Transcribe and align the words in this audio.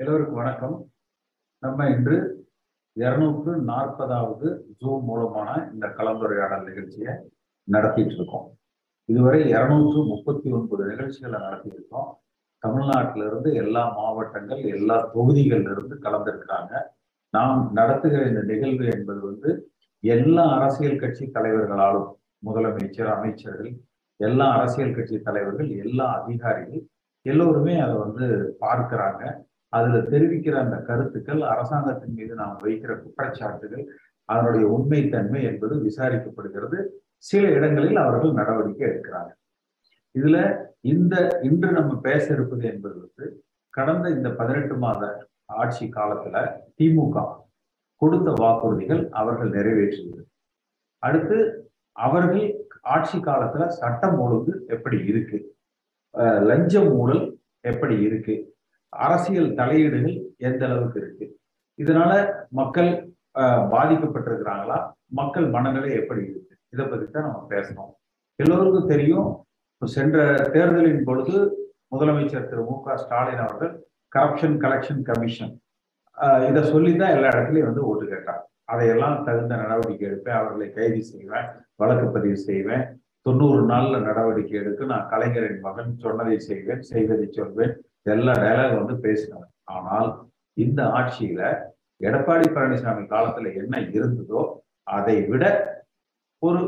எல்லோருக்கும் 0.00 0.34
வணக்கம். 0.34 0.90
நம்ம 1.58 1.88
இன்று 1.88 2.46
இருநூற்று 2.92 3.62
நாற்பதாவது 3.62 4.60
ஜூம் 4.80 5.02
மூலமான 5.02 5.70
இந்த 5.72 5.86
கலந்துரையாடல் 5.86 6.64
நிகழ்ச்சியை 6.64 7.14
நடத்திட்டு 7.64 8.14
இருக்கோம். 8.14 8.56
இதுவரை 9.04 9.48
இருநூற்று 9.48 10.02
முப்பத்தி 10.02 10.50
ஒன்பது 10.50 10.84
நிகழ்ச்சிகளை 10.84 11.40
நடத்தியிருக்கோம். 11.40 12.12
தமிழ்நாட்டில 12.66 13.26
இருந்து 13.26 13.54
எல்லா 13.54 13.92
மாவட்டங்கள் 13.92 14.58
எல்லா 14.58 15.10
தொகுதிகளிலிருந்து 15.14 15.98
கலந்துருக்கிறாங்க. 16.02 16.82
நாம் 17.30 17.70
நடத்துகிற 17.72 18.22
இந்த 18.22 18.42
நிகழ்வு 18.42 18.86
என்பது 18.86 19.20
வந்து 19.20 19.72
எல்லா 20.00 20.60
அரசியல் 20.60 20.98
கட்சி 20.98 21.30
தலைவர்களாலும் 21.30 22.12
முதலமைச்சர் 22.46 23.14
அமைச்சர்கள் 23.14 23.80
எல்லா 24.16 24.50
அரசியல் 24.50 24.94
கட்சி 24.94 25.20
தலைவர்கள் 25.20 25.70
எல்லா 25.70 26.22
அதிகாரிகள் 26.22 26.86
எல்லோருமே 27.22 27.80
அதை 27.80 27.94
வந்து 27.94 28.56
பார்க்கிறாங்க. 28.60 29.46
அதுல 29.72 29.98
தெரிவிக்கிற 30.12 30.54
அந்த 30.64 30.76
கருத்துக்கள் 30.88 31.42
அரசாங்கத்தின் 31.52 32.14
மீது 32.18 32.34
நாம் 32.34 32.60
வைக்கிற 32.62 32.92
குற்றச்சாட்டுகள் 33.02 33.84
அதனுடைய 34.28 34.64
உண்மைத்தன்மை 34.76 35.40
என்பது 35.50 35.74
விசாரிக்கப்படுகிறது. 35.88 36.78
சில 37.28 37.44
இடங்களில் 37.48 37.98
அவர்கள் 38.04 38.38
நடவடிக்கை 38.40 38.84
எடுக்கிறாங்க. 38.88 39.30
இதுல 40.14 40.36
இந்த 40.92 41.14
இன்று 41.42 41.70
நம்ம 41.78 41.92
பேச 42.00 42.24
இருப்பது 42.34 42.64
என்பது 42.72 42.96
வந்து 43.04 43.26
கடந்த 43.74 44.06
இந்த 44.10 44.28
பதினெட்டு 44.38 44.74
மாத 44.76 45.02
ஆட்சி 45.60 45.86
காலத்துல 45.96 46.36
திமுக 46.78 47.16
கொடுத்த 48.02 48.28
வாக்குறுதிகள் 48.42 49.02
அவர்கள் 49.20 49.50
நிறைவேற்றியது. 49.50 50.22
அடுத்து 51.02 51.38
அவர்கள் 51.96 52.44
ஆட்சி 52.94 53.18
காலத்துல 53.18 53.66
சட்டம் 53.80 54.18
ஒழுங்கு 54.18 54.54
எப்படி 54.68 54.98
இருக்கு? 55.10 55.38
லஞ்ச 56.50 56.74
ஊழல் 57.00 57.24
எப்படி 57.70 57.96
இருக்கு? 58.08 58.34
அரசியல் 58.92 59.50
தலையீடுகள் 59.58 60.16
எந்த 60.48 60.62
அளவுக்கு 60.68 60.98
இருக்கு? 61.02 61.26
இதனால 61.78 62.12
மக்கள் 62.60 62.90
பாதிக்கப்பட்டிருக்கிறாங்களா? 63.74 64.78
மக்கள் 65.18 65.46
மனநிலை 65.54 65.90
எப்படி 66.00 66.22
இருக்கு? 66.30 66.54
இதை 66.74 66.84
பத்தி 66.86 67.06
தான் 67.06 67.26
நம்ம 67.28 67.40
பேசணும். 67.54 67.92
எல்லோருக்கும் 68.42 68.90
தெரியும் 68.94 69.28
சென்ற 69.82 70.18
தேர்தலின் 70.54 71.06
பொழுது 71.08 71.36
முதலமைச்சர் 71.92 72.48
திரு 72.50 72.62
மு 72.68 72.74
க 72.86 72.96
ஸ்டாலின் 73.02 73.42
அவர்கள் 73.44 73.72
கரப்ஷன் 74.14 74.56
கலெக்ஷன் 74.64 75.02
கமிஷன் 75.08 75.52
இதை 76.48 76.62
சொல்லி 76.72 76.92
தான் 77.00 77.14
எல்லா 77.16 77.28
இடத்துலையும் 77.32 77.68
வந்து 77.70 77.82
ஓட்டு 77.90 78.04
கேட்டார். 78.12 78.42
அதையெல்லாம் 78.72 79.16
தகுந்த 79.26 79.52
நடவடிக்கை 79.62 80.06
எடுப்பேன் 80.08 80.38
அவர்களை 80.38 80.66
கைது 80.76 81.00
செய்வேன் 81.10 81.46
வழக்கு 81.80 82.06
பதிவு 82.16 82.38
செய்வேன். 82.48 82.84
தொண்ணூறு 83.26 83.60
நாள்ல 83.70 84.00
நடவடிக்கை 84.08 84.56
எடுக்க 84.62 84.90
நான் 84.92 85.08
கலைஞரின் 85.12 85.62
மகன் 85.66 85.92
சொன்னதை 86.04 86.38
செய்வேன் 86.48 86.82
செய்வதை 86.90 87.26
சொல்வேன். 87.38 87.74
எல்லா 88.10 88.32
டயலாக் 88.42 88.80
வந்து 88.80 88.94
பேசினார் 89.06 89.48
ஆனால் 89.76 90.08
இந்த 90.56 90.80
ஆட்சியில 90.98 91.42
எடப்பாடி 92.00 92.46
பழனிசாமி 92.56 93.02
காலத்துல 93.12 93.52
என்ன 93.60 93.80
இருந்ததோ 93.96 94.42
அதை 94.86 95.16
விட 95.30 95.44
ஒரு 96.42 96.60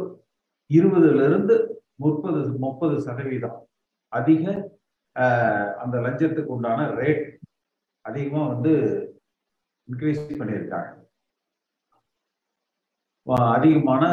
இருபதுல 0.70 1.24
இருந்து 1.28 1.56
முப்பது 1.96 2.40
முப்பது 2.64 2.94
சதவீதம் 3.06 3.58
அதிக 4.12 4.44
அந்த 5.82 5.96
லஞ்சத்துக்கு 6.04 6.54
உண்டான 6.56 6.80
ரேட் 7.00 7.24
அதிகமா 8.04 8.42
வந்து 8.52 8.72
இன்க்ரீஸ் 9.88 10.20
பண்ணியிருக்காங்க. 10.40 10.90
அதிகமான 13.54 14.04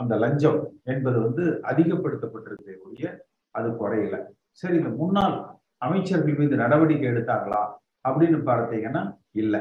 அந்த 0.00 0.14
லஞ்சம் 0.22 0.60
என்பது 0.92 1.18
வந்து 1.26 1.44
அதிகப்படுத்தப்பட்டிருக்கே 1.70 2.74
ஒழிய 2.84 3.06
அது 3.54 3.68
குறையல. 3.80 4.16
சரி 4.60 4.76
இந்த 4.80 4.90
முன்னாள் 5.00 5.36
அமைச்சர்கள் 5.82 6.38
மீது 6.40 6.54
நடவடிக்கை 6.56 7.06
எடுத்தாங்களா 7.12 7.62
அப்படின்னு 8.08 8.38
பார்த்தீங்கன்னா 8.50 9.02
இல்லை. 9.42 9.60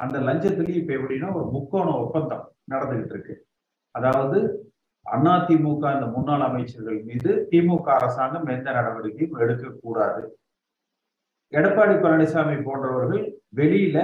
அந்த 0.00 0.16
லஞ்சத்திலையும் 0.18 0.80
இப்ப 0.82 0.94
எப்படின்னா 0.94 1.28
ஒரு 1.38 1.46
முக்கோண 1.56 1.88
ஒப்பந்தம் 2.04 2.44
நடந்துகிட்டு 2.72 3.14
இருக்கு. 3.14 3.34
அதாவது 3.94 4.38
அதிமுக 5.06 5.92
இந்த 5.96 6.06
முன்னாள் 6.14 6.44
அமைச்சர்கள் 6.46 6.98
மீது 7.10 7.32
திமுக 7.50 7.88
அரசாங்கம் 7.98 8.48
எந்த 8.54 8.68
நடவடிக்கையும் 8.72 9.38
எடுக்கக்கூடாது. 9.42 10.22
எடப்பாடி 11.52 11.94
பழனிசாமி 12.04 12.56
போன்றவர்கள் 12.62 13.22
வெளியில 13.54 13.98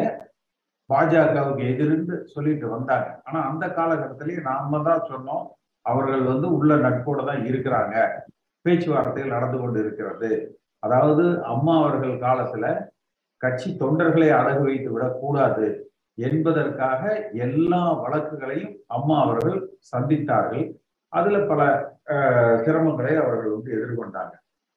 பாஜகவுக்கு 0.91 1.65
எதிர்ந்து 1.73 2.15
சொல்லிட்டு 2.35 2.67
வந்தாங்க. 2.69 3.09
ஆனா 3.25 3.39
அந்த 3.51 3.65
காலகட்டத்திலேயே 3.79 4.41
நாம 4.41 4.81
தான் 4.89 5.07
சொன்னோம் 5.11 5.45
அவர்கள் 5.87 6.25
வந்து 6.33 6.49
உள்ள 6.57 6.73
நட்போட 6.77 7.21
தான் 7.25 7.45
இருக்கிறாங்க. 7.51 7.97
பேச்சுவார்த்தைகள் 8.65 9.35
நடந்து 9.37 9.59
கொண்டு 9.59 9.79
இருக்கிறது. 9.81 10.31
அதாவது 10.83 11.25
அம்மா 11.53 11.75
அவர்கள் 11.81 12.15
காலத்துல 12.27 12.67
கட்சி 13.43 13.69
தொண்டர்களை 13.83 14.29
அடகு 14.41 14.63
வைத்து 14.69 14.91
விடக்கூடாது 14.95 15.67
என்பதற்காக 16.19 17.03
எல்லா 17.47 17.83
வழக்குகளையும் 18.03 18.75
அம்மா 18.97 19.17
அவர்கள் 19.25 19.59
சந்தித்தார்கள். 19.93 20.65
அதுல 21.13 21.39
பல 21.51 21.61
சிரமங்களை 22.65 23.15
அவர்கள் 23.23 23.55
வந்து 23.55 23.71
எதிர்கொண்டாங்க. 23.77 24.35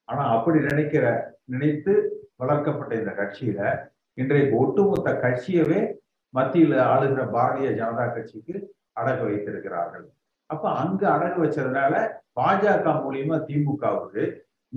ஆனா 0.10 0.24
அப்படி 0.36 0.60
நினைக்கிற 0.70 1.06
நினைத்து 1.54 1.94
வளர்க்கப்பட்ட 2.42 2.94
இந்த 3.02 3.12
கட்சியில 3.20 3.60
இன்றைக்கு 4.18 4.54
ஒட்டுமொத்த 4.64 5.10
கட்சியவே 5.26 5.80
மத்தியில் 6.34 6.78
ஆளுகிற 6.92 7.22
பாரதிய 7.36 7.70
ஜனதா 7.80 8.06
கட்சிக்கு 8.16 8.56
அடகு 9.00 9.24
வைத்திருக்கிறார்கள். 9.28 10.06
அப்ப 10.50 10.66
அங்க 10.82 11.02
அடகு 11.16 11.38
வச்சதுனால 11.44 11.94
பாஜக 12.40 12.88
மூலியமா 13.04 13.38
திமுகவுக்கு 13.48 14.24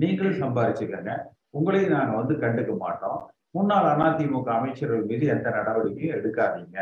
நீங்களும் 0.01 0.39
சம்பாரிச்சுக்கங்க. 0.43 1.11
உங்களையும் 1.57 1.95
நாங்கள் 1.97 2.19
வந்து 2.21 2.35
கண்டுக்க 2.43 2.73
மாட்டோம். 2.85 3.19
முன்னாள் 3.57 3.87
அதிமுக 4.07 4.49
அமைச்சர்கள் 4.57 5.07
மீது 5.11 5.25
எந்த 5.35 5.47
நடவடிக்கையும் 5.57 6.15
எடுக்காதீங்க 6.17 6.77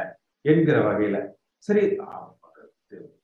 என்கிற 0.46 0.78
வகையில. 0.88 1.18
சரி 1.68 1.84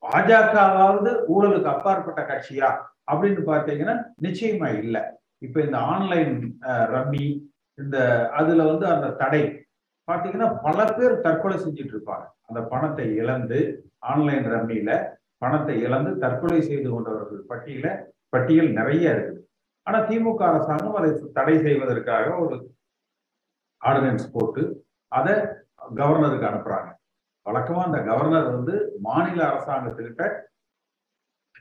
பாஜகவாவது 0.03 1.11
ஊழலுக்கு 1.33 1.69
அப்பாற்பட்ட 1.73 2.21
கட்சியா 2.29 2.69
அப்படின்னு 3.11 3.41
பார்த்தீங்கன்னா 3.49 3.95
நிச்சயமா 4.25 4.69
இல்லை. 4.83 5.01
இப்ப 5.45 5.57
இந்த 5.67 5.77
ஆன்லைன் 5.93 6.33
ரம்மி 6.93 7.25
இந்த 7.77 7.97
அதுல 8.39 8.65
வந்து 8.71 8.85
அந்த 8.93 9.07
தடை 9.21 9.43
பாத்தீங்கன்னா 10.07 10.49
பல 10.65 10.79
பேர் 10.97 11.21
தற்கொலை 11.25 11.57
செஞ்சுட்டு 11.63 11.93
இருப்பாங்க. 11.95 12.25
அந்த 12.47 12.59
பணத்தை 12.71 13.05
இழந்து 13.21 13.59
ஆன்லைன் 14.11 14.47
ரம்மியில 14.53 14.91
பணத்தை 15.43 15.75
இழந்து 15.85 16.11
தற்கொலை 16.23 16.59
செய்து 16.69 16.89
கொண்டவர்கள் 16.89 17.41
பட்டியல 17.51 17.87
பட்டியல் 18.33 18.71
நிறைய 18.79 19.13
இருக்குது. 19.15 19.41
ஆனா 19.87 19.97
திமுக 20.09 20.41
அரசாங்கம் 20.49 20.97
அதை 20.99 21.09
தடை 21.37 21.55
செய்வதற்காக 21.65 22.27
ஒரு 22.43 22.57
ஆர்டினன்ஸ் 23.81 24.27
போட்டு 24.35 24.63
அதை 25.11 25.33
கவர்னருக்கு 25.99 26.49
அனுப்புறாங்க. 26.49 26.89
வழக்கமா 27.45 27.81
அந்த 27.87 27.99
கவர்னர் 28.09 28.47
வந்து 28.55 28.75
மாநில 29.07 29.39
அரசாங்கத்துக்கிட்ட 29.51 30.23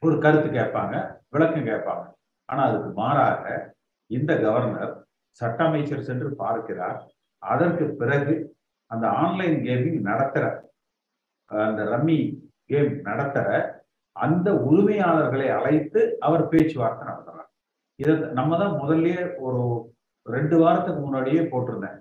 ஒரு 0.06 0.16
கருத்து 0.25 0.49
கேட்பாங்க 0.59 0.94
விளக்கம் 1.34 1.69
கேட்பாங்க. 1.71 2.05
ஆனா 2.49 2.62
அதுக்கு 2.69 2.91
மாறாக 3.00 3.44
இந்த 4.11 4.32
கவர்னர் 4.44 4.94
சட்ட 5.41 5.61
அமைச்சர் 5.69 6.09
சென்று 6.09 6.28
பார்க்கிறார். 6.43 6.99
அதற்கு 7.43 7.84
பிறகு 8.00 8.34
அந்த 8.91 9.06
ஆன்லைன் 9.22 9.59
கேமிங் 9.66 10.00
நடத்துற 10.11 10.44
அந்த 11.50 11.82
ரம்மி 11.93 12.19
கேம் 12.71 12.93
நடத்துற 13.09 13.49
அந்த 14.16 14.49
உரிமையாளர்களை 14.69 15.47
அழைத்து 15.59 16.00
அவர் 16.27 16.44
பேச்சுவார்த்தை 16.53 17.05
நடத்துறார். 17.11 17.42
இதை 18.01 18.13
நம்ம 18.39 18.53
தான் 18.63 18.79
முதல்லயே 18.81 19.23
ஒரு 19.47 19.61
ரெண்டு 20.27 20.57
வாரத்துக்கு 20.63 21.01
முன்னாடியே 21.05 21.43
போட்டிருந்தேன். 21.53 21.99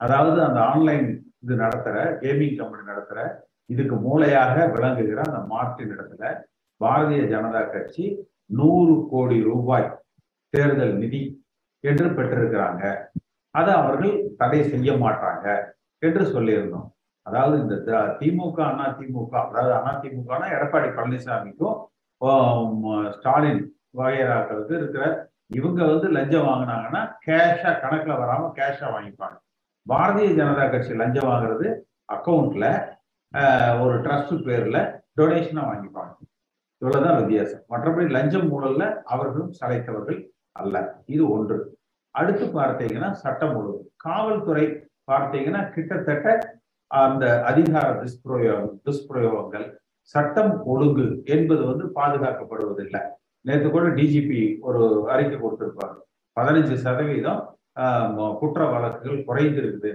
அதாவது 0.00 0.38
அந்த 0.48 0.60
ஆன்லைன் 0.72 1.08
இது 1.44 1.54
நடத்துற 1.64 1.96
கேமிங் 2.22 2.56
கம்பெனி 2.60 2.84
நடத்துற 2.90 3.18
இதுக்கு 3.70 3.96
மூளையாக 4.06 4.56
விளங்குகிற 4.74 5.20
அந்த 5.28 5.40
மார்டின் 5.52 5.92
இடத்துல 5.94 6.24
பாரதிய 6.80 7.22
ஜனதா 7.32 7.62
கட்சி 7.74 8.04
நூறு 8.58 8.94
கோடி 9.12 9.36
ரூபாய் 9.50 9.86
தேர்தல் 10.54 10.96
நிதி 11.02 11.22
என்று 11.84 12.06
பெற்றிருக்கிறாங்க. 12.16 12.82
அதை 13.54 13.72
அவர்கள் 13.80 14.14
தடை 14.40 14.60
செய்ய 14.72 14.90
மாட்டாங்க 15.04 15.46
என்று 16.02 16.24
சொல்லியிருந்தோம். 16.34 16.88
அதாவது 17.26 17.56
இந்த 17.62 17.74
திமுக 18.20 18.58
அண்ணா 18.68 18.86
திமுக 18.98 19.32
அதாவது 19.42 19.72
அண்ணா 19.78 19.92
திமுகனா 20.02 20.46
எடப்பாடி 20.56 20.88
பழனிசாமிக்கும் 20.96 21.78
ஸ்டாலின் 23.16 23.62
வகையராக்களுக்கு 23.98 24.74
இருக்கிற 24.80 25.04
இவங்க 25.58 25.80
வந்து 25.92 26.08
லஞ்சம் 26.16 26.48
வாங்கினாங்கன்னா 26.50 27.02
கேஷா 27.26 27.70
கணக்குல 27.82 28.12
வராம 28.22 28.50
கேஷா 28.58 28.86
வாங்கிப்பாங்க. 28.96 29.36
பாரதிய 29.86 30.28
ஜனதா 30.38 30.64
கட்சி 30.72 30.92
லஞ்சம் 31.02 31.28
வாங்குறது 31.30 31.68
அக்கௌண்ட்ல 32.14 32.66
ஒரு 33.82 33.94
ட்ரஸ்ட் 34.04 34.44
பேர்ல 34.48 34.78
டொனேஷனா 35.18 35.62
வாங்கிப்பாங்க. 35.70 36.12
இவ்வளவுதான் 36.82 37.18
வித்தியாசம். 37.20 37.62
மற்றபடி 37.72 38.06
லஞ்சம் 38.16 38.48
ஊழல்ல 38.54 38.84
அவர்களும் 39.14 39.52
சளைத்தவர்கள் 39.60 40.20
அல்ல. 40.60 40.76
இது 41.14 41.24
ஒன்று. 41.36 41.58
அடுத்து 42.10 42.44
பார்த்தீங்கன்னா 42.58 43.10
சட்டம் 43.24 43.54
ஒழுங்கு. 43.58 43.84
காவல்துறை 44.06 44.64
பார்த்தீங்கன்னா 45.10 45.60
கிட்டத்தட்ட 45.74 46.28
அந்த 46.90 47.24
அதிகார 47.50 47.86
துஷ்பிரயோகம் 48.00 48.74
துஷ்பிரயோகங்கள் 48.86 49.66
சட்டம் 50.14 50.54
ஒழுங்கு 50.72 51.06
என்பது 51.34 51.62
வந்து 51.70 51.84
பாதுகாக்கப்படுவதில்லை. 51.98 53.02
நேற்று 53.48 53.68
கூட 53.74 53.86
டிஜிபி 53.98 54.40
ஒரு 54.68 54.80
அறிக்கை 55.12 55.36
கொடுத்திருப்பார் 55.38 55.94
பதினஞ்சு 56.36 56.74
சதவீதம் 56.84 57.40
குற்ற 58.40 58.60
வழக்குகள் 58.72 59.26
குறைந்திருக்குது. 59.28 59.90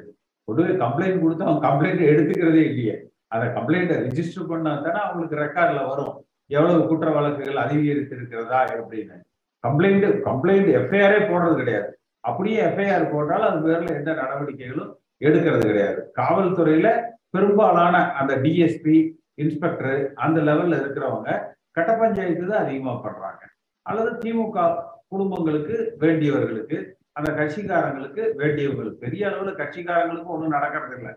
பொதுவே 0.47 0.73
கம்ப்ளைண்ட் 0.83 1.21
கொடுத்து 1.23 1.45
அவங்க 1.47 1.61
கம்ப்ளைண்ட் 1.67 2.03
எடுத்துக்கிறதே 2.11 2.63
இல்லையே. 2.69 2.95
அந்த 3.33 3.45
கம்ப்ளைண்ட்டை 3.57 3.95
ரிஜிஸ்டர் 4.07 4.49
பண்ணா 4.51 4.71
தானே 4.85 4.99
அவங்களுக்கு 5.05 5.41
ரெக்கார்டில் 5.45 5.89
வரும். 5.91 6.13
எவ்வளவு 6.57 6.87
குற்ற 6.91 7.07
வழக்குகள் 7.17 7.63
அதிகரித்து 7.63 8.13
இருக்கிறதா 8.17 8.59
அப்படின்னு 8.75 9.17
கம்ப்ளைண்ட் 9.63 10.05
கம்ப்ளைண்ட் 10.27 10.69
எஃப்ஐஆரே 10.79 11.19
போடுறது 11.29 11.55
கிடையாது. 11.61 11.89
அப்படியே 12.29 12.59
எஃப்ஐஆர் 12.69 13.11
போட்டாலும் 13.13 13.49
அது 13.49 13.59
பேரில் 13.65 13.97
எந்த 13.99 14.11
நடவடிக்கைகளும் 14.21 14.91
எடுக்கிறது 15.27 15.63
கிடையாது. 15.69 15.99
காவல்துறையில 16.19 16.87
பெரும்பாலான 17.35 17.95
அந்த 18.19 18.33
டிஎஸ்பி 18.43 18.95
இன்ஸ்பெக்டர் 19.43 19.99
அந்த 20.25 20.39
லெவல்ல 20.49 20.79
இருக்கிறவங்க 20.81 21.29
கட்ட 21.77 21.91
பஞ்சாயத்து 22.01 22.51
தான் 22.51 22.63
அதிகமா 22.65 22.93
படுறாங்க 23.05 23.43
அல்லது 23.85 24.11
திமுக 24.23 24.67
குடும்பங்களுக்கு 25.13 25.75
வேண்டியவர்களுக்கு 26.03 26.77
அந்த 27.17 27.29
கட்சிக்காரங்களுக்கு 27.39 28.23
வேண்டியவர்களுக்கு. 28.41 29.03
பெரிய 29.05 29.23
அளவுல 29.29 29.53
கட்சிக்காரங்களுக்கு 29.61 30.33
ஒன்றும் 30.35 30.55
நடக்கிறது 30.57 30.95
இல்லை 30.99 31.13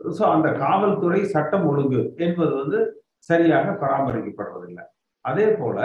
ஸோ 0.00 0.22
அந்த 0.34 0.48
காவல்துறை 0.62 1.20
சட்டம் 1.34 1.66
ஒழுங்கு 1.70 2.02
என்பது 2.24 2.52
வந்து 2.60 2.78
சரியாக 3.30 3.72
பராமரிக்கப்படுவதில்லை. 3.82 4.84
அதே 5.24 5.46
போல 5.60 5.78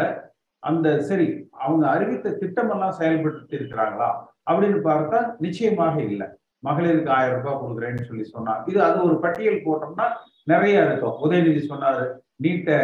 அந்த 0.63 0.87
சரி 1.09 1.27
அவங்க 1.63 1.83
அறிவித்த 1.95 2.35
திட்டமெல்லாம் 2.41 2.97
செயல்பட்டு 2.99 3.55
இருக்கிறாங்களா? 3.59 4.09
அப்படின்னு 4.49 4.79
பார்த்தா 4.89 5.19
நிச்சயமாக 5.45 5.95
இல்லை. 6.09 6.27
மகளிருக்கு 6.67 7.11
ஆயிரம் 7.17 7.39
ரூபாய் 7.39 7.59
கொடுக்குறேன்னு 7.63 8.07
சொல்லி 8.09 8.25
சொன்னா 8.35 8.53
இது 8.69 8.79
அது 8.87 8.97
ஒரு 9.07 9.17
பட்டியல் 9.25 9.65
போட்டோம்னா 9.65 10.07
நிறைய 10.51 10.85
இருக்கும். 10.85 11.17
உதயநிதி 11.25 11.61
சொன்னாரு 11.71 12.05
நீட்டை 12.45 12.79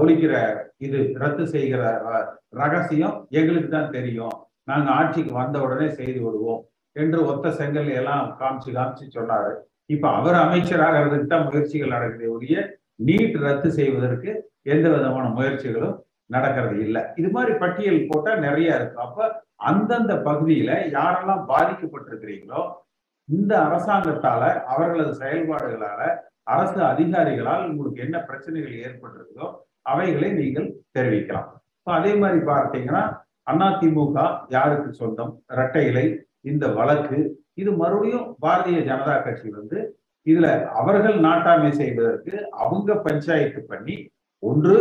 ஒழிக்கிற 0.00 0.34
இது 0.86 0.98
ரத்து 1.22 1.44
செய்கிற 1.54 1.82
ரகசியம் 2.60 3.16
எங்களுக்கு 3.38 3.70
தான் 3.70 3.94
தெரியும். 3.96 4.36
நாங்கள் 4.70 4.94
ஆட்சிக்கு 4.98 5.32
வந்த 5.40 5.56
உடனே 5.64 5.88
செய்து 5.98 6.20
விடுவோம் 6.24 6.62
என்று 6.96 7.18
ஒத்த 7.30 7.50
செங்கல் 7.58 7.90
எல்லாம் 8.00 8.26
காமிச்சு 8.40 8.70
காமிச்சு 8.76 9.06
சொன்னாரு. 9.18 9.52
இப்ப 9.94 10.04
அவர் 10.18 10.36
அமைச்சராகிறதுக்கு 10.44 11.28
தான் 11.32 11.46
முயற்சிகள் 11.48 11.94
நடக்குதே 11.96 12.28
ஒழிய 12.36 12.56
நீட் 13.08 13.36
ரத்து 13.46 13.68
செய்வதற்கு 13.78 14.30
எந்த 14.74 14.86
விதமான 14.94 15.26
முயற்சிகளும் 15.38 15.96
நடக்கிறது 16.34 16.78
இல்லை. 16.86 17.02
இது 17.20 17.28
மாதிரி 17.36 17.52
பட்டியல் 17.62 18.08
போட்டா 18.10 18.32
நிறைய 18.46 18.78
இருக்கும் 18.78 19.06
அப்ப 19.06 19.28
அந்தந்த 19.68 20.14
பகுதியில 20.28 20.70
யாரெல்லாம் 20.96 21.44
பாதிக்கப்பட்டிருக்கிறீங்களோ 21.52 22.62
இந்த 23.28 23.52
அரசாங்கத்தால 23.66 24.42
அவர்களது 24.72 25.12
செயல்பாடுகளால 25.22 26.02
அரசு 26.54 26.80
அதிகாரிகளால் 26.92 27.64
உங்களுக்கு 27.70 28.00
என்ன 28.06 28.16
பிரச்சனைகள் 28.28 28.82
ஏற்பட்டிருக்குதோ 28.86 29.48
அவைகளை 29.92 30.28
நீங்கள் 30.40 30.68
தெரிவிக்கலாம். 30.96 31.48
இப்போ 31.78 31.90
அதே 31.98 32.12
மாதிரி 32.22 32.40
பார்த்தீங்கன்னா 32.52 33.02
அதிமுக 33.52 34.22
யாருக்கு 34.56 34.90
சொந்தம்? 35.02 35.32
இரட்டை 35.54 35.82
இலை 35.90 36.06
இந்த 36.50 36.64
வழக்கு 36.78 37.18
இது 37.60 37.70
மறுபடியும் 37.82 38.26
பாரதிய 38.44 38.80
ஜனதா 38.88 39.14
கட்சி 39.26 39.48
வந்து 39.58 39.78
இதுல 40.26 40.48
அவர்கள் 40.80 41.16
நாட்டாமை 41.26 41.70
செய்வதற்கு 41.80 42.32
அவங்க 42.64 42.96
பஞ்சாயத்து 43.06 43.60
பண்ணி 43.70 43.96
ஒன்று 44.42 44.74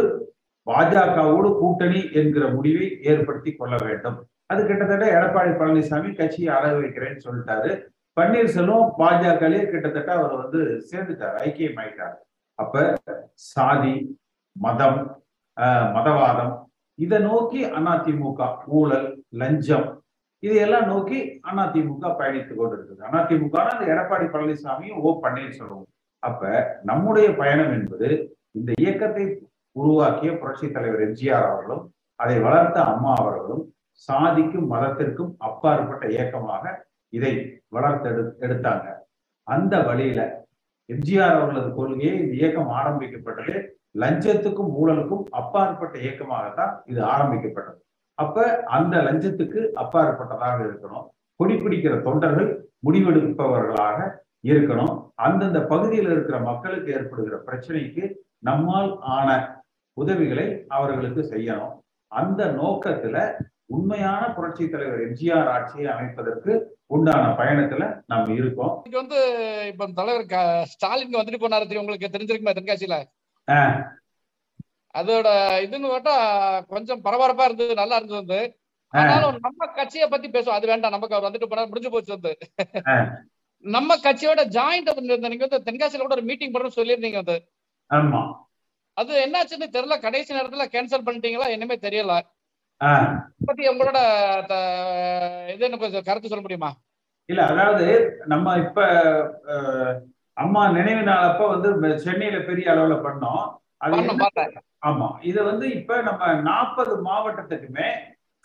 பாஜகவோடு 0.67 1.49
கூட்டணி 1.59 2.01
என்கிற 2.19 2.45
முடிவை 2.55 2.87
ஏற்படுத்தி 3.11 3.51
கொள்ள 3.59 3.75
வேண்டும். 3.85 4.17
அது 4.51 4.61
கிட்டத்தட்ட 4.69 5.05
எடப்பாடி 5.17 5.51
பழனிசாமி 5.61 6.09
கட்சியை 6.19 6.49
அழகு 6.57 6.77
வைக்கிறேன்னு 6.81 7.25
சொல்லிட்டாரு. 7.27 7.71
பன்னீர்செல்வம் 8.17 8.87
பாஜகலே 8.99 9.59
கிட்டத்தட்ட 9.71 10.11
அவர் 10.19 10.33
வந்து 10.41 10.61
சேர்ந்துட்டார் 10.89 11.35
ஐக்கியம் 11.47 11.79
ஆயிட்டார். 11.81 12.15
அப்ப 12.59 12.75
சாதி 13.51 13.95
மதம் 14.55 15.01
மதவாதம் 15.95 16.53
இதை 16.99 17.17
நோக்கி 17.27 17.59
அதிமுக 17.79 18.47
ஊழல் 18.77 19.07
லஞ்சம் 19.41 19.87
இதையெல்லாம் 20.43 20.87
நோக்கி 20.91 21.19
அதிமுக 21.63 22.09
பயணித்துக் 22.19 22.59
கொண்டு 22.59 22.75
இருக்குது 22.77 23.03
அதிமுக 23.19 23.57
எடப்பாடி 23.93 24.25
பழனிசாமியும் 24.33 24.99
ஓ 25.05 25.11
பன்னீர்செல்வம். 25.25 25.85
அப்ப 26.23 26.41
நம்முடைய 26.89 27.27
பயணம் 27.41 27.71
என்பது 27.77 28.09
இந்த 28.59 28.71
இயக்கத்தை 28.83 29.25
உருவாக்கிய 29.75 30.29
புரட்சி 30.41 30.67
தலைவர் 30.75 31.03
எம்ஜிஆர் 31.07 31.47
அவர்களும் 31.49 31.83
அதை 32.19 32.35
வளர்த்த 32.45 32.77
அம்மா 32.91 33.11
அவர்களும் 33.21 33.63
சாதிக்கும் 34.09 34.67
மதத்திற்கும் 34.73 35.31
அப்பாற்பட்ட 35.47 36.03
இயக்கமாக 36.15 36.65
இதை 37.09 37.61
வளர்த்தெடு 37.75 38.21
எடுத்தாங்க. 38.39 38.93
அந்த 39.43 39.81
வழியில 39.81 40.45
எம்ஜிஆர் 40.93 41.35
அவர்களது 41.35 41.73
கொள்கையை 41.73 42.19
இந்த 42.19 42.33
இயக்கம் 42.33 42.69
ஆரம்பிக்கப்பட்டது. 42.69 43.79
லஞ்சத்துக்கும் 43.97 44.71
ஊழலுக்கும் 44.81 45.23
அப்பாற்பட்ட 45.29 45.99
இயக்கமாகத்தான் 45.99 46.81
இது 46.85 47.03
ஆரம்பிக்கப்பட்டது. 47.03 47.85
அப்ப 48.13 48.63
அந்த 48.63 48.97
லஞ்சத்துக்கு 48.97 49.71
அப்பாற்பட்டதாக 49.73 50.63
இருக்கணும். 50.63 51.05
கொடிப்பிடிக்கிற 51.43 52.01
தொண்டர்கள் 52.01 52.69
முடிவெடுப்பவர்களாக 52.85 54.09
இருக்கணும். 54.43 55.11
அந்தந்த 55.15 55.61
பகுதியில் 55.61 56.11
இருக்கிற 56.11 56.39
மக்களுக்கு 56.39 56.91
ஏற்படுகிற 56.91 57.41
பிரச்சனைக்கு 57.45 58.13
நம்மால் 58.39 58.97
ஆன 58.99 59.29
உதவிகளை 59.93 60.65
அவர்களுக்கு 60.67 61.21
செய்யணும். 61.21 61.73
அந்த 62.07 62.45
நோக்கத்துல 62.45 63.33
உண்மையான 63.69 64.23
புரட்சி 64.35 64.65
தலைவர் 64.69 65.01
எம்ஜிஆர் 65.05 65.49
ஆட்சியை 65.55 65.87
அமைப்பதற்கு 65.93 66.53
உண்டான 66.95 67.23
பயணத்துல 67.39 67.83
நம்ம 68.11 68.33
இருக்கோம். 68.39 68.75
இது 68.87 68.95
வந்து 69.01 69.19
இப்ப 69.71 69.87
தலைவர் 69.99 70.67
ஸ்டாலின் 70.73 71.19
வந்துட்டு 71.19 71.41
போனாரு 71.41 71.81
உங்களுக்கு 71.81 72.13
தெரிஞ்சிருக்குமா 72.13 72.53
தென்காசியில? 72.59 72.97
அதோட 74.95 75.27
இதுன்னு 75.65 75.89
கேட்டா 75.93 76.15
கொஞ்சம் 76.73 77.03
பரபரப்பா 77.07 77.47
இருந்தது 77.49 77.73
நல்லா 77.81 77.97
இருந்தது 77.99 78.21
வந்து. 78.21 78.39
ஆனாலும் 78.93 79.39
நம்ம 79.45 79.67
கட்சியை 79.79 80.07
பத்தி 80.07 80.27
பேசுவோம். 80.27 80.57
அது 80.59 80.67
வேண்டாம் 80.67 80.95
நமக்கு 80.95 81.15
அவர் 81.15 81.27
வந்துட்டு 81.27 81.49
போனா 81.49 81.65
முடிஞ்சு 81.71 81.89
போச்சு 81.95 82.11
வந்து. 82.15 82.31
நம்ம 83.65 83.97
கட்சியோட 84.05 84.41
ஜாயிண்ட் 84.57 85.27
நீங்க 85.27 85.45
வந்து 85.47 85.65
தென்காசியில 85.67 86.05
கூட 86.05 86.17
ஒரு 86.17 86.25
மீட்டிங் 86.29 86.53
பண்ணணும் 86.53 86.77
சொல்லியிருந்தீங்க 86.79 87.19
வந்து. 87.23 87.37
அது 88.97 89.13
என்னாச்சுன்னு 89.25 89.67
தெரியல 89.75 89.95
கடைசி 90.05 90.31
நேரத்துல 90.35 90.65
கேன்சல் 90.75 91.07
பண்ணிட்டீங்களா 91.07 91.47
என்னமே 91.55 91.77
தெரியல. 91.87 92.13
பத்தி 93.45 93.63
உங்களோட 93.69 93.99
இது 95.53 95.65
என்ன 95.65 95.77
கொஞ்சம் 95.77 96.03
கருத்து 96.03 96.29
சொல்ல 96.29 96.41
முடியுமா? 96.41 96.69
இல்ல 97.29 97.41
அதாவது 97.45 97.85
நம்ம 98.25 98.57
இப்ப 98.57 98.79
அம்மா 100.37 100.67
நினைவு 100.69 101.03
நாள் 101.03 101.29
அப்ப 101.29 101.47
வந்து 101.47 101.69
சென்னையில 101.99 102.39
பெரிய 102.45 102.67
அளவுல 102.71 102.97
பண்ணோம். 103.01 103.45
அது 103.77 103.95
ஆமா. 104.81 105.07
இத 105.21 105.37
வந்து 105.43 105.65
இப்ப 105.71 106.01
நம்ம 106.01 106.33
நாற்பது 106.41 106.93
மாவட்டத்துக்குமே 107.01 107.87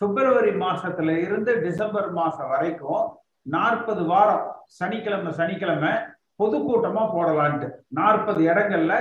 பிப்ரவரி 0.00 0.52
மாசத்துல 0.56 1.10
இருந்து 1.24 1.52
டிசம்பர் 1.60 2.10
மாசம் 2.10 2.48
வரைக்கும் 2.48 3.02
நாற்பது 3.46 4.02
வாரம் 4.04 4.46
சனிக்கிழமை 4.70 5.32
சனிக்கிழமை 5.32 5.92
பொதுக்கூட்டமா 6.38 7.02
போடலான்ட்டு. 7.12 7.68
நாற்பது 7.90 8.40
இடங்கள்ல 8.42 8.94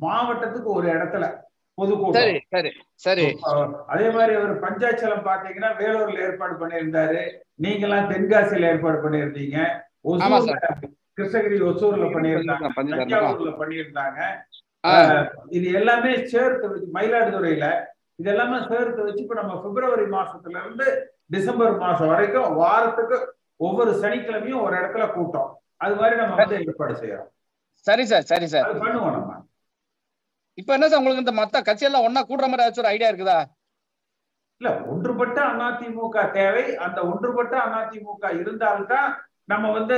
மாவட்டத்துக்கு 0.00 0.70
ஒரு 0.70 0.86
இடத்துல 0.88 1.24
பொதுக்கூட்டம். 1.78 2.22
சரி. 3.04 3.26
அதே 3.92 4.08
மாதிரி 4.16 4.32
அவர் 4.38 4.52
பஞ்சாச்சலம் 4.64 5.26
பாத்தீங்கன்னா 5.28 5.70
வேலூர்ல 5.80 6.18
ஏற்பாடு 6.26 6.54
பண்ணியிருந்தாரு. 6.60 7.22
நீங்க 7.64 7.86
எல்லாம் 7.86 8.10
தென்காசியில 8.10 8.70
ஏற்பாடு 8.72 8.98
பண்ணியிருந்தீங்க. 9.04 9.58
கிருஷ்ணகிரி 11.18 11.56
ஒசூர்ல 11.70 12.06
பண்ணியிருந்தாங்க. 12.16 12.68
தஞ்சாவூர்ல 13.00 13.52
பண்ணியிருந்தாங்க. 13.62 14.20
இது 15.56 15.66
எல்லாமே 15.80 16.12
சேர்த்து 16.34 16.70
வச்சு 16.70 16.88
மயிலாடுதுறையில. 16.94 17.66
இது 18.20 18.30
எல்லாமே 18.30 18.58
சேர்த்து 18.70 19.04
வச்சு 19.04 19.22
இப்ப 19.22 19.36
நம்ம 19.40 19.52
பிப்ரவரி 19.64 20.06
மாசத்துல 20.16 20.60
இருந்து 20.62 20.86
டிசம்பர் 21.26 21.76
மாசம் 21.84 22.10
வரைக்கும் 22.12 22.54
வாரத்துக்கு 22.62 23.18
ஒவ்வொரு 23.66 23.92
சனிக்கிழமையும் 24.02 24.62
ஒரு 24.64 24.74
இடத்துல 24.80 25.04
கூட்டம். 25.12 25.50
அது 25.84 25.94
மாதிரி 26.00 26.16
நம்ம 26.20 26.34
வந்து 26.34 26.58
ஏற்பாடு 26.64 26.94
செய்யறோம். 27.02 27.30
சரி 27.86 28.04
சார் 28.10 28.26
சரி 28.32 28.46
சார். 28.46 28.66
பண்ணுவோம் 28.84 29.14
நம்ம. 29.16 29.30
இப்ப 30.58 30.70
என்ன 30.74 30.88
சார் 30.88 31.00
உங்களுக்கு 31.00 31.24
இந்த 31.24 31.34
மத்த 31.36 31.62
கட்சியெல்லாம் 31.62 32.06
ஒன்னா 32.06 32.22
கூடுற 32.24 32.46
மாதிரி 32.46 32.64
ஏதாச்சும் 32.64 32.84
ஒரு 32.84 32.92
ஐடியா 32.92 33.10
இருக்குதா? 33.10 33.38
இல்ல 34.60 34.70
ஒன்றுபட்ட 34.86 35.38
அதிமுக 35.66 36.16
தேவை. 36.32 36.64
அந்த 36.78 36.98
ஒன்றுபட்ட 37.02 37.54
அதிமுக 37.78 38.24
இருந்தால்தான் 38.40 39.08
நம்ம 39.48 39.70
வந்து 39.72 39.96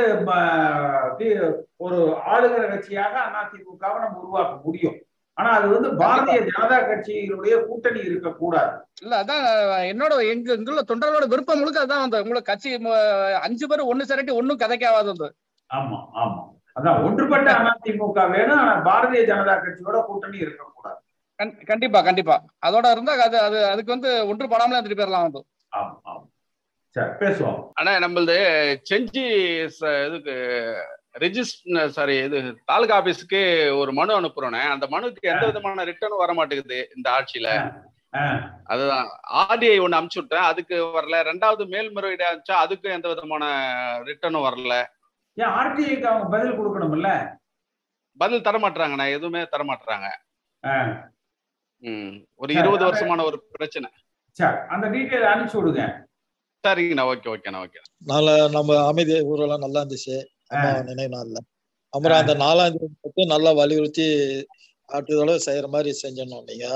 ஒரு 1.79 1.99
ஆளுகிற 2.27 2.63
கட்சியாக 2.69 3.15
அதிமுகவை 3.41 3.99
நம்ம 4.01 4.23
உருவாக்க 4.23 4.55
முடியும். 4.65 4.97
ஆனா 5.37 5.51
அது 5.51 5.67
வந்து 5.69 5.89
பாரதிய 6.01 6.39
ஜனதா 6.49 6.79
கட்சியினுடைய 6.83 7.55
கூட்டணி 7.67 8.01
இருக்கக்கூடாது. 8.01 8.73
இல்ல 9.03 9.15
அதான் 9.23 9.45
என்னோட 9.91 10.13
எங்க 10.33 10.55
இங்குள்ள 10.55 10.83
தொண்டர்களோட 10.91 11.27
விருப்பம் 11.33 11.61
முழுக்க 11.61 11.81
அதான் 11.81 12.05
வந்து 12.05 12.23
உங்களுக்கு 12.23 12.51
கட்சி 12.51 12.71
அஞ்சு 13.43 13.67
பேர் 13.67 13.91
ஒண்ணு 13.91 14.09
சரட்டி 14.11 14.33
ஒண்ணும் 14.33 14.63
கதைக்காவாது 14.63 15.29
ஆமா 15.71 15.99
ஆமா. 16.15 16.41
அதான் 16.77 17.03
ஒன்றுபட்ட 17.05 17.51
அதிமுக 17.71 18.31
வேணும் 18.31 18.59
ஆனா 18.59 18.75
பாரதிய 18.87 19.23
ஜனதா 19.31 19.55
கட்சியோட 19.57 19.99
கூட்டணி 20.07 20.39
இருக்கக்கூடாது. 20.39 21.01
கண்டிப்பா 21.69 22.01
கண்டிப்பா. 22.03 22.37
அதோட 22.67 22.87
இருந்தா 22.91 23.13
அது 23.25 23.39
அது 23.41 23.59
அதுக்கு 23.67 23.95
வந்து 23.97 24.11
ஒன்று 24.29 24.47
படாமலே 24.47 24.79
வந்துட்டு 24.79 24.99
போயிடலாம் 25.01 25.27
வந்து. 25.29 25.43
ஆமா 25.73 25.95
ஆமா. 26.05 26.23
சரி 26.97 27.13
பேசுவோம். 27.23 27.61
ஆனா 27.75 27.93
நம்மளது 28.05 28.37
செஞ்சி 28.91 29.25
இதுக்கு 30.09 30.35
ரெஜிஸ்டர் 31.21 31.95
சாரி 31.97 32.17
இது 32.19 32.39
தாலுகா 32.65 32.95
ஆபீஸ்க்கு 33.01 33.41
ஒரு 33.79 33.93
மனு 33.93 34.21
அனுப்புறோனே 34.21 34.63
அந்த 34.75 34.87
மனுக்கு 34.91 35.29
எந்த 35.29 35.47
விதமான 35.47 35.85
ரிட்டர்னும் 35.85 36.23
வர 36.25 36.33
மாட்டேங்குது 36.35 36.79
இந்த 36.97 37.09
ஆட்சியில. 37.11 37.49
அதுதான். 38.65 39.07
ஆர்டிஐ 39.43 39.79
ஒண்ணு 39.85 39.99
அமுச்சு 39.99 40.21
விட்டேன். 40.21 40.49
அதுக்கு 40.51 40.77
வரல. 40.97 41.17
ரெண்டாவது 41.31 41.63
மேல்முறையீடு 41.69 42.25
அனுப்பிச்சா 42.29 42.57
அதுக்கும் 42.65 42.97
எந்த 42.99 43.09
விதமான 43.09 43.45
ரிட்டர்னும் 44.05 44.47
வரல. 44.49 44.75
ஏன் 45.43 45.53
ஆர்டிஐக்கு 45.61 46.07
அவங்க 46.11 46.27
பதில் 46.35 46.57
கொடுக்கணும்ல? 46.59 47.11
பதில் 48.21 48.47
தர 48.47 48.57
மாட்டாங்கண்ணா 48.65 49.07
எதுவுமே 49.17 49.41
தர 49.53 49.63
மாட்டாங்க 49.71 50.09
ஒரு 52.43 52.51
இருபது 52.61 52.85
வருஷமான 52.87 53.25
ஒரு 53.31 53.39
பிரச்சனை. 53.57 53.89
சரி 54.39 54.59
அந்த 54.75 54.87
டீட்டெயில் 54.95 55.31
அனுப்பிச்சு 55.33 55.59
விடுங்க. 55.59 55.83
சரிங்கண்ணா 56.65 57.05
ஓகே 57.13 57.29
ஓகேண்ணா 57.33 57.63
ஓகே. 57.65 57.81
நாளை 58.11 58.35
நம்ம 58.55 58.77
அமைதி 58.91 59.15
ஊரெல்லாம் 59.33 59.65
நல்லா 59.65 59.81
இருந்துச்சு. 59.83 60.17
அம்மா 60.53 60.71
நினைவு 60.89 61.13
நாள்ல. 61.17 61.39
அப்புறம் 61.93 62.21
அந்த 62.21 62.35
நாலாம் 62.45 62.77
தேதி 62.77 63.25
நல்லா 63.35 63.51
வலியுறுத்தி 63.61 64.07
அடுத்ததோட 64.89 65.35
செய்யற 65.47 65.67
மாதிரி 65.75 65.91
செஞ்சிடணும் 66.03 66.49
நீங்க. 66.51 66.67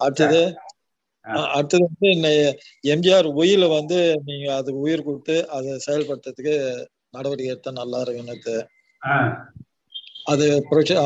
அடுத்தது 0.00 0.40
அடுத்தது 1.54 1.82
வந்து 1.86 2.08
இந்த 2.16 2.28
எம்ஜிஆர் 2.92 3.28
உயில 3.40 3.64
வந்து 3.78 3.98
நீங்க 4.28 4.46
அதுக்கு 4.58 4.84
உயிர் 4.86 5.06
கொடுத்து 5.08 5.36
அதை 5.56 5.72
செயல்படுத்துறதுக்கு 5.86 6.56
நடவடிக்கை 7.14 7.52
எடுத்தா 7.52 7.70
நல்லா 7.72 8.00
இருக்குன்னு 8.00 8.56
அது 10.26 10.46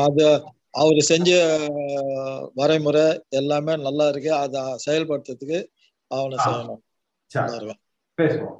அது 0.05 0.25
அவர் 0.73 0.99
செஞ்ச 1.03 1.29
வரைமுறை 2.55 3.03
எல்லாமே 3.31 3.73
நல்லா 3.77 4.05
இருக்கு. 4.07 4.31
அதை 4.35 4.61
செயல்படுத்துறதுக்கு 4.85 5.59
அவனை. 6.11 6.37
செய்யணும். 6.45 6.81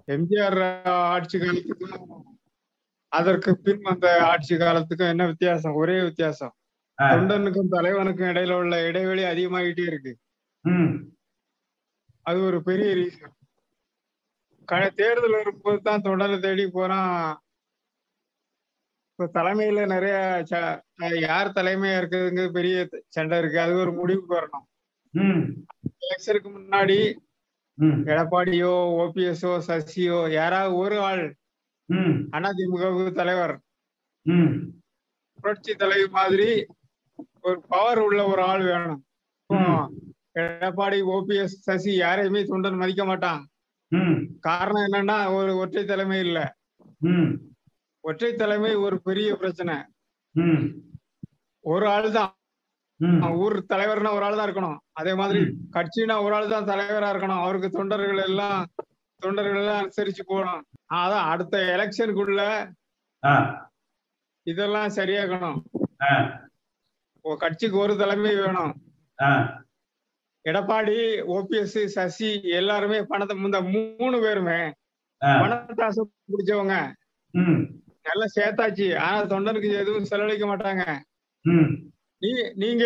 எம்ஜிஆர் 0.07 0.59
ஆட்சி 1.07 1.37
காலத்துக்கும் 1.39 2.21
அதற்கு 3.11 3.51
பின் 3.57 3.81
வந்த 3.81 4.07
ஆட்சி 4.25 4.55
காலத்துக்கும் 4.57 5.07
என்ன 5.07 5.23
வித்தியாசம்? 5.25 5.73
ஒரே 5.73 6.01
வித்தியாசம். 6.01 6.53
தொண்டனுக்கும் 6.99 7.73
தலைவனுக்கும் 7.73 8.29
இடையில 8.29 8.53
உள்ள 8.53 8.75
இடைவெளி 8.87 9.23
அதிகமாகிட்டே 9.23 9.85
இருக்கு. 9.85 10.13
ம், 10.65 10.91
அது 12.25 12.39
ஒரு 12.41 12.59
பெரிய 12.63 12.89
ரீசன் 12.95 13.33
தேர்தல் 14.99 15.37
வரும்போது 15.37 15.79
தான் 15.87 16.03
தொண்டனை 16.05 16.37
தேடி 16.39 16.65
போறான். 16.77 17.17
இப்ப 19.11 19.25
தலைமையில 19.37 19.81
நிறைய 19.93 20.15
யார் 21.27 21.55
தலைமையா 21.57 21.97
இருக்குதுங்க 22.01 22.43
பெரிய 22.57 22.75
சண்டை 23.15 23.37
இருக்கு. 23.41 23.59
அது 23.65 23.73
ஒரு 23.83 23.91
முடிவுக்கு 23.99 24.33
வரணும். 24.37 24.65
எலெக்ஷனுக்கு 26.03 26.49
முன்னாடி 26.57 26.99
எடப்பாடியோ 28.13 28.71
ஓபிஎஸ்ஓ 29.03 29.53
சசியோ 29.67 30.17
யாராவது 30.39 30.73
ஒரு 30.83 30.97
ஆள் 31.09 31.25
அதிமுகவுக்கு 32.37 33.13
தலைவர். 33.21 33.55
புரட்சி 35.39 35.73
தலைவர் 35.75 36.17
மாதிரி 36.19 36.49
ஒரு 37.45 37.57
பவர் 37.71 38.01
உள்ள 38.07 38.19
ஒரு 38.33 38.41
ஆள் 38.51 38.63
வேணும். 38.71 39.01
எடப்பாடி 40.41 40.99
ஓபிஎஸ் 41.15 41.57
சசி 41.67 41.91
யாரையுமே 42.03 42.41
தொண்டன் 42.51 42.81
மதிக்க 42.81 43.03
மாட்டான். 43.09 43.41
காரணம் 44.47 44.85
என்னன்னா 44.87 45.17
ஒரு 45.37 45.51
ஒற்றை 45.63 45.83
தலைமை 45.91 46.19
இல்ல. 46.27 46.39
ஒற்றை 48.03 48.31
தலைமை 48.41 48.71
ஒரு 48.85 48.95
பெரிய 49.07 49.29
பிரச்சனை. 49.41 49.75
ஒரு 51.73 51.85
ஆள் 51.95 52.07
தான் 52.17 52.31
ஊர் 53.43 53.55
தலைவர்னா 53.73 54.09
ஒரு 54.17 54.25
ஆள் 54.25 54.37
தான் 54.39 54.47
இருக்கணும். 54.47 54.79
அதே 54.99 55.13
மாதிரி 55.19 55.39
கட்சினா 55.75 56.15
ஒரு 56.25 56.33
ஆள் 56.37 56.53
தான் 56.55 56.69
தலைவரா 56.71 57.09
இருக்கணும். 57.13 57.43
அவருக்கு 57.45 57.69
தொண்டர்கள் 57.77 58.21
எல்லாம் 58.27 58.59
தொண்டர்கள் 59.21 59.59
எல்லாம் 59.61 59.81
அனுசரிச்சு 59.81 60.23
போகணும். 60.31 60.63
அதான் 60.99 61.29
அடுத்த 61.33 61.57
எலெக்ஷனுக்குள்ள 61.75 62.41
இதெல்லாம் 64.51 64.95
சரியாக்கணும். 64.99 65.59
கட்சிக்கு 67.43 67.77
ஒரு 67.85 67.93
தலைமை 68.01 68.31
வேணும். 68.43 68.73
எடப்பாடி 70.45 70.95
ஓபிஎஸ் 71.33 71.79
சசி 71.87 72.29
எல்லாருமே 72.51 72.97
பணத்தை 73.03 73.37
இந்த 73.41 73.61
மூணு 73.73 74.21
பேருமே 74.21 74.59
ஆ, 75.21 75.29
பணத்தை 75.41 75.85
ஆசை 75.85 76.03
பிடிச்சவங்க 76.31 76.75
நல்லா 78.05 78.25
சேர்த்தாச்சு. 78.35 78.87
ஆனா 78.97 79.19
தொண்டனுக்கு 79.23 79.69
எதுவும் 79.73 80.03
செலவழிக்க 80.03 80.45
மாட்டாங்க. 80.45 80.83
நீங்க 82.55 82.85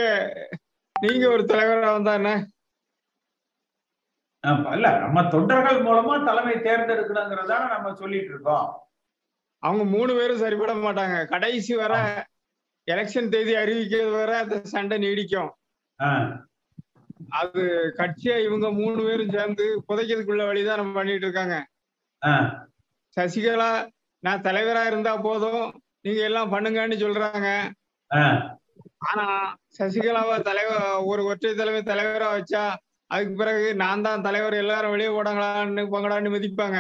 நீங்க 0.96 1.26
ஒரு 1.30 1.44
தலைவரா 1.44 1.90
வந்தா 1.94 2.14
என்ன? 2.14 2.32
இல்ல 4.74 5.00
நம்ம 5.00 5.24
தொண்டர்கள் 5.28 5.80
மூலமா 5.84 6.26
தலைமை 6.26 6.54
தேர்ந்தெடுக்கணுங்கிறதான 6.58 7.68
நம்ம 7.70 7.94
சொல்லிட்டு 7.94 8.30
இருக்கோம். 8.30 8.68
அவங்க 9.64 9.84
மூணு 9.86 10.14
பேரும் 10.14 10.42
சரிபட 10.42 10.74
மாட்டாங்க. 10.80 11.28
கடைசி 11.28 11.76
வர 11.76 11.94
எலெக்ஷன் 12.88 13.30
தேதி 13.30 13.54
அறிவிக்கிறது 13.56 14.12
வரை 14.12 14.36
அந்த 14.40 14.58
சண்டை 14.66 14.98
நீடிக்கும். 14.98 15.52
அது 17.30 17.62
கட்சியா 17.98 18.36
இவங்க 18.44 18.68
மூணு 18.72 19.00
பேரும் 19.04 19.30
சேர்ந்து 19.30 19.66
புதைக்கிறதுக்குள்ள 19.88 20.46
வழிதான் 20.46 20.78
நம்ம 20.78 20.94
பண்ணிட்டு 20.94 21.28
இருக்காங்க 21.28 21.58
சசிகலா 23.18 23.70
நான் 24.24 24.42
தலைவரா 24.42 24.82
இருந்தா 24.86 25.14
போதும். 25.18 25.66
நீங்க 26.02 26.22
எல்லாம் 26.22 26.52
பண்ணுங்கன்னு 26.54 26.98
சொல்றாங்க. 27.04 27.48
ஆனா 29.10 29.26
சசிகலாவை 29.78 30.36
தலைவர் 30.42 31.06
ஒரு 31.12 31.22
ஒற்றை 31.24 31.56
தலைமை 31.56 31.82
தலைவரா 31.84 32.28
வச்சா 32.36 32.64
அதுக்கு 33.12 33.34
பிறகு 33.34 33.68
நான் 33.76 34.02
தான் 34.02 34.22
தலைவர் 34.22 34.54
எல்லாரும் 34.54 34.92
வெளியே 34.92 35.10
போடாங்களான்னு 35.10 35.84
பங்கடான்னு 35.94 36.34
மிதிப்பாங்க. 36.36 36.80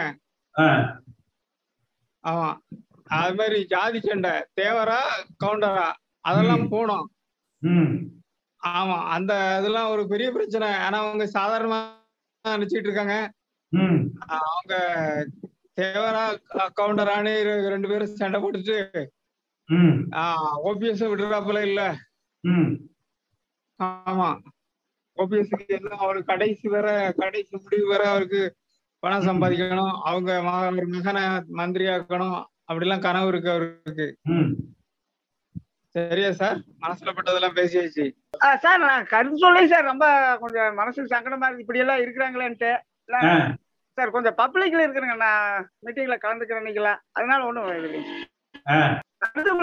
ஆமா. 2.23 2.49
அது 3.19 3.35
மாதிரி 3.35 3.59
ஜாதி 3.65 3.99
சண்டை. 3.99 4.33
தேவரா 4.61 4.99
கவுண்டரா? 5.43 5.87
அதெல்லாம் 6.21 6.65
போனோம். 6.71 7.05
ஆமா 8.65 9.03
அந்த 9.03 9.55
அதெல்லாம் 9.55 9.89
ஒரு 9.89 10.07
பெரிய 10.07 10.31
பிரச்சனை. 10.31 10.73
ஆனா 10.73 11.09
அவங்க 11.09 11.25
சாதாரணமா 11.25 11.89
நினைச்சிட்டு 12.47 12.77
இருக்காங்க. 12.77 13.33
அவங்க 14.17 14.75
தேவரா 15.81 16.37
க- 16.43 16.71
கவுண்டரான்னு 16.75 17.41
இரு- 17.41 17.67
ரெண்டு 17.67 17.87
பேரும் 17.87 18.15
சண்டை 18.15 18.41
போட்டுட்டு 18.41 19.05
ஓபிஎஸ் 20.63 21.05
விடுறாப்புல 21.05 21.61
இல்ல. 21.61 21.97
ஆமா. 23.83 24.39
ஓபிஎஸ்க்கு 25.15 25.67
எல்லாம் 25.67 25.99
அவரு 25.99 26.23
கடைசி 26.23 26.69
வர 26.69 27.13
கடைசி 27.17 27.57
முடிவு 27.57 27.87
வர 27.87 28.09
அவருக்கு 28.09 28.55
பணம் 28.99 29.21
சம்பாதிக்கணும். 29.21 29.99
அவங்க 30.03 30.41
ஒரு 30.71 30.87
மகனை 30.87 31.43
மந்திரி 31.47 31.85
ஆக்கணும் 31.85 32.43
அப்படிலாம் 32.73 33.01
கனவு 33.01 33.27
இருக்கு 33.27 33.51
அவருக்கு. 33.51 34.17
சரியா 35.89 36.31
சார்? 36.31 36.57
மனசுல 36.57 37.15
பட்டதெல்லாம் 37.15 37.55
பேசியாச்சு. 37.55 38.11
சார் 38.37 38.79
நான் 38.79 39.05
கருத்து 39.05 39.37
சொல்லி 39.37 39.67
சார். 39.67 39.83
ரொம்ப 39.83 40.37
கொஞ்சம் 40.37 40.73
மனசுக்கு 40.73 41.15
சங்கடமா 41.15 41.43
இருக்கு. 41.43 41.57
இப்படி 41.57 41.79
எல்லாம் 41.79 41.97
இருக்கிறாங்களேன்ட்டு 41.97 42.77
சார் 43.97 44.11
கொஞ்சம் 44.11 44.35
பப்ளிக்ல 44.37 44.57
இருக்கிறேங்க. 44.57 45.15
நான் 45.15 45.69
மீட்டிங்ல 45.85 46.17
கலந்துக்கிறேன் 46.17 46.63
இன்னைக்கெல்லாம் 46.63 46.97
அதனால 47.11 47.45
ஒண்ணும் 47.45 47.67
இல்லைங்க. 47.67 48.19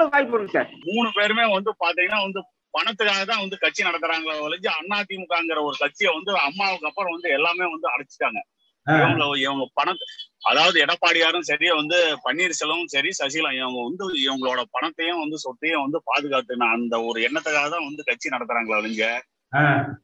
வாய்ப்பு 0.09 0.19
இருக்கு 0.19 0.49
சார். 0.49 0.69
மூணு 0.85 1.11
பேருமே 1.15 1.53
வந்து 1.53 1.71
பாத்தீங்கன்னா 1.71 2.21
வந்து 2.21 2.45
பணத்துக்காக 2.75 3.25
தான் 3.25 3.39
வந்து 3.39 3.59
கட்சி 3.59 3.85
நடத்துறாங்களே 3.85 4.47
ஒழிஞ்சு 4.47 4.91
அதிமுகங்கிற 4.91 5.63
ஒரு 5.63 5.77
கட்சியை 5.79 6.15
வந்து 6.15 6.39
அம்மாவுக்கு 6.39 6.87
அப்புறம் 6.87 7.11
வந்து 7.11 7.29
எல்லாமே 7.29 7.59
வந்து 7.59 7.89
அடைச்சிட்டாங்க. 7.89 8.41
ஆ, 8.87 8.95
இவங்கள 8.95 9.37
இவங்க 9.37 9.69
பணத்தை 9.75 10.07
அதாவது 10.45 10.77
எடப்பாடியாரும் 10.83 11.47
சரி 11.49 11.69
வந்து 11.73 11.99
பன்னீர்செல்வமும் 12.25 12.91
சரி 12.93 13.11
சசிகலா 13.19 13.51
இவங்க 13.55 13.79
வந்து 13.83 14.05
இவங்களோட 14.25 14.63
பணத்தையும் 14.75 15.23
வந்து 15.23 15.37
சொத்தையும் 15.45 15.85
வந்து 15.85 16.01
பாதுகாத்துன 16.09 16.69
அந்த 16.75 16.97
ஒரு 17.09 17.21
எண்ணத்துக்காக 17.27 17.69
தான் 17.71 17.87
வந்து 17.87 18.03
கட்சி 18.09 18.35
நடத்துறாங்களே 18.35 19.13
ஆ, 19.53 19.63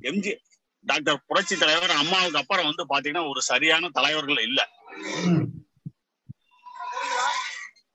எம்ஜி 0.08 0.32
டாக்டர் 0.84 1.18
புரட்சி 1.28 1.54
தலைவர் 1.58 1.92
அம்மாவுக்கு 1.96 2.40
அப்புறம் 2.40 2.68
வந்து 2.68 2.84
பாத்தீங்கன்னா 2.90 3.24
ஒரு 3.30 3.40
சரியான 3.48 3.90
தலைவர்கள் 3.96 4.40
இல்ல. 4.46 4.60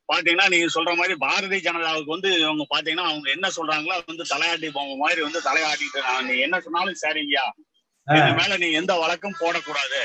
பாத்தீங்கன்னா 0.10 0.48
நீங்க 0.54 0.68
சொல்ற 0.74 0.92
மாதிரி 0.98 1.14
பாரதிய 1.22 1.60
ஜனதாவுக்கு 1.64 2.14
வந்து 2.14 2.32
இவங்க 2.42 2.66
பாத்தீங்கன்னா 2.72 3.08
அவங்க 3.10 3.28
என்ன 3.34 3.48
சொல்றாங்களோ 3.56 3.96
வந்து 4.04 4.25
தலையாட்டி 4.32 4.68
பொம்மை 4.75 4.98
மாதிரி 5.00 5.22
வந்து 5.24 5.40
தலையாட்டிட்டு 5.48 6.02
நீ 6.28 6.36
என்ன 6.46 6.60
சொன்னாலும் 6.66 7.02
சரிங்கயா 7.02 7.46
எங்க 8.08 8.32
மேல 8.40 8.58
நீ 8.58 8.68
எந்த 8.80 8.94
வழக்கும் 9.02 9.40
போடக்கூடாது. 9.40 10.02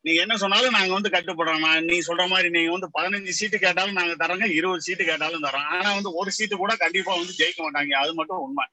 நீங்க 0.00 0.20
என்ன 0.20 0.36
சொன்னாலும் 0.36 0.70
நாங்க 0.70 0.92
வந்து 0.92 1.08
கட்டுப்படுறோம். 1.08 1.58
நான் 1.58 1.84
நீ 1.84 1.98
சொல்ற 1.98 2.28
மாதிரி 2.28 2.50
நீங்க 2.50 2.78
வந்து 2.78 2.90
பதினஞ்சு 2.94 3.28
சீட்டு 3.28 3.58
கேட்டாலும் 3.58 3.92
நாங்க 3.92 4.26
தரோங்க 4.26 4.54
இருபது 4.54 4.80
சீட்டு 4.80 5.04
கேட்டாலும் 5.04 5.42
தரோம் 5.42 5.64
ஆனா 5.64 5.92
வந்து 5.92 6.14
ஒரு 6.14 6.30
சீட்டு 6.30 6.56
கூட 6.56 6.76
கண்டிப்பா 6.76 7.14
வந்து 7.14 7.32
ஜெயிக்க 7.38 7.60
மாட்டாங்க. 7.60 7.92
அது 7.92 8.14
மட்டும் 8.14 8.36
உண்மை. 8.36 8.66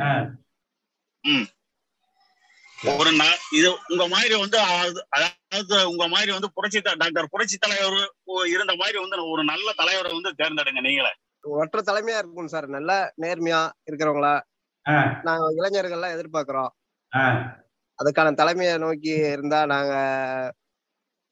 ஆ, 0.00 0.30
ஒரு 2.98 3.10
இது 3.50 3.76
உங்க 3.88 4.08
மாதிரி 4.08 4.34
வந்து 4.34 4.58
அது- 4.58 5.04
அதாவது 5.08 5.88
உங்க 5.90 6.08
மாதிரி 6.08 6.32
வந்து 6.32 6.52
புரட்சி 6.52 6.80
டாக்டர் 6.80 7.28
புரட்சி 7.28 7.56
தலைவர் 7.56 8.14
இருந்த 8.46 8.74
மாதிரி 8.76 8.98
வந்து 8.98 9.30
ஒரு 9.30 9.44
நல்ல 9.44 9.72
தலைவரை 9.72 10.12
வந்து 10.12 10.34
தேர்ந்தெடுங்க 10.34 10.80
நீங்களே. 10.80 11.14
ஒற்றை 11.40 11.82
தலைமையா 11.86 12.18
இருக்கும் 12.18 12.46
சார். 12.46 12.66
நல்ல 12.66 13.12
நேர்மையா 13.20 13.70
இருக்கிறவங்களா 13.90 14.40
நாங்க 15.22 15.54
இளைஞர்கள்லாம் 15.56 16.20
எதிர்பார்க்கிறோம். 16.20 16.68
ஆ, 17.16 17.56
அதுக்கான 18.04 18.34
தலைமையை 18.34 18.78
நோக்கி 18.78 19.08
இருந்தா 19.08 19.66
நாங்க 19.66 19.94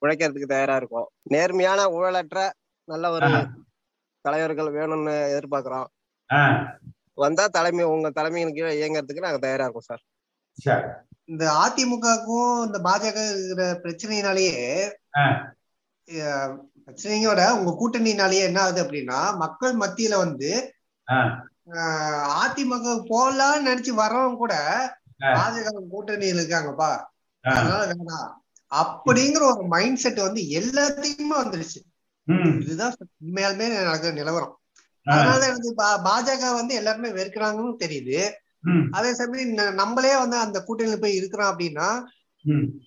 உழைக்கிறதுக்கு 0.03 0.53
தயாரா 0.55 0.77
இருக்கோம். 0.77 1.09
நேர்மையான 1.23 1.81
ஊழலற்ற 1.89 2.51
நல்ல 2.89 3.11
ஒரு. 3.11 3.31
தலைவர்கள் 4.25 4.73
வேணும்னு 4.75 5.15
எதிர்பார்க்கிறோம். 5.35 5.89
வந்தா 7.15 7.47
தலைமை 7.47 7.85
உங்க 7.85 8.11
தலைமையின் 8.11 8.55
கீழே 8.55 8.73
இயங்குறதுக்கு 8.81 9.25
நாங்க 9.25 9.39
தயாரா 9.39 9.63
இருக்கோம் 9.63 9.89
சார். 9.91 10.03
சரி. 10.59 10.87
இந்த 11.25 11.45
அதிமுகவுக்கும் 11.65 12.67
இந்த 12.67 12.79
பாஜக 12.85 13.19
இருக்கிற 13.31 13.63
பிரச்சனையினாலேயே 13.83 14.63
பிரச்சனையோட 16.87 17.41
உங்க 17.59 17.73
கூட்டணினாலேயே 17.81 18.45
என்ன 18.49 18.59
ஆகுது 18.63 18.81
அப்படின்னா 18.85 19.37
மக்கள் 19.37 19.75
மத்தியில 19.75 20.17
வந்து 20.17 20.75
அதிமுக 22.43 22.87
போகலாம்னு 23.11 23.69
நினைச்சு 23.69 23.93
வர்றவங்க 23.97 24.37
கூட. 24.37 24.55
பாஜக 25.21 25.69
கூட்டணியில் 25.93 26.41
இருக்காங்கப்பா. 26.41 26.93
அதனால 27.45 27.83
வேணாம் 27.87 28.33
அப்படிங்கிற 28.76 29.43
ஒரு 29.43 29.64
மைண்ட் 29.67 29.97
செட் 29.97 30.19
வந்து 30.19 30.43
எல்லாத்தையுமே 30.43 31.35
வந்துருச்சு. 31.37 31.81
இதுதான் 32.61 32.95
உண்மையாலுமே 33.25 33.83
நடக்கிற 33.83 34.12
நிலவரம். 34.12 34.61
அதனால 35.05 35.47
எனக்கு 35.47 35.75
பாஜக 35.79 36.55
வந்து 36.55 36.75
எல்லாருமே 36.75 37.09
வெறுக்கிறாங்கன்னு 37.09 37.76
தெரியுது. 37.85 38.31
அதே 38.91 39.14
சமயம் 39.14 39.75
நம்மளே 39.75 40.19
வந்து 40.19 40.37
அந்த 40.37 40.59
கூட்டணியில 40.59 40.97
போய் 40.97 41.14
இருக்கிறோம் 41.14 41.59
அப்படின்னா. 41.59 42.02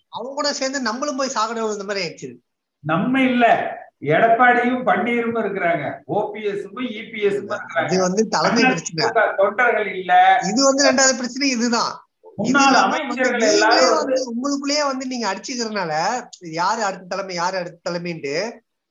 அவங்க 0.10 0.34
கூட 0.34 0.54
சேர்ந்து 0.54 0.82
நம்மளும் 0.82 1.16
போய் 1.16 1.32
சாகட 1.36 1.62
விழுந்த 1.62 1.84
மாதிரி 1.84 2.08
ஆயிடுச்சு 2.08 2.38
நம்ம 2.80 3.22
இல்ல. 3.22 3.74
எடப்பாடியும் 4.02 4.82
பன்னீரும் 4.86 5.38
இருக்கிறாங்க. 5.38 6.00
இபிஎஸ்ஸும் 6.08 7.46
அது 7.46 7.64
இருக்கிறாங்க 7.64 8.00
வந்து 8.00 8.28
தலைமை 8.28 8.64
பிரச்சனை. 8.64 9.24
தொண்டர்கள் 9.38 9.96
இல்ல. 9.96 10.40
இது 10.50 10.66
வந்து 10.66 10.92
ரெண்டாவது 10.92 11.16
பிரச்சனை 11.16 11.50
இதுதான். 11.50 12.05
இது 12.44 14.18
உங்களுக்குள்ளேயே 14.32 14.84
வந்து 14.90 15.06
நீங்க 15.12 15.26
அடிச்சுக்கிறதுனால 15.32 15.94
இது 16.40 16.54
யாரு 16.62 16.82
அடுத்த 16.88 17.10
தலைமை 17.12 17.36
யாரு 17.36 17.56
அடுத்த 17.62 17.86
தலைமைன்ட்டு 17.88 18.36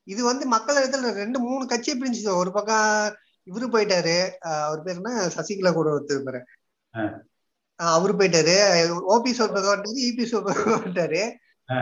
இது 0.06 0.20
வந்து 0.24 0.44
மக்கள் 0.54 0.78
இடத்துல 0.80 1.10
ரெண்டு 1.20 1.38
மூணு 1.44 1.64
கட்சியை 1.66 1.94
பிரிஞ்சுது. 1.98 2.30
ஒரு 2.40 2.50
பக்கம் 2.56 2.88
இவரு 3.50 3.66
போயிட்டாரு. 3.74 4.16
அவர் 4.66 4.82
பேர் 4.86 4.98
என்ன? 5.00 5.12
சசிகலா 5.36 5.72
கூட 5.72 5.88
ஒருத்தர் 5.96 6.26
பாரு 6.28 6.40
அவரு 7.80 8.12
போயிட்டாரு. 8.18 8.56
ஓபிஎஸ் 9.14 9.42
ஒரு 9.44 9.54
பக்கம் 9.56 9.72
வந்துட்டாரு 9.74 10.02
இபிஎஸ் 10.08 10.36
ஒரு 10.38 10.46
பக்கம் 10.48 10.76
வந்துட்டாரு. 10.78 11.22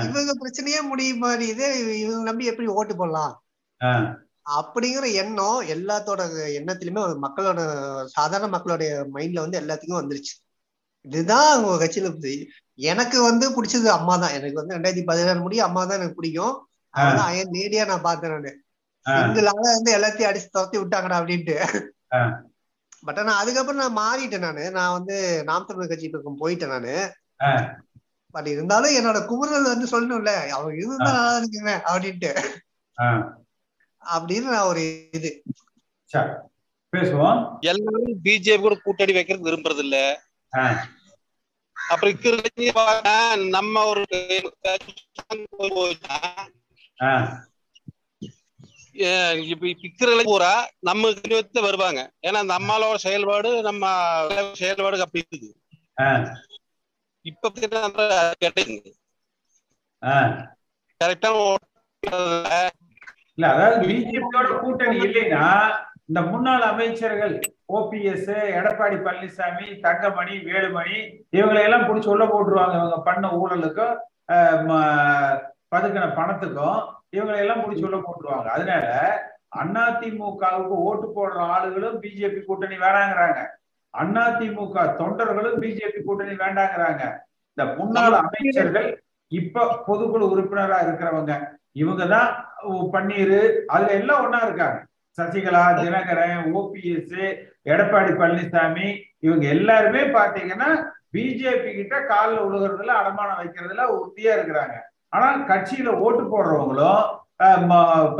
இவங்க 0.06 0.32
பிரச்சனையே 0.42 0.80
முடிய 0.90 1.14
மாட்டேங்குது 1.22 1.66
இவங்க 2.02 2.22
நம்பி 2.30 2.50
எப்படி 2.50 2.68
ஓட்டு 2.78 2.94
போடலாம்? 2.96 3.32
அப்படிங்கிற 4.58 5.06
எண்ணம் 5.22 5.60
எல்லாத்தோட 5.74 6.22
எண்ணத்திலுமே 6.58 7.02
மக்களோட 7.26 7.60
சாதாரண 8.16 8.48
மக்களுடைய 8.54 8.92
மைண்ட்ல 9.14 9.44
வந்து 9.44 9.60
எல்லாத்துக்கும் 9.60 10.00
வந்துருச்சு. 10.00 10.34
இதுதான் 11.04 11.48
அவங்க 11.52 11.76
கட்சியில. 11.80 12.10
எனக்கு 12.78 13.18
வந்து 13.22 13.46
பிடிச்சது 13.54 13.88
அம்மா 13.94 14.14
தான் 14.16 14.34
எனக்கு 14.36 14.60
வந்து 14.60 14.76
ரெண்டாயிரத்தி 14.76 15.04
பதினாறு 15.06 15.40
முடிய 15.40 15.62
அம்மா 15.66 15.82
தான் 15.84 15.98
எனக்கு 15.98 16.18
பிடிக்கும் 16.18 16.54
அதான் 16.94 17.28
அயன் 17.28 17.54
நேடியா 17.56 17.84
நான் 17.88 18.06
பார்த்தேன் 18.06 18.34
நானு 18.34 18.50
ஆ. 19.06 19.12
சிங்கிளாக 19.14 19.62
வந்து 19.68 19.92
எல்லாத்தையும் 19.96 20.30
அடிச்சு 20.30 20.48
துரத்தி 20.50 20.76
விட்டாங்கடா 20.78 21.18
அப்படின்ட்டு. 21.20 21.56
பட் 23.02 23.18
ஆனா 23.18 23.32
அதுக்கப்புறம் 23.38 23.82
நான் 23.82 23.98
மாறிட்டேன் 23.98 24.44
நானு 24.44 24.64
நான் 24.70 24.92
வந்து 24.92 25.16
நாம் 25.44 25.68
தமிழ் 25.68 25.90
கட்சி 25.90 26.08
பக்கம் 26.08 26.40
போயிட்டேன் 26.40 26.74
நானு. 26.74 26.94
பட் 28.34 28.48
இருந்தாலும் 28.48 28.96
என்னோட 28.98 29.18
குமுறல் 29.26 29.72
வந்து 29.72 29.92
சொல்லணும்ல 29.92 30.34
அவங்க 30.52 30.70
இருந்தா 30.76 31.08
நல்லா 31.10 31.34
இருக்குங்க 31.40 31.72
அப்படின்ட்டு. 31.88 32.30
அப்படின்னு 34.02 34.48
நான் 34.50 34.68
ஒரு 34.68 34.82
இது 35.12 35.30
சரி 36.10 36.30
பேசுவோம் 36.92 37.40
எல்லாரும் 37.64 38.16
பிஜேபி 38.24 38.62
கூட 38.62 38.76
கூட்டணி 38.80 39.12
வைக்கிறது 39.12 39.48
விரும்புறது 39.48 39.82
இல்ல. 39.84 39.98
அப்புறம் 41.74 42.14
இருக்கிற 42.14 42.72
பாருங்க, 42.72 43.10
நம்ம 43.48 43.84
ஒரு 43.84 44.04
போயிட்டா, 45.58 46.48
இருக்கிற 49.60 50.22
பூரா 50.24 50.70
நம்ம 50.80 51.10
விநியோகத்துல 51.10 51.60
வருவாங்க. 51.60 52.12
ஏன்னா 52.22 52.34
அந்த 52.34 52.58
அம்மாவோட 52.58 52.94
செயல்பாடு 52.94 53.62
நம்ம 53.62 53.86
செயல்பாடு 54.52 55.00
அப்படி 55.00 55.24
இருக்குது. 55.30 55.52
ஆ, 56.00 56.36
இப்ப 57.22 57.52
ஆ. 60.04 60.14
கரெக்டா 61.04 61.56
இல்ல 63.34 63.48
அதாவது 63.48 63.86
பிஜேபியோட 63.88 64.58
கூட்டணி 64.60 64.98
இல்லைன்னா 64.98 65.76
இந்த 66.12 66.30
முன்னாள் 66.30 66.60
அமைச்சர்கள் 66.60 67.40
ஓபிஎஸ் 67.72 68.30
எடப்பாடி 68.58 68.96
பழனிசாமி 68.96 69.80
தங்கமணி 69.80 70.32
வேலுமணி 70.32 71.20
இவங்களை 71.32 71.62
எல்லாம் 71.62 71.80
பிடிச்சி 71.80 72.06
உள்ள 72.06 72.24
போட்டுருவாங்க. 72.24 72.74
இவங்க 72.74 73.02
பண்ண 73.02 73.28
ஊழலுக்கும் 73.28 73.96
ஆஹ், 74.32 74.60
ம- 74.68 75.40
பதுக்கின 75.74 76.14
பணத்துக்கும் 76.14 76.94
இவங்களை 77.16 77.36
எல்லாம் 77.36 77.60
பிடிச்சி 77.60 77.84
உள்ள 77.84 77.96
போட்டுருவாங்க. 77.96 78.44
அதனால 78.44 78.86
அதிமுகவுக்கு 79.56 80.76
ஓட்டு 80.86 81.06
போடுற 81.16 81.36
ஆளுகளும் 81.36 82.00
பிஜேபி 82.00 82.44
கூட்டணி 82.44 82.76
வேணாங்கிறாங்க. 82.76 83.46
அதிமுக 83.98 84.94
தொண்டர்களும் 84.98 85.60
பிஜேபி 85.60 86.04
கூட்டணி 86.04 86.32
வேண்டாங்கிறாங்க. 86.32 87.18
இந்த 87.54 87.74
முன்னாள் 87.76 88.12
அமைச்சர்கள் 88.12 89.02
இப்ப 89.28 89.84
பொதுக்குழு 89.88 90.28
உறுப்பினரா 90.32 90.76
இருக்கிறவங்க. 90.86 91.46
இவங்கதான் 91.74 92.34
பன்னீர் 92.92 93.64
அதுல 93.64 93.92
எல்லாம் 93.92 94.22
ஒண்ணா 94.22 94.38
இருக்காங்க. 94.38 94.84
சசிகலா 95.18 95.62
தினகரன் 95.78 96.44
ஓபிஎஸ் 96.58 97.18
எடப்பாடி 97.72 98.12
பழனிசாமி 98.20 98.86
இவங்க 99.26 99.44
எல்லாருமே 99.56 100.02
பாத்தீங்கன்னா 100.16 100.70
பிஜேபி 101.14 101.70
கிட்ட 101.78 101.96
காலில் 102.10 102.44
விழுகிறதுல 102.44 102.92
அடமானம் 103.00 103.40
வைக்கிறதுல 103.40 103.82
உறுதியா 103.96 104.32
இருக்கிறாங்க. 104.36 104.76
ஆனா 105.14 105.26
கட்சியில 105.50 105.90
ஓட்டு 106.04 106.22
போடுறவங்களும் 106.32 107.02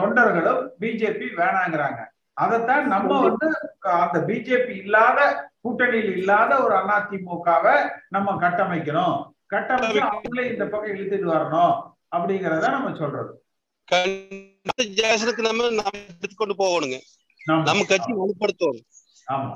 தொண்டர்களும் 0.01 0.61
பிஜேபி 0.83 1.27
வேணாங்கிறாங்க. 1.41 2.01
அதைத்தான் 2.43 2.85
நம்ம 2.95 3.21
வந்து 3.27 3.47
அந்த 4.05 4.19
பிஜேபி 4.29 4.75
இல்லாத 4.85 5.21
கூட்டணியில் 5.65 6.13
இல்லாத 6.19 6.53
ஒரு 6.65 6.75
அதிமுகவை 6.99 7.77
நம்ம 8.15 8.35
கட்டமைக்கணும். 8.45 9.17
கட்டமைச்சு 9.55 10.01
அவங்களே 10.09 10.45
இந்த 10.53 10.65
பக்கம் 10.73 10.93
இழுத்துட்டு 10.95 11.29
வரணும் 11.35 11.75
அப்படிங்கறத 12.17 12.71
நம்ம 12.77 12.93
சொல்றது. 13.03 13.33
ஜெயசனுக்கு 14.99 15.43
நம்ம 15.43 15.71
நம்ம 15.71 15.91
எடுத்துக்கொண்டு 16.19 16.55
போகணுங்க. 16.59 16.99
ஆமா. 17.53 17.63
நம்ம 17.63 17.85
கட்சி 17.85 18.13
வலுப்படுத்தணும். 18.13 18.87
ஆமா. 19.33 19.51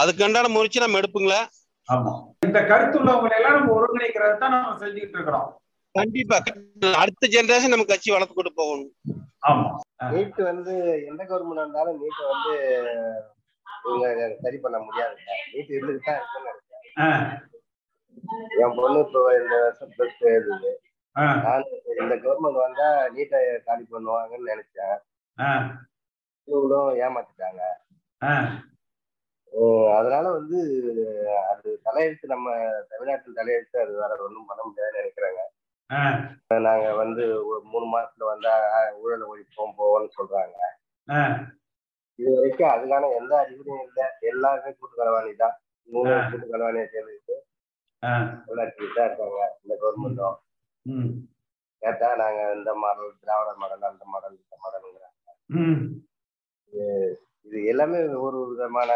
அதுக்குண்டான 0.00 0.48
முயற்சி 0.48 0.78
நம்ம 0.80 1.00
எடுப்புங்களா. 1.00 1.40
ஆமா. 1.88 2.12
இந்த 2.40 2.60
கருத்துள்ளவங்களை 2.60 3.36
எல்லாம் 3.36 3.52
நம்ம 3.52 3.80
ஒருங்கிணைக்கிறது 3.80 4.38
தான் 4.38 4.50
நம்ம 4.50 4.86
செஞ்சுக்கிட்டு 4.86 5.16
இருக்கிறோம். 5.16 5.60
கண்டிப்பா. 5.90 6.42
அடுத்த 6.94 7.28
ஜெனரேஷன் 7.28 7.68
நம்ம 7.68 7.84
கட்சி 7.84 8.10
வளர்த்து 8.10 8.34
கொண்டு 8.34 8.52
போகணும். 8.54 8.92
ஆமா. 9.46 9.78
நீட் 10.12 10.42
வந்து 10.42 11.04
எந்த 11.06 11.24
கவர்மெண்ட் 11.24 11.60
இருந்தாலும் 11.60 12.00
நீட்டை 12.02 12.24
வந்து 12.32 12.52
இவங்க 13.84 14.36
சரி 14.42 14.56
பண்ண 14.56 14.78
முடியாது. 14.78 15.14
நீட் 15.52 15.72
இருந்துட்டு 15.76 16.04
தான் 16.04 16.20
இருக்குன்னு 16.20 17.42
என் 18.58 18.74
பொண்ணு 18.76 18.98
இப்போ 18.98 19.20
இந்த 19.42 19.54
வருஷம் 19.62 19.92
பிளஸ் 19.98 20.24
எழுதுது 20.24 20.70
நான் 21.42 21.64
இந்த 22.00 22.14
கவர்மெண்ட் 22.14 22.62
வந்தா 22.64 23.06
நீட்டை 23.08 23.62
காலி 23.64 23.86
பண்ணுவாங்கன்னு 23.90 24.50
நினைச்சேன். 24.52 24.96
இவங்களும் 26.48 26.94
ஏமாத்திட்டாங்க. 26.96 27.62
அதனால 29.96 30.30
வந்து 30.30 30.58
அது 31.50 31.80
தலையெழுத்து 31.84 32.26
நம்ம 32.26 32.48
தமிழ்நாட்டில் 32.88 33.34
தலையெழுத்து 33.34 33.80
அது 33.80 33.92
வேற 33.92 34.16
ஒன்றும் 34.18 34.46
பண்ண 34.46 34.62
முடியாதுன்னு 34.62 35.00
நினைக்கிறாங்க. 35.00 35.42
நாங்க 36.60 36.94
வந்து 36.94 37.46
ஒரு 37.46 37.60
மூணு 37.64 37.98
மாசத்துல 37.98 38.24
வந்தா 38.24 38.52
ஊழல் 39.00 39.26
ஒழிப்போம் 39.28 39.72
போவோம்னு 39.78 40.08
சொல்றாங்க. 40.18 40.56
இது 42.18 42.34
வரைக்கும் 42.34 42.68
அதுக்கான 42.68 43.16
எந்த 43.16 43.36
அறிகுறியும் 43.36 43.82
இல்லை. 43.86 44.06
எல்லாருமே 44.20 44.74
கூட்டு 44.78 44.96
களவாணி 44.96 45.36
தான். 45.36 45.60
ஆ. 46.12 46.28
கூட்டு 46.30 47.42
ஆஹ் 48.02 48.26
விளையாட்டுக்கிட்டு 48.46 48.94
தான் 48.94 49.06
இருக்காங்க 49.06 49.58
இந்த 49.62 49.74
கவர்மெண்ட்டும் 49.80 50.34
ம் 50.36 50.43
கேட்டா 51.82 52.08
நாங்க 52.20 52.40
இந்த 52.56 52.70
மாடல் 52.82 53.10
திராவிட 53.22 53.50
மாடல் 53.62 53.88
அந்த 53.90 54.04
மாடல் 54.12 54.36
இந்த 54.36 54.56
மாடல்ங்கிறாங்க 54.64 55.12
இது 57.46 57.58
எல்லாமே 57.72 57.98
ஒரு 58.26 58.38
விதமான 58.50 58.90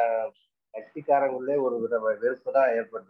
கட்சிக்காரங்களே 0.74 1.56
ஒரு 1.66 1.76
வித 1.82 1.94
வெறுப்பு 2.22 2.50
தான் 2.56 2.70
இப்ப 2.78 3.02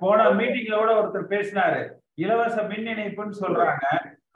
போன 0.00 0.24
மீட்டிங்ல 0.38 0.78
கூட 0.78 0.92
ஒருத்தர் 0.98 1.32
பேசினாரு. 1.34 1.78
இலவச 2.22 2.56
மின் 2.70 2.90
இணைப்புன்னு 2.92 3.36
சொல்றாங்க. 3.42 3.84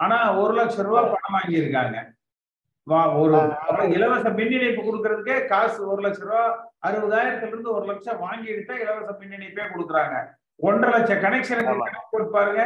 ஆனா 0.02 0.16
ஒரு 0.42 0.52
லட்சம் 0.58 0.86
ரூபாய் 0.86 1.10
பணம் 1.12 1.34
வாங்கி 1.36 1.56
இருக்காங்க 1.60 1.96
வா 2.86 3.00
ஒரு 3.20 3.36
இலவச 3.96 4.26
மின் 4.38 4.54
இணைப்பு 4.58 4.82
கொடுக்கறதுக்கே 4.82 5.36
காசு 5.52 5.78
ஒரு 5.92 6.00
லட்சம் 6.06 6.28
ரூபாய் 6.28 6.52
அறுபதாயிரத்துல 6.88 7.52
இருந்து 7.52 7.70
ஒரு 7.76 7.86
லட்சம் 7.90 8.22
வாங்கி 8.24 8.52
எடுத்தா 8.54 8.74
இலவச 8.84 9.10
மின் 9.20 9.36
இணைப்பே 9.38 9.66
கொடுக்குறாங்க. 9.72 10.16
ஒன்றரை 10.60 10.90
லட்சம் 10.94 11.22
கனெக்ஷனுக்கு 11.24 11.72
கணக்கு 11.80 12.12
போட்டு 12.12 12.30
பாருங்க. 12.36 12.62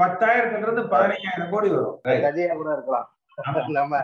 பத்தாயிரத்துல 0.00 0.66
இருந்து 0.66 0.82
பதினைஞ்சாயிரம் 0.94 1.52
கோடி 1.54 1.68
வரும். 1.74 1.98
கதையா 2.26 2.54
கூட 2.60 2.70
இருக்கலாம். 2.76 3.08
நம்ம 3.38 3.60
நம்ம 3.76 4.00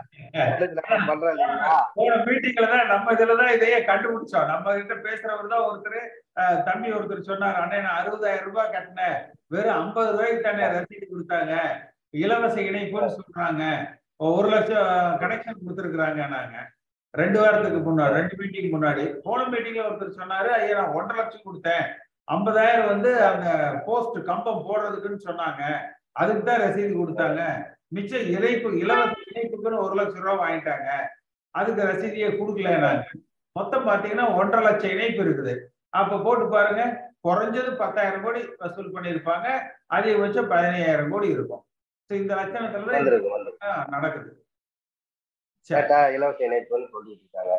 பண்றோம் 1.09 1.33
இல்லைங்களா 1.33 1.75
போன 1.97 2.15
மீட்டிங்ல 2.27 2.67
தான் 2.71 2.89
நம்ம 2.91 3.11
இதுலதான் 3.15 3.53
இதையே 3.55 3.79
கண்டுபிடிச்சோம். 3.89 4.47
நம்ம 4.51 4.73
கிட்ட 4.77 4.95
பேசுறவர் 5.05 5.51
தான் 5.53 5.65
ஒருத்தர் 5.67 5.99
தம்பி 6.67 6.89
ஒருத்தர் 6.97 7.29
சொன்னார் 7.29 7.59
அண்ணே 7.61 7.79
நான் 7.85 7.99
அறுபதாயிரம் 7.99 8.47
ரூபாய் 8.49 8.73
கட்டினேன். 8.75 9.17
வெறும் 9.53 9.77
ஐம்பது 9.81 10.11
ரூபாய்க்கு 10.13 10.45
தானே 10.47 10.65
ரசீது 10.75 11.05
கொடுத்தாங்க. 11.11 11.53
இலவச 12.23 12.55
இணைப்புன்னு 12.69 13.15
சொல்றாங்க. 13.17 13.63
ஒரு 14.29 14.47
லட்சம் 14.53 14.89
கனெக்ஷன் 15.23 15.61
கொடுத்துருக்குறாங்க 15.61 16.21
நாங்க. 16.35 16.57
ரெண்டு 17.13 17.37
வாரத்துக்கு 17.41 17.79
முன்னாடி 17.89 18.17
ரெண்டு 18.19 18.35
மீட்டிங் 18.39 18.73
முன்னாடி 18.75 19.03
போன 19.27 19.45
மீட்டிங்ல 19.53 19.87
ஒருத்தர் 19.87 20.19
சொன்னாரு 20.21 20.49
ஐயா 20.59 20.77
நான் 20.79 20.97
ஒன்றரை 20.99 21.17
லட்சம் 21.21 21.47
கொடுத்தேன். 21.47 21.85
ஐம்பதாயிரம் 22.33 22.89
வந்து 22.93 23.11
அந்த 23.29 23.47
போஸ்ட் 23.85 24.17
கம்பம் 24.29 24.65
போடுறதுக்குன்னு 24.67 25.27
சொன்னாங்க. 25.27 25.63
அதுக்கு 26.21 26.43
தான் 26.49 26.61
ரசீது 26.63 26.91
கொடுத்தாங்க. 26.99 27.41
மிச்சம் 27.95 28.27
இணைப்பு 28.35 28.69
இலவச 28.81 29.13
இணைப்புக்குன்னு 29.29 29.83
ஒரு 29.85 29.95
லட்சம் 29.99 30.25
ரூபாய் 30.25 30.41
வாங்கிட்டாங்க. 30.43 30.89
அதுக்கு 31.59 31.81
ரசீதியை 31.91 32.29
கொடுக்கல 32.39 32.73
நாங்க 32.85 33.05
மொத்தம் 33.55 33.87
பாத்தீங்கன்னா 33.87 34.25
ஒன்றரை 34.39 34.61
லட்சம் 34.67 34.93
இணைப்பு 34.95 35.21
இருக்குது. 35.25 35.53
அப்ப 35.99 36.19
போட்டு 36.25 36.45
பாருங்க. 36.55 36.83
குறைஞ்சது 37.27 37.71
பத்தாயிரம் 37.79 38.25
கோடி 38.25 38.41
வசூல் 38.59 38.93
பண்ணியிருப்பாங்க. 38.95 39.47
அதிகபட்சம் 39.95 40.51
பதினையாயிரம் 40.51 41.11
கோடி 41.13 41.27
இருக்கும். 41.37 41.63
இந்த 42.09 42.33
லட்சணத்துல 42.39 43.01
நடக்குது. 43.95 44.31
இலவச 46.15 46.39
இணைப்புன்னு 46.49 46.87
சொல்லிட்டு 46.93 47.23
இருக்காங்க. 47.25 47.55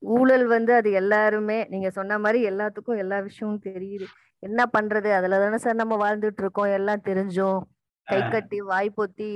ஊழல் 0.00 0.46
வந்து 0.46 0.74
அது 0.74 0.92
எல்லாருமே 0.92 1.66
நீங்க 1.68 1.90
சொன்ன 1.90 2.18
மாதிரி 2.18 2.40
எல்லாத்துக்கும் 2.50 2.98
எல்லா 2.98 3.18
விஷயமும் 3.18 3.64
தெரியுது. 3.64 4.06
என்ன 4.38 4.60
பண்றது? 4.78 5.10
அதுல 5.12 5.38
தானே 5.38 5.58
சார் 5.58 5.74
நம்ம 5.74 5.96
வாழ்ந்துட்டு 6.04 6.42
இருக்கோம். 6.42 6.72
எல்லாம் 6.78 7.06
தெரிஞ்சும். 7.08 7.60
கை 8.08 8.20
கட்டி 8.28 8.60
வாய் 8.60 8.96
பொத்தி 8.96 9.28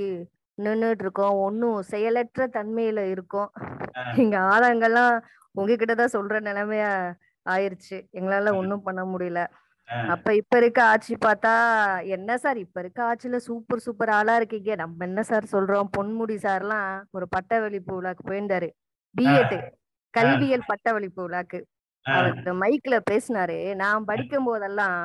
நின்னுட்டு 0.58 1.04
இருக்கோம் 1.04 1.36
ஒன்னும் 1.36 1.82
செயலற்ற 1.82 2.46
தன்மையில 2.46 3.00
இருக்கோம். 3.10 3.50
இங்க 4.16 4.36
ஆதாங்கெல்லாம் 4.38 5.14
உங்ககிட்ட 5.54 5.94
தான் 5.94 6.14
சொல்ற 6.16 6.40
நிலைமையா 6.40 6.90
ஆயிருச்சு. 7.46 7.96
எங்களால 8.12 8.54
ஒண்ணும் 8.56 8.82
பண்ண 8.82 9.02
முடியல. 9.04 9.40
அப்ப 10.08 10.34
இப்ப 10.34 10.56
இருக்க 10.56 10.80
ஆட்சி 10.84 11.14
பார்த்தா 11.24 11.52
என்ன 12.06 12.36
சார் 12.36 12.56
இப்ப 12.56 12.80
இருக்க 12.80 13.00
ஆட்சியில 13.04 13.36
சூப்பர் 13.36 13.78
சூப்பர் 13.78 14.08
ஆளா 14.08 14.36
இருக்கீங்க. 14.36 14.74
நம்ம 14.74 15.04
என்ன 15.04 15.22
சார் 15.22 15.52
சொல்றோம்? 15.52 15.90
பொன்முடி 15.96 16.36
சார்லாம் 16.46 17.02
ஒரு 17.10 17.28
பட்டவெளிப்பு 17.28 17.92
விழாக்கு 17.98 18.24
போயிருந்தாரு. 18.30 18.68
பிஎட் 19.14 19.56
கல்வியல் 20.16 20.68
பட்டவெளிப்பு 20.70 21.22
விழாக்கு. 21.24 21.58
அவர் 22.06 22.32
மைக்ல 22.62 22.96
பேசினாரு. 23.10 23.58
நான் 23.74 24.04
படிக்கும் 24.04 24.44
போதெல்லாம் 24.44 24.98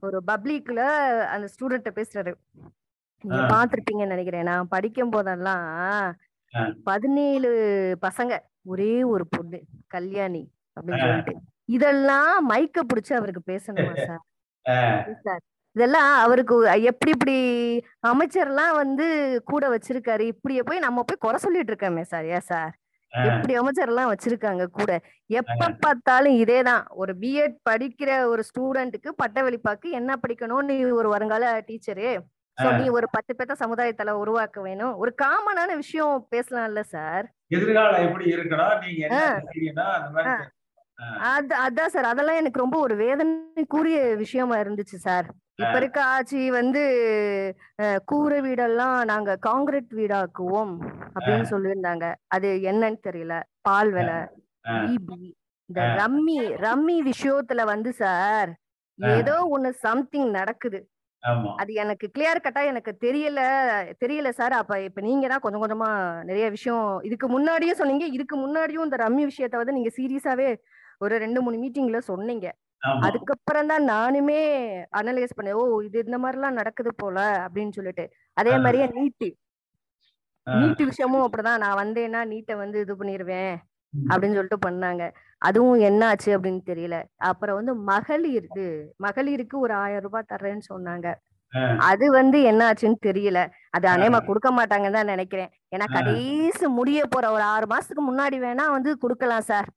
ஒரு 0.00 0.18
பப்ளிக்ல 0.30 0.80
அந்த 1.34 1.46
ஸ்டூடெண்ட்ட 1.54 1.90
பேசுறாரு 1.98 2.32
நீங்க. 3.24 3.42
பாத்திருப்பீங்கன்னு 3.52 4.14
நினைக்கிறேன். 4.14 4.42
நான் 4.42 4.68
படிக்கும் 4.68 5.10
போதெல்லாம். 5.10 5.66
பதினேழு 6.84 7.50
பசங்க 8.06 8.34
ஒரே 8.64 8.92
ஒரு 9.04 9.24
பொண்ணு 9.28 9.58
கல்யாணி 9.86 10.42
அப்படின்னு. 10.76 11.02
சொல்லிட்டு. 11.04 11.34
இதெல்லாம் 11.68 12.50
மைக்க 12.50 12.80
புடிச்சு 12.90 13.12
அவருக்கு 13.12 13.42
பேசணுமா 13.52 13.92
சார்? 15.26 15.42
இதெல்லாம் 15.76 16.18
அவருக்கு 16.18 16.54
எப்படி 16.82 17.10
இப்படி 17.10 17.36
அமைச்சர்லாம் 18.06 18.74
வந்து 18.74 19.06
கூட 19.44 19.64
வச்சிருக்காரு. 19.74 20.24
இப்படியே 20.32 20.62
போய் 20.64 20.78
நம்ம 20.78 21.02
போய் 21.02 21.22
குறை 21.24 21.38
சொல்லிட்டு 21.38 21.72
இருக்கோமே 21.72 22.04
சார். 22.12 22.26
ஏன் 22.36 22.46
சார். 22.50 22.72
எப்படி 23.24 23.54
அமைச்சர் 23.54 23.86
எல்லாம் 23.86 24.14
வச்சிருக்காங்க 24.14 24.66
கூட? 24.66 25.00
எப்ப 25.26 25.74
பார்த்தாலும் 25.78 26.32
இதேதான். 26.32 26.82
ஒரு 26.88 27.16
பிஎட் 27.20 27.54
படிக்கிற 27.70 28.24
ஒரு 28.24 28.42
ஸ்டூடெண்ட்டுக்கு 28.42 29.12
பட்டவெளிப்பாக்கு 29.24 29.90
என்ன 29.90 30.14
படிக்கணும் 30.28 30.62
நீ 30.62 30.82
ஒரு 30.82 31.08
வருங்கால 31.08 31.64
டீச்சரு. 31.66 32.18
சோ. 32.62 32.78
நீ 32.78 32.88
ஒரு 32.88 33.08
பத்து 33.10 33.34
பேத்த 33.38 33.66
சமுதாயத்துல 33.66 34.10
உருவாக்க 34.10 34.60
வேணும். 34.60 34.96
ஒரு 34.96 35.14
காமனான 35.22 35.74
விஷயம் 35.74 36.28
பேசலாம்ல 36.36 36.80
சார்? 36.80 37.34
எதிர்காலம் 37.46 38.06
எப்படி 38.06 38.24
இருக்கணும் 38.24 38.84
நீங்க 38.86 40.50
அது 41.30 41.54
அதான் 41.64 41.86
சார். 41.86 42.04
அதெல்லாம் 42.04 42.36
எனக்கு 42.36 42.58
ரொம்ப 42.58 42.76
ஒரு 42.78 42.94
வேதனைக்குரிய 42.96 43.98
விஷயமா 44.16 44.56
இருந்துச்சு 44.56 44.98
சார். 45.00 45.26
இப்ப. 45.58 45.76
இருக்க 45.76 45.98
ஆட்சி 46.14 46.50
வந்து 46.50 46.82
கூரை 48.04 48.38
வீடெல்லாம் 48.40 48.96
நாங்க 49.04 49.36
காங்கிரீட் 49.40 49.92
வீடாக்குவோம் 49.92 50.74
அப்படின்னு 51.14 51.46
சொல்லியிருந்தாங்க. 51.52 52.06
அது 52.28 52.48
என்னன்னு 52.70 53.00
தெரியல. 53.08 53.36
பால் 53.62 53.92
விலை. 53.92 54.18
இந்த. 54.90 55.14
ரம்மி 56.00 56.36
ரம்மி 56.60 56.96
விஷயத்துல 57.08 57.62
வந்து 57.66 57.92
சார். 57.94 58.50
ஏதோ 59.14 59.34
ஒண்ணு 59.54 59.70
சம்திங் 59.78 60.30
நடக்குது. 60.32 60.78
அது 61.56 61.72
எனக்கு 61.74 62.06
கிளியர் 62.08 62.44
கட்டா 62.44 62.62
எனக்கு 62.66 62.92
தெரியல. 63.00 63.40
தெரியல 64.02 64.28
சார். 64.30 64.54
அப்ப 64.54 64.80
இப்ப 64.82 65.00
நீங்க 65.00 65.26
தான் 65.28 65.40
கொஞ்சம் 65.40 65.62
கொஞ்சமா 65.64 65.88
நிறைய 66.24 66.46
விஷயம் 66.50 66.84
இதுக்கு 67.02 67.28
முன்னாடியே 67.28 67.74
சொன்னீங்க. 67.74 68.06
இதுக்கு 68.12 68.36
முன்னாடியும் 68.38 68.86
இந்த 68.86 68.98
ரம்மி 68.98 69.24
விஷயத்த 69.30 69.56
வந்து 69.56 69.72
நீங்க 69.72 69.90
சீரியஸாவே 69.98 70.48
ஒரு 71.00 71.18
ரெண்டு 71.18 71.42
மூணு 71.42 71.56
மீட்டிங்ல 71.62 71.98
சொன்னீங்க. 71.98 72.46
அதுக்கப்புறம் 73.00 73.66
தான் 73.66 73.84
நானுமே 73.88 74.40
அனலைஸ் 74.96 75.36
பண்ணேன். 75.36 75.52
ஓ 75.52 75.80
இது 75.80 76.04
இந்த 76.04 76.18
மாதிரிலாம் 76.18 76.58
நடக்குது 76.60 76.94
போல 76.94 77.46
அப்படின்னு 77.46 77.70
சொல்லிட்டு. 77.70 78.04
அதே. 78.36 78.50
மாதிரியே 78.58 78.86
நீட்டு. 78.98 79.28
நீட்டு 80.46 80.84
விஷயமும் 80.84 81.24
அப்படிதான். 81.26 81.58
நான் 81.58 81.78
வந்தேன்னா 81.78 82.20
நீட்டை 82.32 82.56
வந்து 82.56 82.80
இது 82.80 82.94
பண்ணிருவேன் 82.94 83.54
அப்படின்னு 83.94 84.36
சொல்லிட்டு 84.38 84.68
பண்ணாங்க. 84.68 85.04
அதுவும் 85.38 85.80
என்ன 85.80 86.06
ஆச்சு 86.06 86.38
அப்படின்னு 86.38 86.62
தெரியல. 86.66 86.96
அப்புறம் 87.22 87.56
வந்து 87.56 87.74
மகளிர் 87.84 88.44
இது 88.44 88.66
மகளிருக்கு 89.04 89.56
ஒரு 89.58 89.74
ஆயிரம் 89.74 90.02
ரூபாய் 90.02 90.30
தர்றேன்னு 90.32 90.64
சொன்னாங்க. 90.72 91.08
அது 91.80 92.10
வந்து 92.10 92.42
என்ன 92.42 92.72
ஆச்சுன்னு 92.72 92.98
தெரியல. 93.06 93.40
அது 93.70 93.86
அநேகமா 93.88 94.24
கொடுக்க 94.24 94.48
மாட்டாங்கன்னு 94.50 94.92
தான் 94.92 95.06
நினைக்கிறேன். 95.06 95.50
ஏன்னா. 95.76 95.86
கடைசி 95.92 96.66
முடிய 96.78 97.04
போற 97.06 97.30
ஒரு 97.30 97.42
ஆறு 97.42 97.66
மாசத்துக்கு 97.66 98.04
முன்னாடி 98.10 98.38
வேணா 98.46 98.66
வந்து 98.70 98.98
கொடுக்கலாம் 98.98 99.40
சார். 99.42 99.68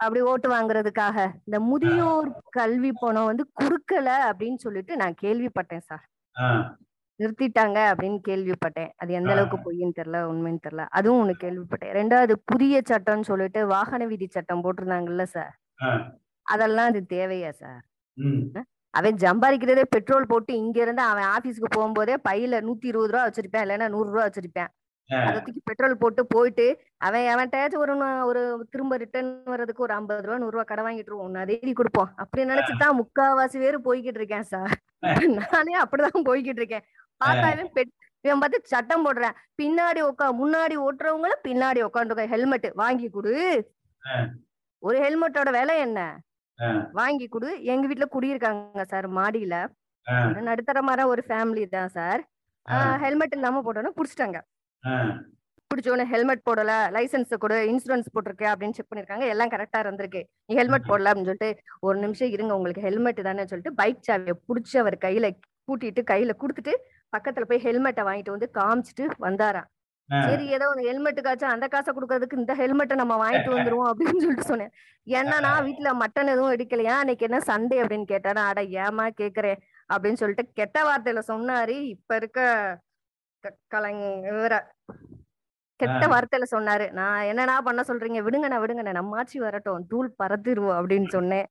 அப்படி 0.00 0.20
ஓட்டு 0.22 0.48
வாங்குறதுக்காக 0.50 1.16
இந்த 1.44 1.58
முதியோர் 1.68 2.28
கல்வி 2.50 2.92
பணம் 2.92 3.24
வந்து 3.24 3.44
குடுக்கல 3.60 4.08
அப்படின்னு 4.28 4.56
சொல்லிட்டு 4.56 4.96
நான் 4.96 5.16
கேள்விப்பட்டேன் 5.22 5.86
சார். 5.86 6.04
நிறுத்திட்டாங்க 7.20 7.78
அப்படின்னு 7.90 8.18
கேள்விப்பட்டேன் 8.28 8.90
அது 8.96 9.12
எந்த. 9.12 9.30
அளவுக்கு 9.32 9.56
பொய்ன்னு 9.64 9.96
தெரியல 9.96 10.18
உண்மைன்னு 10.30 10.64
தெரியல 10.66 10.84
அதுவும் 10.90 11.20
ஒண்ணு 11.22 11.34
கேள்விப்பட்டேன் 11.38 11.92
ரெண்டாவது 11.92 12.34
புதிய 12.44 12.82
சட்டம்னு 12.90 13.20
சொல்லிட்டு 13.22 13.66
வாகன 13.66 14.06
விதி 14.06 14.26
சட்டம் 14.28 14.64
போட்டிருந்தாங்கல்ல 14.64 15.22
சார். 15.28 15.52
அதெல்லாம் 16.46 16.86
அது 16.86 17.00
தேவையா 17.10 17.50
சார். 17.54 17.80
அவன் 18.94 19.16
சம்பாதிக்கிறதே 19.18 19.82
பெட்ரோல் 19.90 20.26
போட்டு 20.26 20.52
இங்க 20.56 20.82
இருந்து 20.82 21.02
அவன் 21.02 21.28
ஆபீஸ்க்கு 21.34 21.68
போகும்போதே 21.76 22.14
பையில 22.28 22.60
நூத்தி 22.62 22.84
இருபது 22.84 23.12
ரூபா 23.12 23.24
வச்சிருப்பேன் 23.26 23.64
இல்லைன்னா 23.66 23.88
நூறு 23.88 24.08
ரூபா 24.10 24.24
வச்சிருப்பேன். 24.24 24.70
அதை 25.16 25.38
தூக்கி 25.44 25.60
பெட்ரோல் 25.68 26.00
போட்டு 26.00 26.22
போயிட்டு 26.32 26.64
அவன் 27.06 27.26
அவன்கிட்டயாச்சும் 27.34 27.82
ஒரு 27.82 27.94
ஒரு 28.30 28.40
திரும்ப 28.72 28.96
ரிட்டர்ன் 29.02 29.30
வர்றதுக்கு 29.52 29.84
ஒரு 29.86 29.94
ஐம்பது 29.98 30.26
ரூபா 30.26 30.38
நூறு 30.42 30.54
ரூபா 30.54 30.64
கடை 30.70 30.82
வாங்கிட்டு 30.86 31.22
ஒன்னு 31.26 31.42
அதே 31.44 31.58
கொடுப்போம். 31.78 32.10
அப்படி 32.22 32.42
நினைச்சுதான் 32.50 32.98
முக்காவாசி 33.00 33.58
பேர் 33.62 33.86
போய்கிட்டு 33.86 34.20
இருக்கேன் 34.22 34.48
சார் 34.52 34.74
நானே 35.38 35.74
அப்படிதான் 35.84 36.26
போய்கிட்டு 36.28 36.62
இருக்கேன். 36.62 36.84
பார்த்தா 37.24 37.46
இவன் 37.54 37.72
பெட் 37.78 37.92
இவன் 38.26 38.40
பார்த்து 38.42 38.72
சட்டம் 38.74 39.04
போடுறேன். 39.06 39.34
பின்னாடி 39.60 40.00
உட்கா 40.08 40.26
முன்னாடி 40.42 40.76
ஓட்டுறவங்கள 40.86 41.34
பின்னாடி 41.48 41.80
உட்காந்துருக்க 41.88 42.32
ஹெல்மெட் 42.34 42.68
வாங்கி 42.82 43.08
கொடு. 43.16 43.34
ஒரு 44.82 44.96
ஹெல்மெட்டோட 45.04 45.50
விலை 45.58 45.76
என்ன. 45.86 46.00
வாங்கி 46.98 47.26
கொடு. 47.28 47.48
எங்க 47.72 47.84
வீட்டுல 47.90 48.06
குடியிருக்காங்க 48.14 48.84
சார் 48.92 49.08
மாடியில. 49.18 49.56
நடுத்தரமான 50.48 51.06
ஒரு 51.12 51.22
ஃபேமிலி 51.28 51.64
தான் 51.76 51.92
சார். 51.96 52.22
ஹெல்மெட் 53.04 53.36
இல்லாம 53.38 53.60
போட்டோன்னா 53.66 53.92
புடிச்சிட்டாங்க. 53.98 54.38
ஆ. 54.86 55.18
பிடிச்சோன்னு 55.70 56.04
ஹெல்மெட் 56.04 56.42
போடல 56.50 56.72
லைசென்ஸ் 56.96 57.38
கொடு 57.38 57.56
இன்சூரன்ஸ் 57.70 58.12
போட்டிருக்கே 58.14 58.46
அப்படின்னு 58.52 58.70
செக் 58.70 58.86
பண்ணிருக்காங்க. 58.94 59.28
எல்லாம் 59.28 59.48
கரெக்டா 59.48 59.78
இருந்திருக்கு. 59.78 60.22
நீ 60.46 60.54
ஹெல்மெட் 60.54 60.88
போடல 60.88 61.10
அப்படின்னு 61.10 61.30
சொல்லிட்டு 61.30 61.58
ஒரு 61.80 61.98
நிமிஷம் 61.98 62.28
இருங்க 62.28 62.56
உங்களுக்கு 62.56 62.80
ஹெல்மெட் 62.80 63.22
தானே 63.22 63.46
சொல்லிட்டு 63.46 63.74
பைக் 63.74 64.04
சாவியை 64.08 64.32
புடிச்சு 64.48 64.78
அவர் 64.78 64.96
கையில 65.04 65.30
கூட்டிட்டு 65.68 66.02
கையில 66.10 66.32
கொடுத்துட்டு 66.40 66.74
பக்கத்துல 67.16 67.44
போய் 67.44 67.58
ஹெல்மெட்டை 67.58 68.04
வாங்கிட்டு 68.04 68.30
வந்து 68.30 68.50
காமிச்சிட்டு 68.54 69.04
வந்தாராம். 69.20 69.68
சரி 70.08 70.46
ஏதோ 70.46 70.68
ஒரு 70.68 70.82
ஹெல்மெட்டுக்காச்சும் 70.82 71.54
அந்த 71.54 71.68
காசை 71.68 71.94
கொடுக்கறதுக்கு 71.94 72.32
இந்த 72.32 72.54
ஹெல்மெட்டை 72.54 72.96
நம்ம 72.96 73.14
வாங்கிட்டு 73.22 73.50
வந்துருவோம் 73.50 73.90
அப்படின்னு 73.90 74.18
சொல்லிட்டு 74.18 74.42
சொன்னேன். 74.42 74.70
என்னன்னா 75.06 75.50
வீட்டுல 75.66 75.90
மட்டன் 76.00 76.26
எதுவும் 76.26 76.52
எடுக்கலையா? 76.52 76.94
அன்னைக்கு 77.00 77.26
என்ன 77.30 77.38
சண்டே 77.46 77.78
அப்படின்னு 77.82 78.06
கேட்டானா. 78.08 78.44
அட 78.44 78.62
ஏமா 78.62 79.10
கேக்குறேன் 79.20 79.58
அப்படின்னு 79.94 80.12
சொல்லிட்டு 80.12 80.52
கெட்ட 80.52 80.82
வார்த்தையில 80.82 81.22
சொன்னாரு. 81.28 81.68
இப்ப 81.68 82.16
இருக்க 82.16 82.40
க- 83.40 83.56
கலைஞ 83.66 84.20
இவர 84.20 84.60
கெட்ட. 85.76 86.06
வார்த்தையில 86.06 86.42
சொன்னாரு. 86.50 86.90
நான் 86.90 87.22
என்னடா 87.22 87.60
பண்ண 87.60 87.82
சொல்றீங்க? 87.86 88.22
விடுங்கண்ணா 88.22 88.64
விடுங்கண்ணா. 88.64 88.90
நம்ம 88.90 89.16
ஆட்சி 89.16 89.38
வரட்டும். 89.38 89.86
தூள் 89.86 90.14
பறந்துருவோம் 90.22 90.82
அப்படின்னு 90.82 91.08
சொன்னேன். 91.08 91.46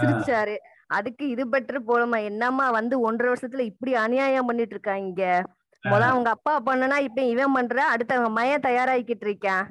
சிரிச்சாரு. 0.00 0.56
அதுக்கு 0.86 1.28
இது 1.28 1.48
பெட்டர் 1.48 1.78
போலமா 1.86 2.24
என்னம்மா 2.24 2.70
வந்து 2.70 3.00
ஒன்றரை 3.00 3.34
வருஷத்துல 3.34 3.58
இப்படி 3.58 3.94
அநியாயம் 3.94 4.46
பண்ணிட்டு 4.46 4.70
இருக்காங்க? 4.70 5.42
முத 5.84 6.00
அவங்க 6.00 6.30
அப்பா 6.30 6.62
பண்ணுனா 6.66 6.96
இப்ப 6.96 7.22
இவன் 7.22 7.52
பண்ற? 7.52 7.84
அடுத்து 7.84 8.14
அவங்க 8.14 8.42
மயன் 8.42 8.70
தயாராகிக்கிட்டு 8.70 9.24
இருக்கான். 9.24 9.64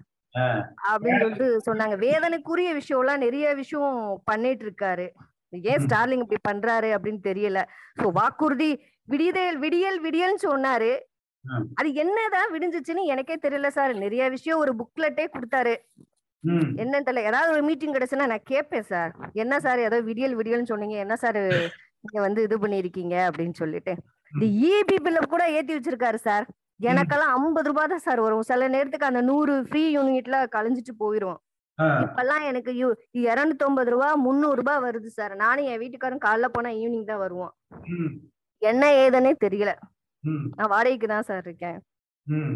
அப்படின்னு 0.94 1.20
சொல்லிட்டு 1.20 1.62
சொன்னாங்க. 1.66 2.00
வேதனைக்குரிய 2.02 2.74
விஷயம் 2.74 3.04
எல்லாம் 3.04 3.20
நிறைய 3.20 3.54
விஷயம் 3.54 4.22
பண்ணிட்டு 4.24 4.66
இருக்காரு. 4.66 5.10
ஏன் 5.50 5.86
ஸ்டார்லிங் 5.86 6.28
இப்படி 6.30 6.58
பண்றாரு 6.58 6.98
அப்படின்னு 6.98 7.18
தெரியல. 7.24 7.64
சோ 8.00 8.12
வாக்குறுதி 8.12 8.84
விடியல் 9.04 9.58
விடியல் 9.58 10.02
விடியல்னு 10.04 10.46
சொன்னாரு. 10.46 11.00
அது 11.80 11.90
என்னதான் 12.04 12.52
விடிஞ்சிச்சுன்னு 12.54 13.04
எனக்கே 13.14 13.36
தெரியல 13.46 13.70
சார். 13.78 13.94
நிறைய 14.04 14.30
விஷயம் 14.36 14.62
ஒரு 14.64 14.74
புக்லெட்டே 14.80 15.26
கொடுத்தாரு. 15.36 15.76
என்னன்னு 16.82 17.08
தெரியல. 17.08 17.24
ஏதாவது 17.30 17.54
ஒரு 17.56 17.64
மீட்டிங் 17.70 17.96
கிடைச்சுன்னா 17.96 18.28
நான் 18.34 18.50
கேட்பேன் 18.52 18.88
சார். 18.92 19.12
என்ன 19.44 19.60
சார் 19.66 19.80
ஏதோ 19.88 19.98
விடியல் 20.10 20.38
விடியல்னு 20.40 20.72
சொன்னீங்க. 20.72 20.98
என்ன 21.06 21.16
சார் 21.24 21.42
நீங்க 22.02 22.20
வந்து 22.28 22.42
இது 22.48 22.58
பண்ணிருக்கீங்க 22.64 23.16
அப்படின்னு 23.28 23.56
சொல்லிட்டு. 23.62 23.94
இந்த 24.34 24.46
இபி 24.70 24.98
பில்ல 25.06 25.20
கூட 25.34 25.44
ஏத்தி 25.58 25.74
வச்சிருக்காரு 25.76 26.20
சார். 26.28 26.46
எனக்கெல்லாம் 26.90 27.34
ஐம்பது 27.38 27.70
ரூபாய் 27.70 27.92
தான் 27.92 28.06
சார் 28.06 28.20
வரும். 28.26 28.48
சில 28.50 28.68
நேரத்துக்கு 28.76 29.10
அந்த 29.10 29.22
நூறு 29.22 29.54
ஃப்ரீ 29.68 29.84
யூனிட்ல 29.98 30.40
கழிஞ்சிட்டு 30.56 30.94
போயிரும். 31.04 31.40
இப்பெல்லாம் 32.04 32.44
எனக்கு 32.50 32.72
இருநூத்தி 33.24 33.66
ஐம்பது 33.68 33.90
ரூபா 33.94 34.08
முந்நூறு 34.26 34.58
ரூபாய் 34.62 34.84
வருது 34.86 35.10
சார். 35.18 35.34
நானும் 35.44 35.68
என் 35.72 35.82
வீட்டுக்காரரும் 35.82 36.26
காலைல 36.26 36.48
போனா 36.56 36.70
ஈவினிங் 36.82 37.12
தான் 37.12 37.24
வருவோம். 37.26 37.54
என்ன 38.62 38.84
ஏதுன்னே 39.04 39.34
தெரியல. 39.46 39.74
நான் 40.58 40.70
வாடகைக்கு 40.70 41.08
தான் 41.08 41.24
சார் 41.24 41.44
இருக்கேன். 41.44 41.78
ம். 42.28 42.56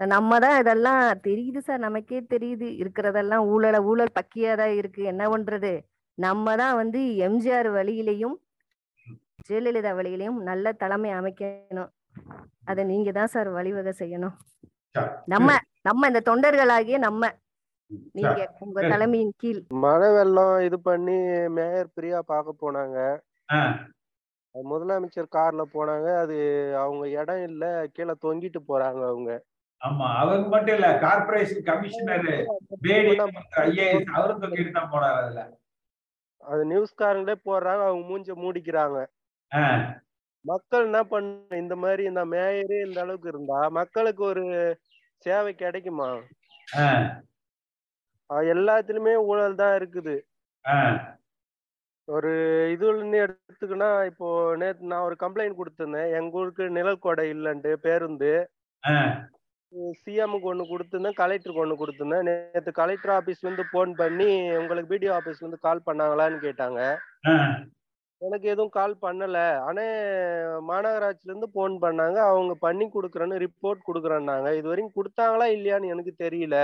நம்ம 0.00 0.38
தான் 0.38 0.60
இதெல்லாம் 0.60 1.02
தெரியுது 1.26 1.58
சார். 1.58 1.78
நமக்கே 1.78 2.20
தெரியுது. 2.30 2.68
இருக்கிறதெல்லாம் 2.82 3.44
ஊழல 3.46 3.82
ஊழல் 3.82 4.16
பக்கியா 4.18 4.56
தான் 4.56 4.74
இருக்கு. 4.74 5.02
என்ன 5.04 5.24
பண்றது? 5.28 5.72
நம்ம 6.18 6.56
தான் 6.56 6.74
வந்து 6.76 7.00
எம்ஜிஆர் 7.26 7.68
வழியிலையும் 7.72 8.36
ஜெயலலிதா 9.48 9.92
வழியிலையும் 9.94 10.38
நல்ல 10.42 10.72
தலைமை 10.72 11.10
அமைக்கணும். 11.12 11.90
அதை 12.64 12.84
நீங்க 12.84 13.12
தான் 13.12 13.26
சார் 13.26 13.48
வழிவகை 13.48 13.92
செய்யணும். 13.98 14.36
நம்ம. 15.26 15.48
நம்ம 15.82 16.06
இந்த 16.06 16.22
தொண்டர்களாகிய 16.26 16.98
நம்ம. 16.98 17.22
நீங்க 18.12 18.40
உங்க. 18.60 18.78
தலைமையின் 18.88 19.34
கீழ். 19.36 19.60
மழை 19.84 20.08
வெள்ளம் 20.12 20.60
இது 20.60 20.80
பண்ணி 20.80 21.16
மேயர் 21.48 21.94
பிரியா 21.94 22.20
பார்க்க 22.22 22.62
போனாங்க. 22.62 22.98
முதலமைச்சர் 24.54 25.34
கார்ல 25.34 25.62
போனாங்க. 25.72 26.08
அது 26.22 26.36
அவங்க 26.82 27.04
இடம் 27.14 27.42
இல்ல. 27.48 27.64
கீழே 27.94 28.14
தொங்கிட்டு 28.24 28.60
போறாங்க 28.68 29.02
அவங்க. 29.08 29.30
ஆமா. 29.80 30.06
அவங்க 30.20 30.46
மட்டும் 30.48 30.76
இல்ல. 30.76 30.88
கார்பரேஷன் 31.02 31.66
கமிஷனர் 31.70 32.28
ஐஏஎஸ் 33.64 34.12
அவரும் 34.14 34.42
தொங்கிட்டு 34.44 34.72
தான் 34.72 34.92
போனார் 34.92 35.18
அதுல. 35.22 35.40
அது 36.40 36.62
நியூஸ்காரங்களே 36.70 37.36
போடுறாங்க. 37.46 37.82
அவங்க 37.88 38.04
மூஞ்ச 38.10 38.36
மூடிக்கிறாங்க. 38.42 38.98
மக்கள் 40.44 40.86
என்ன 40.86 41.00
பண்ண 41.04 41.28
இந்த 41.60 41.74
மாதிரி 41.76 42.02
இந்த 42.04 42.22
மேயரே 42.32 42.78
இந்த 42.86 42.98
அளவுக்கு 43.00 43.28
இருந்தா 43.28 43.60
மக்களுக்கு 43.76 44.22
ஒரு 44.24 44.42
சேவை 45.26 45.52
கிடைக்குமா? 45.54 46.08
எல்லாத்துலயுமே 48.50 49.14
ஊழல் 49.30 49.60
தான் 49.62 49.74
இருக்குது. 49.78 50.14
ஒரு 52.06 52.30
இதுன்னு 52.78 53.18
எடுத்துக்கினா 53.26 54.04
இப்போ 54.04 54.56
நேத்து 54.56 54.86
நான் 54.86 55.00
ஒரு 55.00 55.16
கம்ப்ளைண்ட் 55.22 55.60
கொடுத்திருந்தேன். 55.60 56.12
எங்க 56.12 56.38
ஊருக்கு 56.38 56.70
நிழல் 56.70 56.98
கொடை 56.98 57.30
இல்லைன்ட்டு 57.32 57.72
பேருந்து. 57.72 58.50
ஆ, 58.88 58.90
சிஎம்க்கு 60.06 60.40
ஒன்று 60.40 60.64
கொடுத்துருந்தேன் 60.64 61.18
கலெக்டருக்கு 61.20 61.64
ஒன்று 61.64 61.86
கொடுத்துருந்தேன். 61.86 62.22
நேற்று 62.22 62.72
கலெக்டர் 62.72 63.22
ஆஃபீஸ்ல 63.22 63.42
இருந்து 63.42 63.64
ஃபோன் 63.72 63.94
பண்ணி 63.94 64.56
உங்களுக்கு 64.56 64.94
பிடிஓ 64.94 65.14
ஆஃபீஸ்ல 65.14 65.40
இருந்து 65.40 65.58
கால் 65.58 65.82
பண்ணாங்களான்னு 65.86 66.38
கேட்டாங்க. 66.44 66.96
ஆ, 67.28 67.58
எனக்கு 68.18 68.48
எதுவும் 68.48 68.68
கால் 68.68 68.96
பண்ணல. 69.02 69.56
ஆனா 69.58 69.82
மாநகராட்சில 70.68 71.32
இருந்து 71.32 71.48
ஃபோன் 71.54 71.72
பண்ணாங்க. 71.80 72.16
அவங்க 72.16 72.54
பண்ணி 72.54 72.84
கொடுக்குறேன்னு 72.84 73.46
ரிப்போர்ட் 73.46 73.86
கொடுக்குறேன்னாங்க. 73.86 74.56
இது 74.56 74.68
வரைக்கும் 74.68 74.96
கொடுத்தாங்களா 74.96 75.46
இல்லையான்னு 75.56 75.86
எனக்கு 75.86 76.14
தெரியல. 76.18 76.56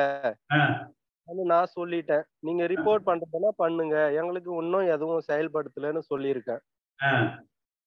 ஆ, 0.52 0.88
நான் 1.34 1.66
சொல்லிட்டேன். 1.80 2.22
நீங்க 2.38 2.64
ரிப்போர்ட் 2.64 3.06
பண்றதுன்னா 3.06 3.48
பண்ணுங்க. 3.56 4.12
எங்களுக்கு 4.12 4.56
இன்னும் 4.56 4.86
எதுவும் 4.86 5.22
செயல்படுத்தலைன்னு 5.32 6.02
சொல்லியிருக்கேன். 6.14 6.58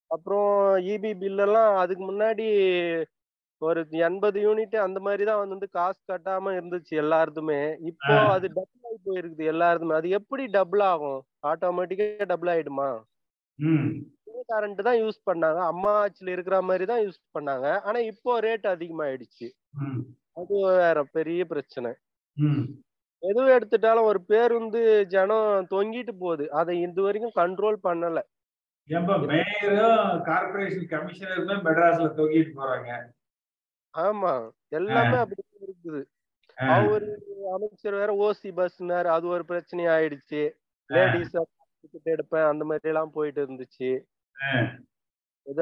அப்புறம் 0.07 0.75
இபி 0.77 1.13
பில்லெல்லாம் 1.13 1.75
அதுக்கு 1.75 2.11
முன்னாடி 2.11 2.45
ஒரு 3.57 3.87
எண்பது 3.89 4.39
யூனிட் 4.41 4.75
அந்த 4.75 4.99
மாதிரி 4.99 5.23
தான் 5.23 5.49
வந்து 5.49 5.69
காசு 5.69 5.99
கட்டாம 6.11 6.51
இருந்துச்சு 6.51 6.89
எல்லாருதுமே. 6.89 7.77
இப்போ. 7.79 8.13
அது 8.27 8.47
டபுள் 8.47 8.83
ஆகி 8.83 8.97
போயிருக்குது 9.05 9.43
எல்லாருதுமே. 9.43 9.93
அது 9.93 10.09
எப்படி 10.09 10.47
டபுள் 10.47 10.79
ஆகும்? 10.79 11.25
ஆட்டோமேட்டிக்கா 11.47 12.25
டபுள் 12.25 12.49
ஆயிடுமா? 12.49 13.01
கரண்ட் 14.49 14.81
தான் 14.81 14.95
யூஸ் 14.95 15.29
பண்ணாங்க. 15.31 15.57
அம்மா 15.57 16.05
ஆட்சியில 16.05 16.27
இருக்கிற 16.27 16.61
மாதிரி 16.61 16.85
தான் 16.85 16.99
யூஸ் 16.99 17.39
பண்ணாங்க. 17.39 17.81
ஆனா 17.81 17.99
இப்போ 17.99 18.39
ரேட் 18.39 18.67
அதிகமாயிடுச்சு. 18.67 19.49
அது 20.33 20.61
வேற 20.61 21.03
பெரிய 21.03 21.45
பிரச்சனை. 21.45 21.97
எதுவும் 23.27 23.51
எடுத்துட்டாலும் 23.51 24.03
ஒரு 24.03 24.19
பேருந்து 24.23 24.79
ஜனம் 25.13 25.67
தொங்கிட்டு 25.73 26.13
போகுது. 26.19 26.45
அதை 26.51 26.73
இது 26.85 27.01
வரைக்கும் 27.01 27.37
கண்ட்ரோல் 27.39 27.77
பண்ணல. 27.87 28.19
ஏன்பா 28.89 29.15
மேயரும் 29.27 30.21
கார்பரேஷன் 30.29 30.89
கமிஷனருமே 30.93 31.55
மெட்ராஸ்ல 31.67 32.07
தொங்கிட்டு 32.17 32.51
போறாங்க. 32.57 32.89
ஆமா. 33.93 34.33
எல்லாமே 34.79 35.17
அப்படிதான் 35.21 35.65
இருக்குது. 35.67 36.01
அவரு 36.73 37.07
அமைச்சர் 37.53 37.95
வேற 38.01 38.11
ஓசி 38.25 38.49
பஸ்னாரு 38.57 39.09
அது 39.15 39.25
ஒரு 39.27 39.45
பிரச்சனை 39.45 39.85
ஆயிடுச்சு. 39.85 40.41
லேடிஸ் 40.89 41.35
டிக்கெட் 41.81 42.09
எடுப்பேன் 42.13 42.47
அந்த 42.47 42.63
மாதிரி 42.65 42.87
எல்லாம் 42.93 43.13
போயிட்டு 43.17 43.41
இருந்துச்சு. 43.45 43.89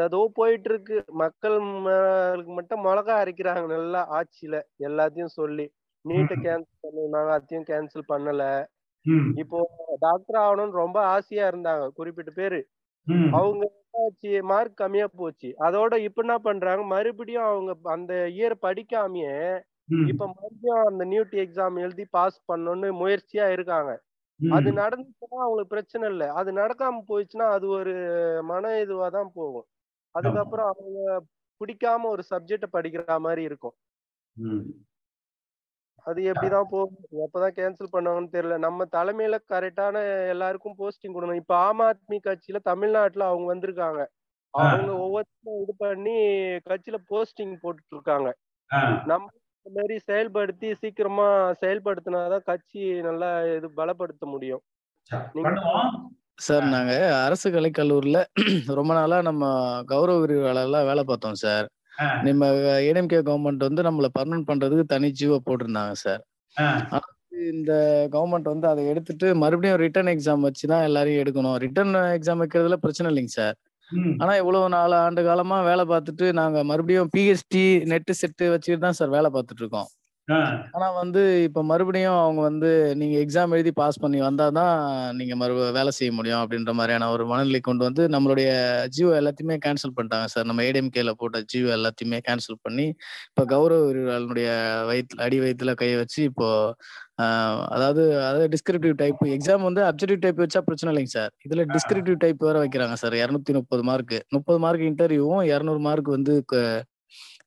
ஏதோ 0.03 0.31
போயிட்டு 0.39 0.69
இருக்கு. 0.69 0.97
மக்கள் 1.23 1.57
மட்டும் 2.57 2.83
மிளகா 2.85 3.13
அரைக்கிறாங்க 3.21 3.67
நல்லா 3.75 4.01
ஆட்சியில. 4.17 4.55
எல்லாத்தையும் 4.87 5.35
சொல்லி. 5.39 5.65
நீட்டை 6.05 6.35
கேன்சல் 6.43 6.83
பண்ணிருந்தாங்க 6.85 7.31
அதையும் 7.37 7.67
கேன்சல் 7.69 8.11
பண்ணல. 8.11 8.43
இப்போ 9.35 9.59
டாக்டர் 10.01 10.39
ஆகணும்னு 10.45 10.81
ரொம்ப 10.83 10.99
ஆசையா 11.13 11.45
இருந்தாங்க 11.51 11.85
குறிப்பிட்ட 11.99 12.31
பேரு. 12.39 12.61
அவங்க 13.31 13.63
மார்க் 14.51 14.79
கம்மியா 14.81 15.07
போச்சு. 15.19 15.49
அதோட 15.67 15.93
இப்ப 16.07 16.21
என்ன 16.25 16.35
பண்றாங்க? 16.41 16.83
மறுபடியும் 16.93 17.47
அவங்க 17.49 17.71
அந்த 17.95 18.13
இயர் 18.35 18.55
படிக்காமயே. 18.63 19.35
இப்ப 20.05 20.23
மறுபடியும் 20.33 20.83
அந்த 20.89 21.03
நியூட் 21.11 21.35
எக்ஸாம் 21.43 21.77
எழுதி 21.83 22.05
பாஸ் 22.17 22.39
பண்ணணும்னு 22.51 22.89
முயற்சியா 23.01 23.47
இருக்காங்க. 23.55 23.91
அது 24.39 24.69
நடந்துச்சுன்னா 24.81 25.39
அவங்களுக்கு 25.43 25.73
பிரச்சனை 25.75 26.05
இல்லை. 26.13 26.29
அது 26.39 26.51
நடக்காம 26.61 27.03
போயிடுச்சுன்னா 27.09 27.47
அது 27.57 27.67
ஒரு 27.79 27.95
மன 28.51 28.73
இதுவா 28.83 29.09
தான் 29.17 29.31
போகும். 29.35 29.67
அதுக்கப்புறம் 30.15 30.69
அவங்க 30.73 30.99
பிடிக்காம 31.61 32.09
ஒரு 32.15 32.23
சப்ஜெக்ட 32.31 32.67
படிக்கிற 32.75 33.19
மாதிரி 33.27 33.43
இருக்கும். 33.49 33.75
அது 36.05 36.19
எப்படிதான் 36.31 36.69
போகும் 36.71 36.93
எப்பதான் 37.23 37.55
கேன்சல் 37.57 37.93
பண்ணுவாங்கன்னு 37.93 38.35
தெரியல. 38.35 38.55
நம்ம 38.57 38.85
தலைமையில 38.91 39.37
கரெக்டான 39.51 39.95
எல்லாருக்கும் 40.33 40.77
போஸ்டிங் 40.79 41.13
கொடுக்கணும். 41.13 41.41
இப்ப 41.43 41.55
ஆம் 41.65 41.83
ஆத்மி 41.87 42.17
கட்சியில 42.27 42.59
தமிழ்நாட்டுல 42.63 43.27
அவங்க 43.29 43.47
வந்திருக்காங்க. 43.53 44.01
அவங்க 44.53 44.91
ஒவ்வொருத்தரும் 45.03 45.59
இது 45.63 45.73
பண்ணி 45.79 46.15
கட்சியில 46.69 46.97
போஸ்டிங் 47.11 47.53
போட்டுட்டு 47.63 47.95
இருக்காங்க 47.95 48.29
நம்ம 49.05 49.27
இந்த 49.65 49.71
மாதிரி 49.77 49.95
செயல்படுத்தி 50.09 50.67
சீக்கிரமா 50.81 51.27
செயல்படுத்தினாதான் 51.61 52.45
கட்சி 52.45 52.83
நல்லா 53.01 53.29
இது 53.57 53.67
பலப்படுத்த 53.79 54.25
முடியும். 54.25 54.61
சார் 56.39 56.65
நாங்க 56.73 56.93
அரசு 57.25 57.47
கலைக்கல்லூரில 57.49 58.19
ரொம்ப 58.79 58.91
நாளா 58.93 59.17
நம்ம 59.21 59.43
கௌரவ 59.91 60.17
விரிவாளர்லாம் 60.23 60.87
வேலை 60.89 61.03
பார்த்தோம் 61.03 61.39
சார். 61.43 61.67
நம்ம 62.27 62.47
ஏடிஎம்கே 62.89 63.21
கவர்மெண்ட் 63.29 63.67
வந்து 63.67 63.81
நம்மள 63.87 64.07
பர்மனன்ட் 64.17 64.49
பண்றதுக்கு 64.51 64.85
தனி 64.93 65.09
ஜீவோ 65.21 65.37
போட்டிருந்தாங்க 65.47 65.95
சார் 66.05 66.21
இந்த 67.51 67.71
கவர்மெண்ட் 68.13 68.51
வந்து 68.53 68.67
அதை 68.71 68.81
எடுத்துட்டு 68.91 69.27
மறுபடியும் 69.43 69.79
ரிட்டர்ன் 69.83 70.11
எக்ஸாம் 70.13 70.45
வச்சு 70.47 70.65
தான் 70.71 70.85
எல்லாரையும் 70.87 71.21
எடுக்கணும். 71.23 71.57
ரிட்டர்ன் 71.65 71.93
எக்ஸாம் 72.17 72.41
வைக்கிறதுல 72.43 72.77
பிரச்சனை 72.85 73.09
இல்லைங்க 73.11 73.33
சார். 73.39 73.55
ஆனா 74.21 74.33
இவ்வளவு 74.41 74.73
நாலு 74.75 74.95
ஆண்டு 75.05 75.21
காலமா 75.29 75.57
வேலை 75.69 75.83
பார்த்துட்டு 75.91 76.25
நாங்க 76.41 76.59
மறுபடியும் 76.71 77.11
பிஹெச்டி 77.15 77.63
நெட்டு 77.91 78.13
செட்டு 78.21 78.45
வச்சுட்டு 78.53 78.83
தான் 78.85 78.97
சார் 78.99 79.15
வேலை 79.17 79.29
பார்த்துட்டு 79.35 79.63
இருக்கோம். 79.63 79.89
ஆனா 80.71 80.87
வந்து 80.97 81.21
இப்ப 81.43 81.61
மறுபடியும் 81.63 82.17
அவங்க 82.17 82.41
வந்து 82.41 82.69
நீங்க 82.95 83.15
எக்ஸாம் 83.21 83.53
எழுதி 83.53 83.71
பாஸ் 83.73 83.99
பண்ணி 83.99 84.19
வந்தாதான் 84.21 84.73
நீங்க 85.19 85.35
மறு 85.35 85.55
வேலை 85.77 85.91
செய்ய 85.91 86.11
முடியும் 86.11 86.41
அப்படின்ற 86.41 86.73
மாதிரியான 86.73 87.09
ஒரு 87.11 87.25
மனநிலை 87.25 87.61
கொண்டு 87.61 87.83
வந்து 87.87 88.03
நம்மளுடைய 88.15 88.49
ஜியோ 88.95 89.09
எல்லாத்தையுமே 89.19 89.57
கேன்சல் 89.65 89.95
பண்ணிட்டாங்க 89.95 90.27
சார். 90.33 90.47
நம்ம 90.49 90.63
ஏடிஎம்கேல 90.67 91.13
போட்ட 91.21 91.41
ஜியோ 91.51 91.69
எல்லாத்தையுமே 91.77 92.19
கேன்சல் 92.27 92.61
பண்ணி 92.63 92.87
இப்ப 93.31 93.45
கௌரவ 93.45 93.81
விரிவாளனுடைய 93.89 94.49
வயிற்றுல 94.89 95.21
அடி 95.21 95.39
வயிற்றுல 95.43 95.73
கையை 95.75 95.97
வச்சு 95.97 96.21
இப்போ 96.23 96.49
அதாவது 97.73 98.03
அதாவது 98.21 98.45
டிஸ்கிரிப்டிவ் 98.53 98.95
டைப் 98.95 99.21
எக்ஸாம் 99.35 99.65
வந்து 99.67 99.81
அப்ஜெக்டிவ் 99.89 100.21
டைப் 100.23 100.41
வச்சா 100.43 100.61
பிரச்சனை 100.61 100.91
இல்லைங்க 100.93 101.11
சார். 101.11 101.31
இதுல 101.45 101.63
டிஸ்கிரிப்டிவ் 101.73 102.17
டைப் 102.17 102.45
வேற 102.47 102.57
வைக்கிறாங்க 102.63 102.95
சார். 102.95 103.15
இரநூத்தி 103.21 103.53
முப்பது 103.59 103.83
மார்க் 103.83 104.15
முப்பது 104.35 104.59
மார்க் 104.59 104.85
இன்டர்வியூவும் 104.89 105.43
இரநூறு 105.51 105.81
மார்க் 105.81 106.09
வந்து 106.09 106.33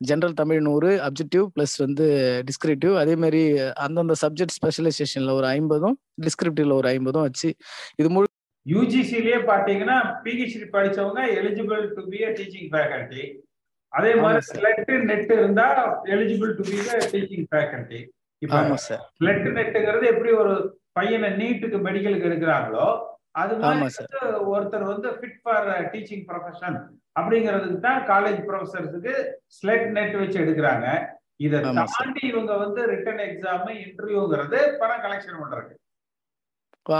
ஜென்ரல் 0.04 0.36
தமிழ் 0.38 0.60
நூறு 0.60 0.90
அப்ஜெக்டிவ் 1.06 1.44
ப்ளஸ் 1.54 1.74
வந்து 1.82 2.06
டிஸ்கிரிப்டிவ் 2.48 2.94
அதே 2.96 3.14
மாதிரி 3.16 3.42
அந்தந்த 3.84 4.16
சப்ஜெக்ட் 4.22 4.56
ஸ்பெஷலைசேஷன்ல 4.56 5.32
ஒரு 5.32 5.48
ஐம்பதும் 5.52 5.96
டிஸ்கிரிப்டிவ்ல 6.24 6.74
ஒரு 6.74 6.88
ஐம்பதும் 6.90 7.26
வச்சு 7.26 7.50
இது 7.98 8.10
முழு 8.10 8.28
யூஜிசிலேயே 8.66 9.38
பாத்தீங்கன்னா 9.48 9.96
பிஹெச்டி 10.22 10.66
படிச்சவங்க 10.74 11.22
eligible 11.38 11.82
to 11.96 12.04
be 12.06 12.20
a 12.20 12.30
teaching 12.36 12.68
faculty 12.72 13.24
அதே 13.92 14.12
மாதிரி. 14.14 14.44
ஸ்லெட் 14.50 14.88
நெட் 15.10 15.32
இருந்தா 15.34 15.66
eligible 16.14 16.52
to 16.56 16.64
be 16.64 16.78
teaching 17.12 17.46
faculty 17.50 18.00
இப்ப 18.42 18.54
ஆமா 18.60 18.78
சார் 18.86 19.02
ஸ்லெட் 19.18 19.44
நெட்டுங்கிறது 19.58 20.06
எப்படி 20.12 20.32
ஒரு 20.40 20.54
பையனை 20.92 21.30
நீட்டுக்கு 21.40 21.78
மெடிக்கலுக்கு 21.86 22.28
எடுக்கிறாங்களோ 22.30 22.86
அது 23.34 23.54
மாதிரி 23.60 24.18
ஒருத்தர் 24.50 24.90
வந்து 24.90 25.08
ஃபிட் 25.16 25.38
ஃபார் 25.42 25.68
டீச்சிங் 25.92 26.24
ப்ரொஃபஷன் 26.28 26.76
அப்படிங்கிறதுக்கு 27.16 27.78
தான் 27.80 28.00
காலேஜ் 28.08 28.40
ப்ரொஃபசர்ஸுக்கு 28.46 29.12
ஸ்லெட் 29.56 29.88
நெட் 29.96 30.16
வச்சு 30.20 30.38
எடுக்கிறாங்க. 30.44 30.86
இதை 31.44 31.58
தாண்டி 31.92 32.22
இவங்க 32.30 32.52
வந்து 32.62 32.80
ரிட்டன் 32.92 33.22
எக்ஸாம் 33.26 33.70
இன்டர்வியூங்கிறது 33.82 34.58
பணம் 34.80 35.02
கலெக்ஷன் 35.04 35.40
பண்றது 35.42 35.72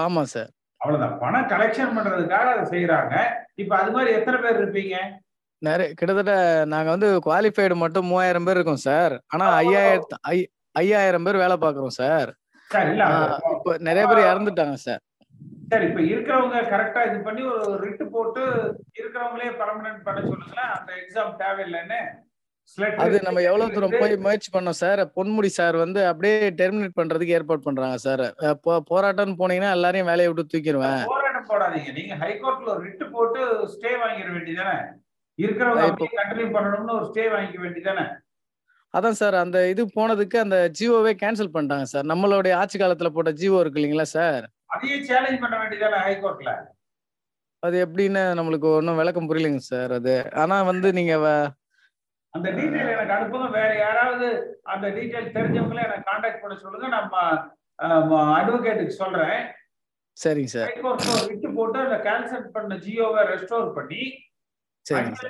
ஆமா 0.00 0.22
சார் 0.35 0.50
அவ்வளவுதான். 0.81 1.16
பணம் 1.22 1.50
கலெக்ஷன் 1.53 1.94
பண்றதுக்காக 1.96 2.46
அதை 2.55 2.64
செய்யறாங்க. 2.72 3.14
இப்ப 3.62 3.72
அது 3.81 3.90
மாதிரி 3.96 4.11
எத்தனை 4.18 4.38
பேர் 4.44 4.59
இருப்பீங்க? 4.61 4.96
நிறைய 5.62 5.88
கிட்டத்தட்ட 5.90 6.33
நாங்க 6.72 6.88
வந்து 6.94 7.09
குவாலிஃபைடு 7.27 7.74
மட்டும் 7.83 8.09
மூவாயிரம் 8.11 8.46
பேர் 8.46 8.59
இருக்கோம் 8.59 8.85
சார் 8.87 9.14
ஆனா 9.33 9.44
ஐயாயிரத்து 9.61 10.16
ஐயாயிரம் 10.74 11.27
பேர் 11.27 11.42
வேலை 11.42 11.57
பார்க்குறோம் 11.57 11.96
சார் 12.00 12.31
இப்போ 13.55 13.72
நிறைய 13.88 14.05
பேர் 14.07 14.29
இறந்துட்டாங்க 14.31 14.77
சார் 14.85 15.00
சரி 15.74 15.87
இப்ப 15.88 16.02
இருக்கிறவங்க 16.10 16.58
கரெக்டா 16.70 17.00
இது 17.06 17.18
பண்ணி 17.22 17.42
ஒரு 17.52 17.72
ரிட்டு 17.84 18.04
போட்டு 18.12 18.42
இருக்கிறவங்களே 18.94 19.48
பர்மனன்ட் 19.60 20.04
பண்ண 20.06 20.20
சொல்லுங்களேன் 20.26 20.72
அந்த 20.76 20.90
எக்ஸாம் 21.00 21.34
தேவையில்லைன்னு 21.40 22.00
அது 23.02 23.16
நம்ம 23.24 23.40
எவ்வளவு 23.46 23.72
தூரம் 23.72 23.96
போய் 23.96 24.14
முயற்சி 24.22 24.50
பண்ணோம் 24.52 24.78
சார் 24.78 25.00
பொன்முடி 25.16 25.50
சார் 25.56 25.76
வந்து 25.80 26.00
அப்படியே 26.10 26.37
டெர்மினேட் 26.60 26.98
பண்றதுக்கு 26.98 27.34
ஏற்பாடு 27.38 27.66
பண்றாங்க 27.66 27.96
சார் 28.04 28.22
போராட்டம்னு 28.90 29.40
போனீங்கன்னா 29.40 29.74
எல்லாரையும் 29.76 30.10
வேலையை 30.10 30.28
விட்டு 30.30 30.44
தூக்கிடுவேன் 30.46 31.02
போராட்டம் 31.10 31.48
போடாதீங்க. 31.50 31.90
நீங்க 31.98 32.14
ஹைகோர்ட்ல 32.22 32.70
ஒரு 32.74 32.82
ரிட்டு 32.87 33.06
போட்டு 33.10 33.40
ஸ்டே 33.74 33.92
வாங்கிட 34.02 34.28
வேண்டியதானே 34.37 34.76
இருக்கிறவங்க 35.38 35.90
கண்டினியூ 36.18 36.48
பண்ணணும்னு 36.56 36.96
ஒரு 36.98 37.08
ஸ்டே 37.10 37.24
வாங்கிக்க 37.32 37.60
வேண்டியதானே 37.64 38.06
அதான் 38.94 39.18
சார் 39.20 39.37
அந்த 39.37 39.58
இது 39.68 39.82
போனதுக்கு 39.94 40.37
அந்த 40.42 40.56
ஜியோவே 40.78 41.12
கேன்சல் 41.22 41.54
பண்ணிட்டாங்க 41.54 41.87
சார் 41.92 42.10
நம்மளுடைய 42.10 42.52
ஆட்சி 42.58 42.76
காலத்துல 42.78 43.10
போட்ட 43.14 43.30
ஜியோ 43.40 43.62
இருக்கு 43.62 43.80
இல்லைங்களா 43.80 44.08
சார் 44.12 44.44
அதையே 44.70 44.96
சேலஞ்ச் 45.09 45.42
பண்ண 45.42 45.57
வேண்டியதானே 45.62 45.98
ஹைகோர்ட்ல? 46.07 46.53
அது 47.62 47.77
எப்படின்னு 47.87 48.22
நம்மளுக்கு 48.38 48.68
ஒன்றும் 48.79 49.00
விளக்கம் 49.00 49.29
புரியலைங்க 49.29 49.62
சார் 49.72 49.92
அது. 49.98 50.14
ஆனா 50.42 50.57
வந்து 50.70 50.88
நீங்க 50.98 51.12
அந்த 52.35 52.48
டீட்டெயில் 52.57 52.92
எனக்கு 52.94 53.14
அனுப்புங்க. 53.16 53.48
வேற 53.59 53.70
யாராவது 53.85 54.29
அந்த 54.74 54.87
டீட்டெயில் 54.96 55.35
தெரிஞ்சவங்கள 55.37 55.83
எனக்கு 55.87 56.09
காண்டாக்ட் 56.11 56.42
பண்ண 56.42 56.55
சொல்லுங்க. 56.62 56.88
நம்ம 56.96 57.14
அட்வொகேட்டுக்கு 58.38 59.00
சொல்றேன். 59.03 59.40
சரிங்க 60.16 60.50
சார். 60.55 60.68
ஹைகோர்ட்ல 60.70 61.14
ஒரு 61.16 61.24
ரிட்டு 61.31 61.48
போட்டு 61.59 61.79
அந்த 61.87 61.98
கேன்சல் 62.09 62.53
பண்ண 62.57 62.77
ஜியோவை 62.87 63.22
ரெஸ்டோர் 63.33 63.68
பண்ணி 63.79 64.03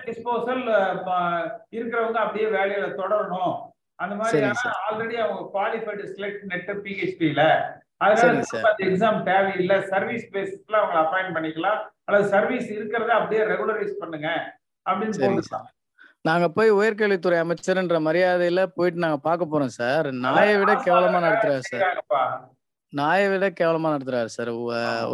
டிஸ்போசல் 0.07 0.65
இருக்கிறவங்க 1.77 2.19
அப்படியே 2.25 2.47
வேலையில 2.57 2.87
தொடரணும். 3.01 3.55
அந்த 4.03 4.15
மாதிரி 4.21 4.41
ஆல்ரெடி 4.87 5.17
அவங்க 5.25 5.43
குவாலிஃபைடு 5.55 6.05
செலக்ட் 6.17 6.45
நெட் 6.53 6.71
பிஹெச்டில 6.87 7.43
அதனால 8.05 8.43
எக்ஸாம் 8.89 9.21
தேவையில்லை 9.31 9.77
சர்வீஸ் 9.93 10.27
பேசிஸ்ல 10.35 10.81
அவங்களை 10.81 11.01
அப்பாயிண்ட் 11.05 11.37
பண்ணிக்கலாம். 11.37 11.81
அல்லது 12.07 12.27
சர்வீஸ் 12.35 12.69
இருக்கிறத 12.79 13.13
அப்படியே 13.19 13.43
ரெகுலரைஸ் 13.53 14.01
பண்ணுங்க 14.03 14.29
அப்படின்னு 14.87 15.47
சார் 15.53 15.71
நாங்க 16.29 16.47
போய் 16.57 16.71
உயர்கல்வித்துறை 16.81 17.39
அமைச்சர்ன்ற 17.45 17.97
மரியாதையில 18.09 18.61
போயிட்டு 18.77 19.05
நாங்க 19.05 19.19
பார்க்க 19.29 19.53
போறோம் 19.53 19.73
சார். 19.79 20.07
நாயை 20.27 20.55
விட 20.61 20.73
கேவலமா 20.87 21.19
நடத்துறாரு 21.25 21.65
சார். 21.71 21.89
நாயை 22.93 23.27
விட 23.33 23.47
கேவலமா 23.59 23.89
நடத்துறாரு 23.95 24.31
சார். 24.35 24.51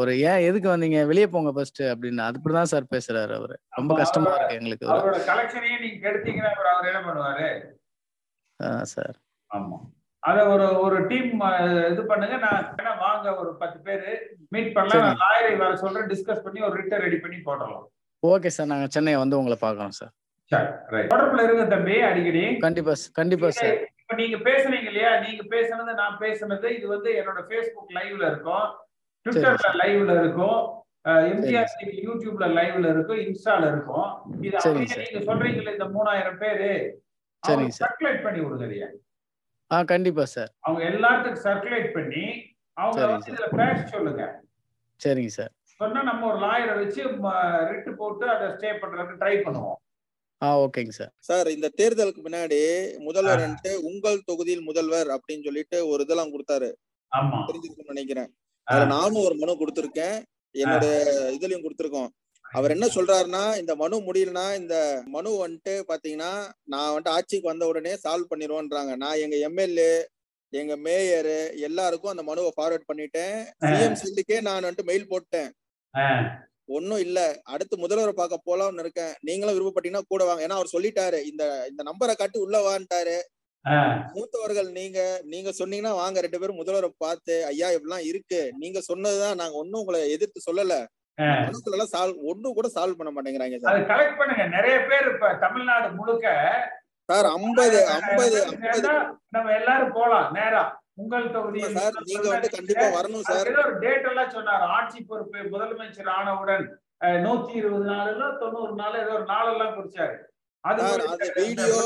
ஒரு 0.00 0.12
ஏன் 0.31 0.44
எதுக்கு 0.48 0.68
வந்தீங்க? 0.72 0.98
வெளியே 1.11 1.26
போங்க 1.35 1.53
ஃபர்ஸ்ட் 1.57 1.81
அப்படின்னு 1.92 2.22
அப்படிதான் 2.26 2.70
சார் 2.72 2.90
பேசுறாரு 2.94 3.35
அவரு. 3.38 3.57
ரொம்ப 3.79 3.94
கஷ்டமா 4.00 4.35
இருக்கு 4.37 4.59
எங்களுக்கு 4.59 4.87
இவரை. 4.87 5.00
அவரோட 5.00 5.20
கலெக்ஷனையே 5.31 5.79
நீங்க 5.85 5.98
கெடுத்தீங்கன்னா 6.05 6.50
அப்புறம் 6.53 6.74
அவர் 6.74 6.90
என்ன 6.90 7.00
பண்ணுவாரு? 7.09 7.48
ஆ 8.61 8.70
சார். 8.94 9.16
ஆமா. 9.50 9.79
அத 10.22 10.38
ஒரு 10.52 10.66
ஒரு 10.85 10.96
டீம் 11.11 11.30
இது 11.92 12.02
பண்ணுங்க. 12.11 12.37
நான் 12.38 12.64
வேணா 12.78 12.92
வாங்க 13.04 13.28
ஒரு 13.42 13.50
பத்து 13.61 13.78
பேரு 13.87 14.11
மீட் 14.54 14.74
பண்ணலாம். 14.74 15.06
நான் 15.06 15.22
லாயரை 15.24 15.52
வர 15.62 15.72
சொல்றேன். 15.83 16.09
டிஸ்கஸ் 16.12 16.44
பண்ணி 16.46 16.61
ஒரு 16.68 16.76
ரிட்டர் 16.80 17.04
ரெடி 17.06 17.18
பண்ணி 17.24 17.38
போடலாம் 17.46 17.87
ஓகே 18.22 18.50
சார் 18.56 18.70
நாங்க 18.72 18.87
சென்னை 18.96 19.14
வந்து 19.16 19.38
உங்களை 19.40 19.56
பார்க்கறோம் 19.62 19.96
சார் 20.00 20.12
தொடர்புல 21.12 21.42
இருங்க 21.46 21.64
தம்பி. 21.72 21.96
அடிக்கடி. 22.09 22.44
கண்டிப்பா 22.66 22.94
கண்டிப்பா 23.18 23.48
சார் 23.61 23.78
இப்ப 24.02 24.14
நீங்க 24.20 24.38
பேசுனீங்க 24.46 24.88
இல்லையா? 24.90 25.11
நீங்க 25.20 25.42
பேசுனது 25.52 25.92
நான் 26.00 26.16
பேசுனது 26.20 26.68
இது 26.76 26.87
வந்து 26.88 27.11
என்னோட 27.20 27.40
ஃபேஸ்புக் 27.48 27.92
லைவ்ல 27.98 28.24
இருக்கும். 28.33 28.64
ட்விட்டர்ல 29.26 29.70
லைவ்ல 29.83 30.12
இருக்கும். 30.22 30.59
எம்ஜிஆர் 31.28 31.74
யூடியூப்ல 32.06 32.46
லைவ்ல 32.56 32.87
இருக்கும். 32.94 33.20
இன்ஸ்டால 33.26 33.68
இருக்கும். 33.72 34.09
இது. 34.40 34.56
நீங்க 34.78 35.20
சொல்றீங்கல்ல 35.28 35.74
இந்த 35.76 35.87
மூணாயிரம் 35.96 36.40
பேரு. 36.42 36.70
சரிங்க 37.42 37.74
சார் 37.76 37.85
சர்க்குலேட் 37.85 38.24
பண்ணி 38.24 38.40
விடுங்க 38.44 38.66
இல்லையா 38.68 38.88
ஆ 39.70 39.78
கண்டிப்பா 39.83 40.24
சார் 40.35 40.50
அவங்க 40.61 40.83
எல்லாத்துக்கும் 40.90 41.44
சர்க்குலேட் 41.46 41.88
பண்ணி 41.92 42.24
அவங்க 42.76 42.98
சரிங்க 42.98 43.12
வந்து 43.12 43.33
இதுல 43.33 43.48
பேச 43.61 43.78
சொல்லுங்க. 43.87 44.22
சரிங்க 45.00 45.33
சார் 45.38 45.52
சொன்னா 45.80 46.00
நம்ம 46.02 46.26
ஒரு 46.26 46.38
லாயரை 46.38 46.74
வச்சு 46.80 47.02
ரிட்டு 47.70 47.90
போட்டு 47.96 48.24
அதை 48.28 48.46
ஸ்டே 48.56 48.70
பண்றதுக்கு 48.80 49.20
ட்ரை 49.20 49.35
பண்ணுவோம். 49.44 49.78
ஆ 50.42 50.48
ஓகேங்க 50.56 50.90
சார் 50.90 51.12
சார் 51.18 51.48
இந்த 51.48 51.68
தேர்தலுக்கு 51.80 52.20
முன்னாடி 52.26 52.59
முதல்வர் 52.98 53.42
வந்துட்டு 53.44 53.72
உங்கள் 53.83 54.24
தொகுதியில் 54.26 54.68
முதல்வர் 54.68 55.09
அப்படின்னு 55.09 55.46
சொல்லிட்டு 55.48 55.78
ஒரு 55.88 56.04
இதெல்லாம் 56.04 56.33
கொடுத்தாரு. 56.35 56.70
ஆமா. 57.12 57.38
தெரிஞ்சிருக்கும்னு 57.48 57.94
நினைக்கிறேன். 57.94 58.30
அதுல 58.68 58.87
நானும் 58.87 59.24
ஒரு 59.26 59.35
மனு 59.35 59.61
கொடுத்திருக்கேன். 59.61 60.16
என்னுடைய 60.54 60.92
இதுலயும் 61.37 61.64
கொடுத்திருக்கோம். 61.64 62.11
அவர் 62.50 62.70
என்ன 62.70 62.86
சொல்றாருன்னா 62.86 63.56
இந்த 63.56 63.76
மனு 63.76 63.96
முடியலன்னா 64.00 64.56
இந்த 64.56 64.76
மனு 65.06 65.30
வந்துட்டு 65.46 65.72
பாத்தீங்கன்னா 65.88 66.30
நான் 66.64 66.92
வந்துட்டு 66.94 67.08
ஆட்சிக்கு 67.08 67.48
வந்த 67.48 67.66
உடனே 67.66 67.92
சால்வ் 68.04 68.30
பண்ணிடுவோன்றாங்க 68.30 68.96
நான் 68.96 69.18
எங்க 69.18 69.36
எம்எல்ஏ 69.48 69.92
எங்க 70.52 70.76
மேயர் 70.76 71.32
எல்லாருக்கும் 71.60 72.10
அந்த 72.10 72.22
மனுவை 72.22 72.50
ஃபார்வர்ட் 72.56 72.88
பண்ணிட்டேன். 72.90 73.34
சிஎம் 73.64 73.98
செல்லுக்கே 74.02 74.40
நான் 74.40 74.64
வந்துட்டு 74.64 74.84
மெயில் 74.84 75.08
போட்டேன். 75.08 75.50
ஒன்னும் 76.68 76.98
இல்ல. 76.98 77.18
அடுத்து 77.44 77.76
முதல்வரை 77.76 78.12
பார்க்க 78.12 78.46
போலாம்னு 78.48 78.78
இருக்கேன். 78.78 79.14
நீங்களும் 79.20 79.56
விருப்பப்பட்டீங்கன்னா 79.56 80.02
கூட 80.08 80.24
வாங்க. 80.24 80.46
ஏன்னா 80.46 80.58
அவர் 80.58 80.74
சொல்லிட்டாரு. 80.76 81.20
இந்த 81.24 81.44
இந்த 81.70 81.82
நம்பரை 81.90 82.14
காட்டி 82.16 82.38
உள்ள 82.38 82.58
வான்ட்டாரு. 82.68 83.16
மூத்தவர்கள் 84.14 84.70
நீங்க 84.70 85.00
நீங்க 85.24 85.50
சொன்னீங்கன்னா 85.58 85.92
வாங்க. 85.94 86.20
ரெண்டு 86.20 86.40
பேரும் 86.40 86.60
முதல்வரை 86.62 86.90
பார்த்து 86.96 87.44
ஐயா 87.44 87.70
இப்படிலாம் 87.70 88.04
இருக்கு. 88.04 88.52
நீங்க 88.58 88.80
சொன்னதுதான் 88.80 89.36
நாங்க 89.36 89.56
ஒன்னும் 89.56 89.80
உங்களை 89.80 90.10
எதிர்த்து 90.10 90.40
சொல்லல. 90.50 90.74
எல்லாம் 91.16 91.88
சால்வ் 91.92 92.23
ஒண்ணும் 92.23 92.55
கூட 92.55 92.68
சால்வ் 92.75 92.94
பண்ண 92.99 93.23
மாட்டேங்கிறாங்க 93.23 93.57
சார். 93.57 93.81
கலெக்ட் 93.81 94.18
பண்ணுங்க. 94.18 94.46
நிறைய 94.46 94.87
பேர் 94.88 95.12
இப்ப 95.14 95.35
தமிழ்நாடு 95.35 95.90
முழுக்க 95.90 96.29
சார் 97.05 97.25
ஐம்பது 97.25 97.87
ஐம்பது 97.87 98.46
நம்ம 99.29 99.53
எல்லாரும் 99.53 99.92
போலாம். 99.92 100.33
நேரா. 100.33 100.83
உங்கள் 100.94 101.31
தொகுதியில் 101.31 101.77
சார் 101.77 101.92
நீங்க 102.05 102.29
வந்து 102.29 102.51
கண்டிப்பா 102.51 102.83
வரணும் 102.83 103.20
சார். 103.20 103.49
ஒரு 103.49 103.79
டேட் 103.79 104.05
எல்லாம் 104.05 104.31
சொன்னார். 104.31 104.61
ஆட்சி 104.61 105.01
பொறுப்பு 105.01 105.38
முதலமைச்சர் 105.38 106.09
ஆனவுடன் 106.09 106.81
நூத்தி 107.05 107.55
இருபது 107.55 107.85
நாளுல 107.85 108.38
தொண்ணூறு 108.38 108.75
நாள் 108.75 108.94
ஏதோ 108.94 109.12
ஒரு 109.12 109.25
நாளெல்லாம் 109.25 109.68
குறிச்சாரு. 109.68 109.94
அது 109.94 109.99
சார் 109.99 110.18
ஒரு- 110.18 110.29
அந்த 110.64 111.27
வீடியோ 111.37 111.77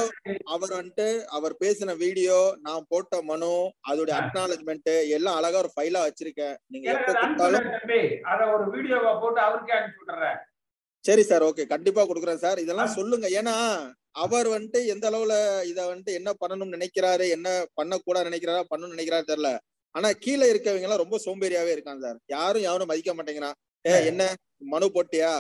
அவர் 0.55 0.73
வந்துட்டு 0.79 1.07
அவர் 1.37 1.55
பேசின 1.63 1.95
வீடியோ 1.97 2.39
நான் 2.61 2.87
போட்ட 2.89 3.23
மனு 3.23 3.51
அதோட 3.91 4.11
அக்னாலஜ்மெண்ட் 4.21 4.91
எல்லாம் 5.17 5.37
அழகா 5.39 5.59
ஒரு 5.59 5.71
ஃபைலா 5.75 6.01
வச்சிருக்கேன். 6.07 6.57
நீங்க 6.73 6.89
எப்ப 6.95 7.13
கொடுத்தாலும். 7.13 7.69
அத 8.33 8.41
ஒரு 8.55 8.65
வீடியோவா 8.75 9.13
போட்டு 9.23 9.41
அவருக்கே 9.47 9.77
அனுப்பி 9.79 10.33
சரி 11.05 11.23
சார் 11.23 11.43
ஓகே 11.43 11.65
கண்டிப்பா 11.73 12.03
கொடுக்குறேன் 12.03 12.43
சார். 12.45 12.59
இதெல்லாம் 12.65 12.95
சொல்லுங்க. 12.99 13.27
ஏன்னா 13.39 13.55
அவர் 14.25 14.49
வந்துட்டு 14.55 14.81
எந்த 14.93 15.05
அளவுல 15.11 15.35
இத 15.71 15.79
வந்துட்டு 15.91 16.13
என்ன 16.19 16.31
பண்ணணும்னு 16.43 16.77
நினைக்கிறாரு 16.77 17.25
என்ன 17.37 17.49
பண்ணக்கூடாது 17.75 18.29
நினைக்கிறாரா 18.31 18.63
பண்ணணும்னு 18.71 18.97
நினைக்கிறாரு 18.97 19.31
தெரியல. 19.31 19.51
ஆனா 19.95 20.09
கீழே 20.25 20.47
இருக்கவங்க 20.53 20.87
எல்லாம் 20.89 21.03
ரொம்ப 21.03 21.17
சோம்பேறியாவே 21.25 21.75
இருக்காங்க 21.75 22.03
சார். 22.07 22.19
யாரும் 22.27 22.67
யாரும் 22.69 22.91
மதிக்க 22.91 23.13
மாட்டேங்கிறான். 23.15 23.57
ஏ 23.85 23.93
என்ன? 24.11 24.23
மனு 24.73 24.87
போட்டியா? 24.95 25.33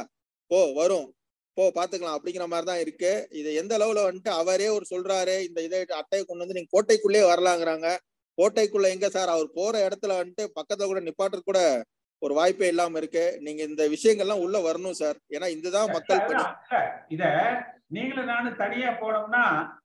போ 0.50 0.58
வரும். 0.80 1.06
போ 1.56 1.64
பாத்துக்கலாம் 1.76 2.16
அப்படிங்கிற 2.16 2.46
மாதிரி 2.52 2.66
தான் 2.70 2.82
இருக்கு. 2.84 3.10
இது 3.40 3.48
எந்த 3.60 3.72
அளவுல 3.78 4.04
வந்துட்டு 4.06 4.30
அவரே 4.40 4.68
ஒரு 4.76 4.84
சொல்றாரு 4.92 5.36
இந்த 5.48 5.60
இதை 5.66 5.80
அட்டையை 6.00 6.22
கொண்டு 6.24 6.44
வந்து 6.44 6.56
நீங்க 6.58 6.72
கோட்டைக்குள்ளே 6.74 7.22
வரலாங்கிறாங்க. 7.32 7.88
கோட்டைக்குள்ள 8.38 8.86
எங்க 8.94 9.08
சார்? 9.16 9.32
அவர் 9.34 9.50
போற 9.58 9.74
இடத்துல 9.88 10.14
வந்துட்டு 10.20 10.44
பக்கத்துல 10.58 10.88
கூட 10.90 11.02
நிப்பாட்டுறது 11.08 11.50
கூட 11.50 11.60
ஒரு 12.22 12.34
வாய்ப்பே 12.38 12.68
இல்லாம 12.72 12.98
இருக்கு. 13.00 13.24
நீங்க 13.46 13.62
இந்த 13.70 13.82
விஷயங்கள்லாம் 13.94 14.42
உள்ள 14.44 14.58
வரணும் 14.66 14.98
சார். 15.02 15.18
ஏன்னா 15.36 15.48
இதுதான் 15.56 15.92
மக்கள் 15.96 16.20
இத 17.14 17.24
நீங்களும் 17.94 18.30
நானும் 18.32 18.60
தனியா 18.62 18.90
போனோம்னா 19.00 19.42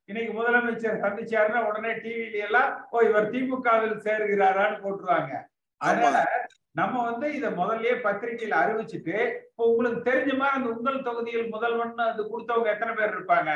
இன்னைக்கு 0.09 0.31
முதலமைச்சர் 0.37 1.01
சந்திச்சாருன்னா 1.03 1.61
உடனே 1.69 1.91
டிவில 2.03 2.37
எல்லாம் 2.47 2.69
ஓ 2.91 3.01
இவர் 3.09 3.31
திமுகவில் 3.33 3.97
சேர்கிறாரான்னு 4.05 4.79
போட்டுருவாங்க. 4.85 5.31
அதனால 5.81 6.17
நம்ம 6.79 6.95
வந்து 7.05 7.27
இத 7.37 7.47
முதல்லயே 7.59 7.93
பத்திரிகையில 8.03 8.59
அறிவிச்சுட்டு 8.61 9.15
இப்போ 9.43 9.63
உங்களுக்கு 9.71 10.01
தெரிஞ்ச 10.09 10.31
மாதிரி 10.37 10.57
அந்த 10.57 10.69
உங்கள் 10.75 11.05
தொகுதியில் 11.07 11.53
முதல்வன் 11.53 12.03
அது 12.05 12.23
கொடுத்தவங்க 12.25 12.73
எத்தனை 12.73 12.93
பேர் 12.95 13.15
இருப்பாங்க? 13.15 13.51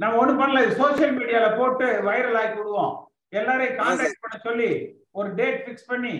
நம்ம 0.00 0.18
ஒண்ணு 0.20 0.34
பண்ணல 0.40 0.60
சோசியல் 0.80 1.16
மீடியால 1.16 1.46
போட்டு 1.56 1.86
வைரல் 2.08 2.38
ஆக்கி 2.40 2.58
விடுவோம். 2.58 2.92
எல்லாரையும் 3.32 3.78
கான்டாக்ட் 3.78 4.22
பண்ண 4.24 4.36
சொல்லி 4.44 4.68
ஒரு 5.14 5.28
டேட் 5.38 5.64
பிக்ஸ் 5.64 5.90
பண்ணி 5.90 6.14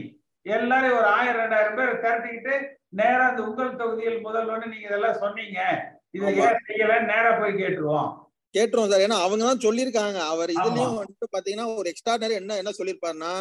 எல்லாரையும் 0.46 0.98
ஒரு 0.98 1.09
ஆயிரம் 1.16 1.40
ரெண்டாயிரம் 1.42 1.78
பேர் 1.78 2.00
திரட்டிக்கிட்டு 2.02 2.54
நேரா 3.00 3.24
அந்த 3.31 3.40
உங்கள் 3.48 3.78
தொகுதியில் 3.81 4.24
முதல்வன்னு 4.26 4.72
நீங்க 4.72 4.87
இதெல்லாம் 4.88 5.20
சொன்னீங்க. 5.22 5.59
இதை. 6.16 6.28
ஏன் 6.45 6.61
செய்யல 6.68 6.95
நேரா 7.11 7.30
போய் 7.40 7.61
கேட்டுருவோம். 7.61 8.11
கேட்டுருவோம் 8.55 8.90
சார். 8.92 9.05
ஏன்னா 9.07 9.18
அவங்க 9.24 9.42
தான் 9.45 9.64
சொல்லியிருக்காங்க. 9.66 10.18
அவர் 10.32 10.51
இதுலயும் 10.57 10.99
வந்துட்டு 11.01 11.26
பாத்தீங்கன்னா 11.34 11.68
ஒரு 11.74 11.88
எக்ஸ்ட்ராடனரி 11.92 12.36
என்ன 12.40 12.57
என்ன 12.62 12.72
சொல்லியிருப்பாருன்னா 12.78 13.32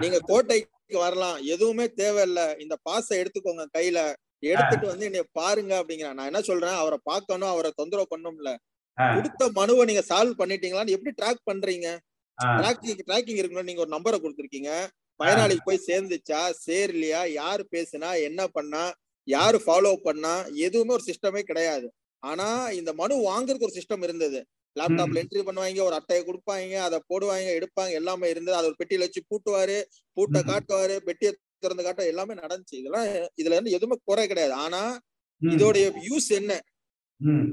நீங்க 0.00 0.18
கோட்டைக்கு 0.20 0.98
வரலாம். 0.98 1.38
எதுவுமே 1.54 1.84
தேவையில்ல. 1.84 2.60
இந்த 2.60 2.76
பாஸை 2.82 3.14
எடுத்துக்கோங்க 3.22 3.64
கையில. 3.78 3.98
எடுத்துட்டு 4.38 4.86
வந்து 4.86 5.04
என்னைய 5.04 5.24
பாருங்க 5.32 5.72
அப்படிங்கிறான். 5.80 6.18
நான் 6.18 6.30
என்ன 6.30 6.40
சொல்றேன்? 6.40 6.76
அவரை 6.82 6.98
பார்க்கணும். 7.02 7.48
அவரை 7.48 7.70
தொந்தரவு 7.74 8.08
பண்ணும்ல 8.14 8.50
கொடுத்த 9.16 9.48
மனுவை 9.52 9.84
நீங்க 9.84 10.02
சால்வ் 10.08 10.38
பண்ணிட்டீங்களான்னு 10.38 10.94
எப்படி 10.96 11.12
ட்ராக் 11.22 11.48
பண்றீங்க? 11.50 11.88
ட்ராக்கிங் 12.38 13.00
ட்ராக்கிங் 13.08 13.40
இருக்கணும் 13.40 13.68
நீங்க 13.68 13.80
ஒரு 13.80 13.92
நம்பரை 13.96 14.18
கொடுத்துருக்கீங்க. 14.22 14.70
பயனாளிக்கு 15.20 15.64
போய் 15.64 15.86
சேர்ந்துச்சா? 15.86 16.40
சேரலையா? 16.66 17.20
யாரு 17.32 17.66
பேசுனா? 17.74 18.22
என்ன 18.22 18.46
பண்ணா? 18.46 18.92
யாரு 19.28 19.58
ஃபாலோ 19.66 19.96
பண்ணா? 20.02 20.44
எதுவுமே 20.66 20.92
ஒரு 20.92 21.04
சிஸ்டமே 21.06 21.42
கிடையாது. 21.42 21.92
ஆனா 22.22 22.70
இந்த 22.70 22.92
மனு 22.92 23.14
வாங்குறதுக்கு 23.30 23.68
ஒரு 23.68 23.76
சிஸ்டம் 23.80 24.02
இருந்தது. 24.02 24.46
லேப்டாப்ல 24.76 25.20
என்ட்ரி 25.22 25.42
பண்ணுவாங்க 25.48 25.82
ஒரு 25.82 25.94
அட்டையை 25.94 26.22
கொடுப்பாங்க 26.24 26.78
அதை 26.86 26.98
போடுவாங்க 27.10 27.50
எடுப்பாங்க 27.58 27.92
எல்லாமே 28.00 28.30
இருந்தது. 28.30 28.56
அதை 28.58 28.68
ஒரு 28.70 28.78
பெட்டியில 28.80 29.06
வச்சு 29.06 29.22
பூட்டுவாரு 29.30 29.78
பூட்டை 30.16 30.40
காட்டுவாரு 30.50 30.96
பெட்டியை 31.08 31.32
திறந்து 31.58 31.82
காட்ட 31.82 32.06
எல்லாமே 32.06 32.34
நடந்துச்சு. 32.34 32.76
இதெல்லாம் 32.80 33.06
இதுல 33.40 33.54
இருந்து 33.56 33.76
எதுவுமே 33.78 33.96
குறை 34.04 34.24
கிடையாது. 34.26 34.52
ஆனா 34.64 34.82
இதோடைய 35.40 35.86
யூஸ் 36.08 36.28
என்ன? 36.40 36.52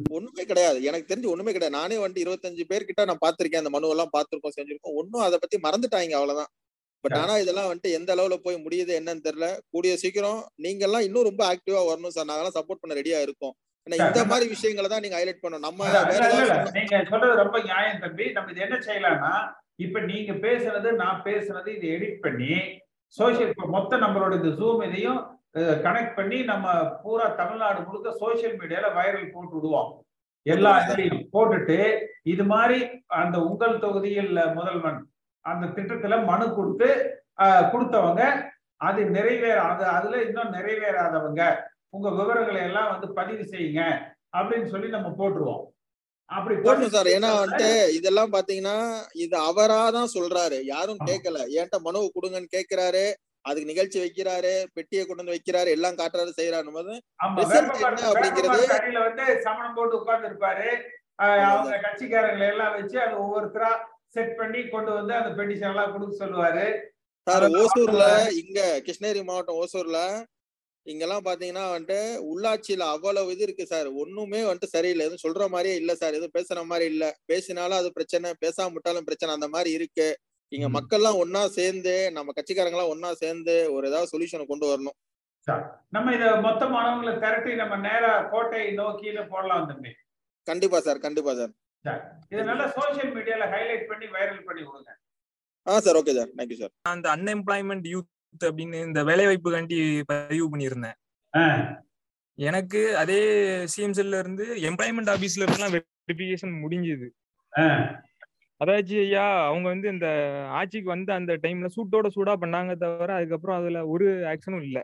ஒண்ணுமே 0.09 0.43
கிடையாது. 0.45 0.83
எனக்கு 0.83 1.09
தெரிஞ்சு 1.11 1.31
ஒண்ணுமே 1.33 1.51
கிடையாது. 1.51 1.77
நானே 1.79 1.97
வந்துட்டு 1.97 2.23
இருபத்தஞ்சு 2.25 2.63
பேர்கிட்ட 2.71 3.05
நான் 3.05 3.23
பார்த்திருக்கேன். 3.25 3.63
அந்த 3.63 3.69
மனு 3.69 3.93
எல்லாம் 3.95 4.13
பார்த்திருக்கோம் 4.17 4.55
செஞ்சிருக்கோம். 4.57 4.97
ஒன்னும் 5.01 5.25
அதை 5.27 5.37
பத்தி 5.39 5.57
மறந்துட்டாங்க 5.57 6.15
அவ்வளவுதான். 6.19 6.51
பட் 7.03 7.13
ஆனா 7.13 7.33
இதெல்லாம் 7.37 7.69
வந்துட்டு 7.69 7.91
எந்த 7.91 8.09
அளவுல 8.15 8.35
போய் 8.37 8.63
முடியுது 8.65 8.91
என்னன்னு 8.99 9.25
தெரியல. 9.27 9.47
கூடிய 9.69 9.93
சீக்கிரம் 9.97 10.41
நீங்க 10.55 10.83
எல்லாம் 10.85 11.01
இன்னும் 11.01 11.23
ரொம்ப 11.23 11.43
ஆக்டிவா 11.53 11.81
வரணும் 11.89 12.13
சார் 12.17 12.27
நாங்கெல்லாம் 12.29 12.57
சப்போர்ட் 12.59 12.81
பண்ண 12.81 12.95
ரெடியா 12.95 13.19
இருக்கோம். 13.21 13.55
இந்த 13.87 14.23
மாதிரி 14.31 14.45
விஷயங்களை 14.53 14.87
தான் 14.89 15.03
நீங்க 15.05 15.17
ஹைலைட் 15.17 15.43
பண்ணணும். 15.43 15.65
நம்ம 15.67 15.87
நீங்க 16.77 16.95
சொல்றது 17.11 17.33
ரொம்ப 17.43 17.57
நியாயம் 17.67 18.01
தம்பி. 18.03 18.25
நம்ம 18.35 18.51
இது 18.53 18.63
என்ன 18.67 18.77
செய்யலாம்னா 18.87 19.33
இப்ப 19.85 19.99
நீங்க 20.09 20.31
பேசுனது 20.45 20.89
நான் 21.01 21.19
பேசுனது 21.25 21.69
இதை 21.75 21.87
எடிட் 21.95 22.23
பண்ணி 22.25 22.53
சோசியல் 23.15 23.73
மொத்த 23.75 23.97
நம்மளோட 24.03 24.33
இந்த 24.39 24.51
ஜூம் 24.59 24.83
இதையும் 24.87 25.19
கனெக்ட் 25.85 26.15
பண்ணி 26.15 26.37
நம்ம 26.51 26.67
பூரா 27.01 27.25
தமிழ்நாடு 27.39 27.79
முழுக்க 27.87 28.13
சோசியல் 28.21 28.55
மீடியால 28.59 28.87
வைரல் 28.95 29.33
போட்டு 29.33 29.55
விடுவோம். 29.57 29.89
எல்லா 30.45 30.71
இதுலையும் 30.79 31.25
போட்டுட்டு 31.33 31.77
இது 32.31 32.43
மாதிரி 32.53 32.77
அந்த 33.19 33.37
உங்கள் 33.49 33.75
தொகுதியில் 33.79 34.33
முதல்வன் 34.57 34.99
அந்த 35.45 35.65
திட்டத்துல 35.75 36.17
மனு 36.25 36.45
கொடுத்து 36.51 36.89
கொடுத்தவங்க 37.73 38.23
அது 38.81 39.01
நிறைவேற 39.15 39.57
அது 39.67 39.83
அதுல 39.97 40.17
இன்னும் 40.25 40.53
நிறைவேறாதவங்க 40.55 41.41
உங்க 41.93 42.09
விவரங்களை 42.19 42.61
எல்லாம் 42.69 42.91
வந்து 42.93 43.07
பதிவு 43.19 43.43
செய்யுங்க 43.53 43.81
அப்படின்னு 44.37 44.67
சொல்லி 44.73 44.87
நம்ம 44.95 45.09
போட்டுருவோம். 45.19 45.63
அப்படி 46.29 46.55
போடணும் 46.55 46.93
சார். 46.95 47.09
ஏன்னா 47.15 47.29
வந்துட்டு 47.39 47.69
இதெல்லாம் 47.97 48.31
பாத்தீங்கன்னா 48.35 48.77
இது 49.23 49.35
அவராதான் 49.49 50.13
சொல்றாரு. 50.15 50.57
யாரும் 50.73 51.03
கேட்கல 51.09 51.39
ஏன்ட்ட 51.59 51.79
மனுவை 51.87 52.07
கொடுங்கன்னு 52.11 52.55
கேட்கிறாரு 52.55 53.05
அதுக்கு 53.45 53.69
நிகழ்ச்சி 53.71 53.97
வைக்கிறாரு 54.01 54.53
பெட்டியை 54.75 55.03
கொண்டு 55.03 55.21
வந்து 55.21 55.35
வைக்கிறாரு 55.35 55.69
எல்லாம் 55.77 55.97
காட்டுறாரு 55.99 56.37
செய்யறாரு 56.37 56.75
போது 56.77 56.93
வந்து 59.07 59.25
சமணம் 59.47 59.75
போட்டு 59.77 59.97
உட்கார்ந்து 59.99 60.29
இருப்பாரு 60.29 60.67
அவங்க 61.47 61.79
கட்சிக்காரங்களை 61.85 62.47
எல்லாம் 62.53 62.75
வச்சு 62.77 62.97
அது 63.05 63.15
ஒவ்வொருத்தரா 63.23 63.71
செட் 64.15 64.35
பண்ணி 64.39 64.61
கொண்டு 64.69 64.91
வந்து 64.99 65.13
அந்த 65.19 65.31
பெட்டிஷன் 65.39 65.71
எல்லாம் 65.73 65.93
கொடுக்க 65.93 66.13
சொல்லுவாரு. 66.23 66.65
சார் 67.27 67.45
ஓசூர்ல. 67.61 68.05
இங்க 68.41 68.59
கிருஷ்ணகிரி 68.85 69.21
மாவட்டம் 69.29 69.59
ஓசூர்ல 69.61 69.99
இங்கெல்லாம் 70.85 71.25
பாத்தீங்கன்னா 71.25 71.63
வந்துட்டு 71.73 71.99
உள்ளாட்சியில 72.31 72.85
அவ்வளவு 72.95 73.31
இது 73.31 73.43
இருக்கு 73.43 73.65
சார். 73.65 73.87
ஒண்ணுமே 73.87 74.41
வந்துட்டு 74.41 74.73
சரியில்லை. 74.75 75.05
எதுவும் 75.05 75.23
சொல்ற 75.25 75.49
மாதிரியே 75.49 75.75
இல்ல 75.75 75.95
சார். 75.95 76.13
எதுவும் 76.13 76.35
பேசுற 76.37 76.65
மாதிரி 76.65 76.85
இல்ல. 76.91 77.05
பேசினாலும் 77.25 77.77
அது 77.77 77.91
பிரச்சனை. 77.91 78.29
பேசாம 78.45 78.71
விட்டாலும் 78.71 79.03
பிரச்சனை. 79.03 79.35
அந்த 79.35 79.47
மாதிரி 79.47 79.71
இருக்கு. 79.71 80.07
இங்க 80.51 80.67
மக்கள்லாம் 80.69 81.19
ஒன்னா 81.23 81.45
சேர்ந்து 81.45 82.11
நம்ம 82.11 82.31
கட்சிக்காரங்க 82.31 82.77
எல்லாம் 82.77 82.91
ஒன்னா 82.93 83.11
சேர்ந்து 83.11 83.73
ஒரு 83.73 83.87
ஏதாவது 83.87 84.11
சொல்யூஷனை 84.13 84.45
கொண்டு 84.45 84.65
வரணும். 84.71 84.97
சார், 85.47 85.63
நம்ம 85.89 86.13
இத 86.13 86.25
மொத்தமானவங்களை 86.25 87.13
திரட்டி 87.19 87.55
நம்ம 87.55 87.77
நேரா 87.77 88.11
கோட்டை 88.23 88.61
நோக்கியில 88.77 89.29
போடலாம் 89.29 89.67
தம்பி. 89.67 89.91
கண்டிப்பா 90.47 90.79
சார். 90.79 90.99
கண்டிப்பா 90.99 91.31
சார். 91.35 91.51
சார் 91.85 92.01
இதை 92.29 92.43
நல்லா 92.45 92.65
சோசியல் 92.75 93.11
மீடியால 93.15 93.45
ஹைலைட் 93.53 93.87
பண்ணி 93.87 94.05
வைரல் 94.05 94.45
பண்ணி 94.45 94.63
கொடுங்க. 94.63 94.91
ஆ 95.67 95.79
sir. 95.79 95.95
Okay 95.95 96.15
sir. 96.15 96.31
Thank you 96.37 96.57
sir. 96.57 96.73
அந்த 96.81 97.15
அன்எம்ப்ளாய்மெண்ட் 97.15 97.87
யூத் 97.93 98.09
அப்படின்னு 98.41 98.85
இந்த 98.85 99.03
வேலை 99.03 99.25
வாய்ப்புக்காண்டி 99.25 99.77
பதிவு 100.05 100.47
பண்ணியிருந்தேன். 100.53 100.97
எனக்கு 102.37 102.97
அதே 102.97 103.19
சிஎம்செல்ல 103.73 104.19
இருந்து 104.23 104.45
எம்ப்ளாய்மெண்ட் 104.69 105.11
ஆபீஸ்ல 105.15 105.45
இருந்தெல்லாம் 105.45 105.75
வெரிஃபிகேஷன் 105.75 106.53
முடிஞ்சுது. 106.63 107.07
அதாச்சு 108.61 108.97
ஐயா 109.05 109.25
அவங்க 109.47 109.67
வந்து 109.69 109.87
இந்த 109.89 110.07
ஆட்சிக்கு 110.59 110.89
வந்த 110.89 111.13
அந்த 111.19 111.33
டைம்ல 111.43 111.69
சூட்டோட 111.75 112.07
சூடா 112.15 112.33
பண்ணாங்க 112.43 112.73
தவிர 112.83 113.09
அதுக்கப்புறம் 113.13 113.57
அதுல 113.61 113.79
ஒரு 113.87 114.07
ஆக்ஷனும் 114.31 114.63
இல்ல. 114.67 114.79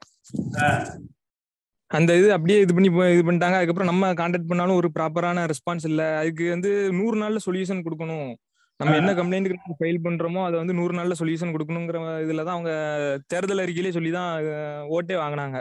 அந்த 1.91 2.17
இது 2.19 2.27
அப்படியே 2.33 2.57
இது 2.63 2.73
பண்ணி 2.73 2.89
இது 3.13 3.23
பண்ணிட்டாங்க. 3.27 3.57
அதுக்கப்புறம் 3.59 3.91
நம்ம 3.91 4.13
கான்டாக்ட் 4.13 4.51
பண்ணாலும் 4.51 4.79
ஒரு 4.81 4.89
ப்ராப்பரான 4.95 5.45
ரெஸ்பான்ஸ் 5.51 5.87
இல்ல. 5.91 6.01
அதுக்கு 6.17 6.49
வந்து 6.49 6.71
நூறு 6.99 7.15
நாள்ல 7.21 7.39
சொல்யூஷன் 7.47 7.85
கொடுக்கணும். 7.87 8.31
நம்ம 8.79 8.93
என்ன 8.99 9.11
கம்ப்ளைண்ட் 9.15 9.47
ஃபைல் 9.79 10.03
பண்றோமோ 10.03 10.41
அதை 10.43 10.55
வந்து 10.59 10.73
நூறு 10.73 10.93
நாள்ல 10.97 11.15
சொல்யூஷன் 11.19 11.53
கொடுக்கணுங்கிற 11.53 11.97
இதுல 12.23 12.43
தான் 12.43 12.57
அவங்க 12.57 12.73
தேர்தல் 13.27 13.63
அறிக்கையிலே 13.63 13.91
சொல்லி 13.91 14.11
தான் 14.11 14.29
ஓட்டே 14.91 15.15
வாங்கினாங்க. 15.19 15.57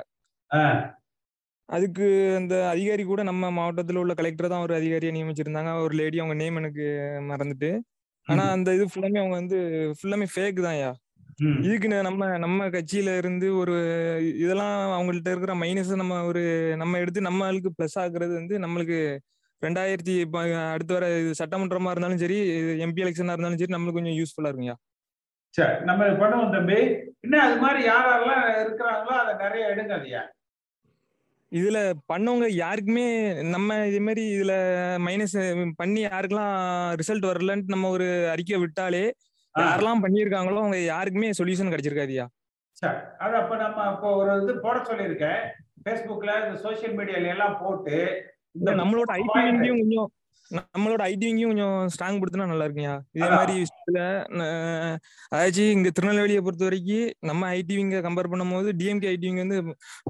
அதுக்கு 1.69 2.07
அந்த 2.37 2.55
அதிகாரி 2.69 3.03
கூட 3.05 3.23
நம்ம 3.23 3.51
மாவட்டத்துல 3.53 3.97
உள்ள 3.97 4.15
கலெக்டர் 4.15 4.49
தான் 4.49 4.63
ஒரு 4.63 4.75
அதிகாரியை 4.75 5.13
நியமிச்சிருந்தாங்க. 5.15 5.73
ஒரு 5.85 5.95
லேடி 5.95 6.19
அவங்க 6.19 6.35
நேம் 6.35 6.57
எனக்கு 6.57 6.85
மறந்துட்டு. 7.29 7.71
ஆனா 8.27 8.45
அந்த 8.55 8.75
இது 8.75 8.85
ஃபுல்லாமே 8.87 9.19
அவங்க 9.19 9.37
வந்து 9.37 9.59
ஃபுல்லாமே 9.99 10.27
ஃபேக் 10.33 10.65
தான்யா 10.65 10.91
இதுக்கு 11.63 11.89
ந- 11.89 12.03
நம்ம 12.03 12.23
நம்ம 12.39 12.69
கட்சியில 12.69 13.11
இருந்து 13.17 13.49
ஒரு 13.57 13.75
இதெல்லாம் 14.39 14.75
அவங்கள்ட்ட 14.95 15.31
இருக்கிற 15.31 15.55
மைனஸ் 15.57 15.93
நம்ம 15.95 16.25
ஒரு 16.25 16.43
நம்ம 16.77 16.99
எடுத்து 16.99 17.21
நம்ம 17.21 17.47
ஆளுக்கு 17.47 17.71
பிளஸ் 17.77 17.99
ஆகுறது 18.01 18.33
வந்து 18.35 18.55
நம்மளுக்கு 18.59 18.99
ரெண்டாயிரத்தி 19.63 20.15
அடுத்து 20.73 20.93
வர 20.97 21.07
சட்டமன்றமா 21.41 21.91
இருந்தாலும் 21.91 22.23
சரி 22.23 22.39
எம்பி 22.85 23.05
எலெக்ஷனா 23.05 23.35
இருந்தாலும் 23.35 23.61
சரி 23.61 23.75
நம்மளுக்கு 23.75 24.01
கொஞ்சம் 24.01 24.19
யூஸ்ஃபுல்லா 24.19 24.51
இருக்கும்யா. 24.51 24.77
சரி 25.55 25.75
நம்ம 25.85 26.09
பண்ணுவோம் 26.21 26.53
தம்பி. 26.55 26.79
இன்னும் 27.25 27.45
அது 27.45 27.57
மாதிரி 27.63 27.81
யார் 27.85 28.09
யாரெல்லாம் 28.09 28.43
இருக்கிறாங்களோ 28.63 29.15
அதை 29.23 29.33
நிறைய 29.45 29.71
எடுங்க 29.73 30.25
இதுல 31.53 31.79
பண்ணவங்க 32.11 32.47
யாருக்குமே 32.57 33.05
நம்ம 33.53 33.77
இதே 33.91 34.01
மாதிரி 34.07 34.23
இதுல 34.35 34.55
மைனஸ் 35.07 35.37
பண்ணி 35.79 36.01
யாருக்கெல்லாம் 36.03 36.57
ரிசல்ட் 37.01 37.29
வரலன்ட்டு 37.29 37.75
நம்ம 37.75 37.91
ஒரு 37.91 38.09
அறிக்கை 38.33 38.59
விட்டாலே 38.63 39.05
யாரெல்லாம் 39.55 40.03
பண்ணியிருக்காங்களோ 40.05 40.61
அவங்க 40.63 40.79
யாருக்குமே 40.87 41.31
சொல்யூஷன் 41.39 41.73
கிடைச்சிருக்காதியா 41.73 42.27
சரி 42.83 42.99
அது 43.19 43.35
அப்ப 43.37 43.55
நம்ம 43.57 43.87
இப்போ 43.93 44.09
ஒரு 44.19 44.33
இது 44.43 44.53
போட 44.61 44.77
சொல்லியிருக்கேன். 44.91 45.41
ஃபேஸ்புக்ல 45.83 46.35
இந்த 46.43 46.59
சோஷியல் 46.65 46.97
மீடியால 46.99 47.33
எல்லாம் 47.35 47.57
போட்டு 47.63 47.97
நம்மளோட 48.79 49.11
ஐடி 49.17 49.29
விங்கையும் 49.41 49.81
கொஞ்சம் 49.83 50.09
நம்மளோட 50.75 51.01
ஐடி 51.09 51.25
விங்கையும் 51.27 51.51
கொஞ்சம் 51.53 51.75
ஸ்ட்ராங் 51.93 52.19
படுத்தினா 52.21 52.47
நல்லா 52.47 52.67
இருக்குங்கய்யா 52.67 52.95
இதே. 53.17 53.27
மாதிரி 53.33 53.55
விஷயத்துல 53.59 53.99
அஹ், 54.45 54.95
அதாச்சும் 55.33 55.73
இங்க 55.75 55.91
திருநெல்வேலியை 55.97 56.43
பொறுத்த 56.43 56.65
வரைக்கும் 56.65 57.11
நம்ம 57.29 57.51
ஐடி 57.57 57.75
விங்க 57.77 57.99
கம்பேர் 58.07 58.31
பண்ணும்போது 58.33 58.71
டிஎம்கே 58.79 59.11
ஐடி 59.13 59.27
விங் 59.29 59.43
வந்து 59.43 59.59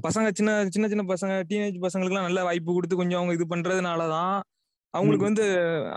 பசங்க 0.05 0.29
சின்ன 0.37 0.53
சின்ன 0.69 0.89
சின்ன 0.89 1.05
பசங்க 1.09 1.35
டீனேஜ் 1.49 1.83
பசங்களுக்குலாம் 1.85 2.27
நல்ல 2.29 2.43
வாய்ப்பு 2.47 2.77
கொடுத்து 2.77 2.95
கொஞ்சம் 2.95 3.19
அவங்க 3.19 3.35
இது 3.37 3.47
பண்றதுனாலதான் 3.53 4.33
அவங்களுக்கு 4.93 5.27
வந்து 5.27 5.45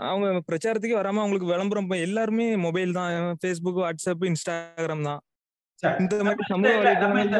அவங்க 0.07 0.27
பிரச்சாரத்துக்கே 0.49 0.97
வராம 0.97 1.21
அவங்களுக்கு 1.21 1.51
விளம்பரம் 1.51 1.87
எல்லாருமே 2.03 2.47
மொபைல் 2.65 2.91
தான் 2.93 3.13
ஃபேஸ்புக் 3.39 3.79
வாட்ஸ்அப் 3.79 4.25
இன்ஸ்டாகிராம் 4.27 5.07
தான். 5.07 5.21
இந்த 5.87 6.23
மாதிரி 6.23 7.33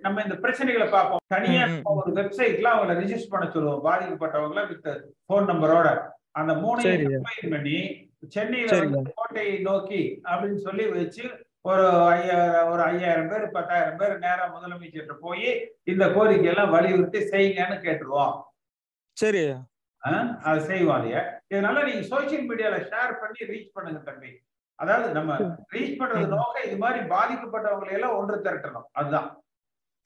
நம்ம 0.00 0.22
இந்த 0.22 0.34
பிரச்சனைகளை 0.34 0.90
பார்ப்போம். 0.90 1.18
தனியா 1.26 1.66
ஒரு 1.84 2.12
வெப்சைட்ல 2.12 2.68
அவங்கள 2.74 2.94
ரிஜிஸ்டர் 3.02 3.30
பண்ண 3.30 3.50
சொல்லுவோம். 3.50 3.84
பாதிக்கப்பட்டவங்கள 3.84 4.68
வித் 4.68 5.04
போன் 5.26 5.46
நம்பரோட 5.46 5.88
அந்த. 6.30 6.54
கம்பைன் 7.20 7.50
பண்ணி 7.50 7.78
சென்னையில 8.28 8.70
கோட்டையை 9.14 9.58
நோக்கி 9.58 10.20
அப்படின்னு 10.24 10.54
சொல்லி 10.54 10.88
வச்சு 10.88 11.24
ஒரு 11.62 11.88
ஐயாயிரம் 11.88 12.68
ஒரு 12.70 12.82
ஐயாயிரம் 12.82 13.28
பேர் 13.28 13.50
பத்தாயிரம் 13.50 13.96
பேர் 13.96 14.18
நேரா 14.18 14.44
முதலமைச்சர்கிட்ட 14.54 15.12
போய் 15.20 15.72
இந்த 15.84 16.12
கோரிக்கை 16.12 16.44
எல்லாம் 16.44 16.70
வலியுறுத்தி 16.70 17.18
செய்யுங்கன்னு 17.18 17.78
கேட்டுருவோம். 17.86 18.34
சரி? 19.16 19.54
அது 19.98 20.16
அதைய 20.44 21.16
இதனால 21.54 21.84
நீங்க 21.84 22.04
சோசியல் 22.10 22.46
மீடியால 22.48 22.76
ஷேர் 22.90 23.20
பண்ணி 23.20 23.40
ரீச் 23.48 23.72
பண்ணுங்க 23.72 23.98
தம்பி. 23.98 24.30
அதாவது 24.80 25.08
நம்ம 25.16 25.32
ரீச் 25.74 25.98
பண்றது 26.00 26.26
நோக்கம் 26.34 26.66
இது 26.68 26.76
மாதிரி 26.78 27.00
பாதிக்கப்பட்டவங்களை 27.12 27.92
எல்லாம் 27.98 28.16
ஒன்று 28.18 28.36
திரட்டணும். 28.46 28.86
அதுதான். 28.92 29.28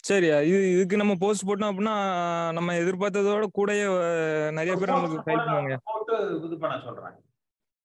சரியா 0.04 0.38
இது 0.48 0.58
இதுக்கு 0.70 0.96
நம்ம 0.96 1.14
போஸ்ட் 1.20 1.46
போட்டோம் 1.48 1.70
அப்படின்னா 1.70 1.94
நம்ம 2.52 2.74
எதிர்பார்த்ததோட 2.80 3.46
கூடயே 3.58 3.84
நிறைய 4.50 4.72
பேர் 4.74 4.92
நமக்கு 4.94 5.22
ஃபைல் 5.26 5.44
பண்ணுவாங்க. 5.44 5.76
போட்டு 5.90 6.16
இது 6.38 6.58
பண்ண 6.64 6.74
சொல்றேன் 6.86 7.14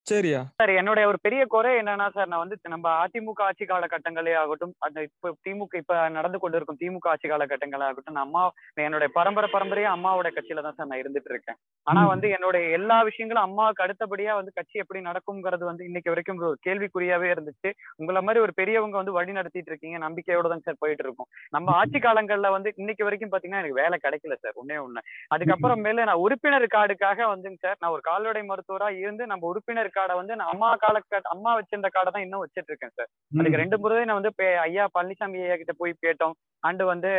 சரியா? 0.09 0.39
சார் 0.59 0.71
என்னுடைய 0.77 1.05
ஒரு 1.07 1.19
பெரிய 1.23 1.41
குறை 1.47 1.71
என்னன்னா 1.79 2.07
சார் 2.09 2.29
நான் 2.31 2.41
வந்து 2.43 2.71
நம்ம 2.73 2.87
அதிமுக 3.01 3.41
ஆட்சி 3.47 3.65
காலகட்டங்களே 3.65 4.33
ஆகட்டும் 4.41 4.73
அந்த 4.85 4.99
இப்ப 5.07 5.33
திமுக 5.45 5.81
இப்ப 5.81 5.95
நடந்து 6.17 6.37
கொண்டிருக்கும் 6.39 6.79
திமுக 6.81 7.11
ஆட்சி 7.11 7.27
காலகட்டங்களே 7.27 7.85
ஆகட்டும் 7.87 8.17
நான் 8.17 8.27
அம்மா 8.27 8.43
என்னுடைய 8.85 9.09
பரம்பரை 9.17 9.49
பரம்பரையா 9.53 9.89
அம்மாவோட 9.95 10.29
கட்சியில 10.31 10.63
தான் 10.65 10.77
சார் 10.77 10.89
நான் 10.91 11.01
இருந்துட்டு 11.01 11.31
இருக்கேன். 11.31 11.57
ஆனா. 11.87 12.01
வந்து 12.11 12.27
என்னுடைய 12.35 12.63
எல்லா 12.77 12.97
விஷயங்களும் 13.07 13.45
அம்மாவுக்கு 13.45 13.83
அடுத்தபடியா 13.85 14.33
வந்து 14.37 14.55
கட்சி 14.57 14.81
எப்படி 14.83 14.99
நடக்குங்கிறது 15.07 15.65
வந்து 15.69 15.83
இன்னைக்கு 15.89 16.11
வரைக்கும் 16.11 16.41
ஒரு 16.43 16.59
கேள்விக்குறியாவே 16.65 17.29
இருந்துச்சு. 17.33 17.69
உங்களை 18.01 18.21
மாதிரி 18.21 18.43
ஒரு 18.45 18.53
பெரியவங்க 18.59 18.97
வந்து 18.97 19.17
வழி 19.17 19.31
நடத்திட்டு 19.31 19.71
இருக்கீங்க 19.71 19.99
நம்பிக்கையோட 20.05 20.47
தான் 20.49 20.65
சார் 20.65 20.81
போயிட்டு 20.81 21.05
இருக்கோம். 21.05 21.29
நம்ம 21.53 21.75
ஆட்சி 21.79 22.01
காலங்கள்ல 22.01 22.51
வந்து 22.57 22.71
இன்னைக்கு 22.77 23.07
வரைக்கும் 23.07 23.33
பாத்தீங்கன்னா 23.33 23.63
எனக்கு 23.63 23.81
வேலை 23.81 23.99
கிடைக்கல 23.99 24.37
சார் 24.39 24.57
ஒன்னே 24.61 24.79
ஒண்ணு. 24.85 25.03
அதுக்கப்புறம் 25.33 25.83
மேல 25.85 26.05
நான் 26.05 26.23
உறுப்பினர் 26.25 26.67
கார்டுக்காக 26.75 27.29
வந்துங்க 27.31 27.59
சார் 27.65 27.79
நான் 27.81 27.95
ஒரு 27.95 28.05
கால்நடை 28.09 28.43
மருத்துவரா 28.49 28.89
இருந்து 29.01 29.25
நம்ம 29.27 29.47
உறுப்பினர் 29.51 29.91
கார்டை 29.99 30.17
வந்து 30.21 30.37
நான் 30.39 30.51
அம்மா 30.55 30.69
கால 30.83 30.97
அம்மா 31.35 31.53
வச்சிருந்த 31.59 31.89
கார்டை 31.95 32.11
தான் 32.15 32.25
இன்னும் 32.25 32.43
வச்சிட்டு 32.43 32.71
இருக்கேன் 32.71 32.95
சார். 32.97 33.09
அதுக்கு 33.39 33.61
ரெண்டு 33.63 33.79
முறை 33.83 34.03
நான் 34.09 34.19
வந்து 34.21 34.33
ஐயா 34.67 34.85
பழனிசாமி 34.95 35.43
ஐயா 35.47 35.57
கிட்ட 35.61 35.73
போய் 35.81 35.93
கேட்டோம். 36.05 36.35
அண்டு 36.63 36.83
வந்து 36.91 37.11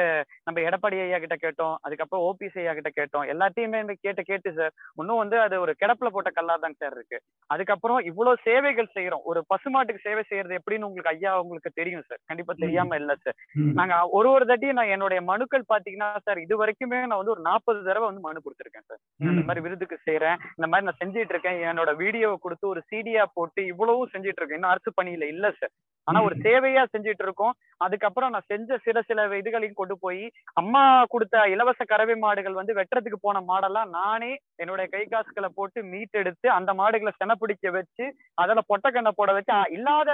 நம்ம 0.46 0.62
எடப்பாடி 0.68 0.96
ஐயா 1.04 1.18
கிட்ட 1.22 1.36
கேட்டோம். 1.44 1.74
அதுக்கப்புறம் 1.86 2.24
ஓபிஎஸ் 2.28 2.58
ஐயா 2.62 2.72
கிட்ட 2.78 2.90
கேட்டோம். 2.98 3.24
எல்லாத்தையுமே 3.32 3.78
கேட்டு 4.06 4.22
கேட்டு 4.30 4.50
சார். 4.58 4.72
இன்னும் 5.00 5.20
வந்து 5.22 5.36
அது 5.44 5.54
ஒரு 5.64 5.72
கிடப்புல 5.82 6.08
போட்ட 6.16 6.30
கல்லா 6.38 6.56
தான் 6.64 6.76
சார் 6.80 6.94
இருக்கு. 6.96 7.18
அதுக்கப்புறம் 7.50 8.00
இவ்வளவு 8.10 8.42
சேவைகள் 8.46 8.90
செய்யறோம் 8.96 9.24
ஒரு 9.30 9.42
பசுமாட்டுக்கு 9.52 10.06
சேவை 10.08 10.24
செய்யறது 10.30 10.58
எப்படின்னு 10.60 10.88
உங்களுக்கு 10.88 11.12
ஐயா 11.14 11.32
உங்களுக்கு 11.44 11.72
தெரியும் 11.80 12.06
சார். 12.08 12.20
கண்டிப்பா 12.30 12.54
தெரியாம 12.64 12.98
இல்ல 13.02 13.14
சார். 13.24 13.38
நாங்க 13.80 13.94
ஒரு 14.18 14.30
ஒரு 14.36 14.46
தாட்டியும் 14.50 14.78
நான் 14.80 14.94
என்னுடைய 14.96 15.22
மனுக்கள் 15.32 15.70
பாத்தீங்கன்னா 15.72 16.10
சார் 16.26 16.42
இது 16.44 16.60
வரைக்குமே 16.62 17.00
நான் 17.08 17.20
வந்து 17.22 17.34
ஒரு 17.36 17.44
நாற்பது 17.48 17.80
தடவை 17.88 18.06
வந்து 18.10 18.24
மனு 18.26 18.44
கொடுத்துருக்கேன் 18.46 18.88
சார். 18.90 19.00
இந்த 19.32 19.44
மாதிரி 19.48 19.64
விருதுக்கு 19.66 19.98
செய்யறேன் 20.08 20.38
இந்த 20.58 20.68
மாதிரி 20.70 20.88
நான் 20.88 21.00
செஞ்சிட்டு 21.02 21.34
இருக்கேன். 21.34 21.58
என்னோட 21.72 21.90
வீடியோவை 22.02 22.36
கொடுத்து 22.44 22.69
ஒரு 22.70 22.80
சிடியா 22.90 23.24
போட்டு 23.34 23.60
இவ்வளவும் 23.66 24.12
செஞ்சிட்டு 24.12 24.40
இருக்கேன் 24.40 24.58
இன்னும் 24.58 24.72
அரசு 24.72 24.90
பணியில 24.92 25.26
இல்ல 25.28 25.48
சார் 25.52 25.72
ஆனா 26.06 26.18
ஒரு 26.26 26.34
சேவையா 26.44 26.82
செஞ்சிட்டு 26.86 27.24
இருக்கோம் 27.24 27.54
அதுக்கப்புறம் 27.80 28.32
நான் 28.34 28.48
செஞ்ச 28.48 28.78
சில 28.84 28.98
சில 29.02 29.26
இதுகளையும் 29.36 29.78
கொண்டு 29.80 29.94
போய் 29.98 30.22
அம்மா 30.56 30.82
கொடுத்த 31.06 31.42
இலவச 31.46 31.84
கறவை 31.84 32.16
மாடுகள் 32.18 32.58
வந்து 32.58 32.76
வெட்டுறதுக்கு 32.78 33.18
போன 33.20 33.42
மாடெல்லாம் 33.42 33.90
நானே 33.94 34.30
என்னுடைய 34.58 34.86
கை 34.88 35.02
காசுகளை 35.06 35.50
போட்டு 35.56 35.82
மீட்டெடுத்து 35.92 36.48
அந்த 36.50 36.72
மாடுகளை 36.74 37.12
செனப்பிடிக்க 37.14 37.72
வச்சு 37.72 38.06
அதுல 38.38 38.62
பொட்டக்கண்ணை 38.70 39.12
போட 39.12 39.32
வச்சு 39.32 39.58
இல்லாத 39.70 40.10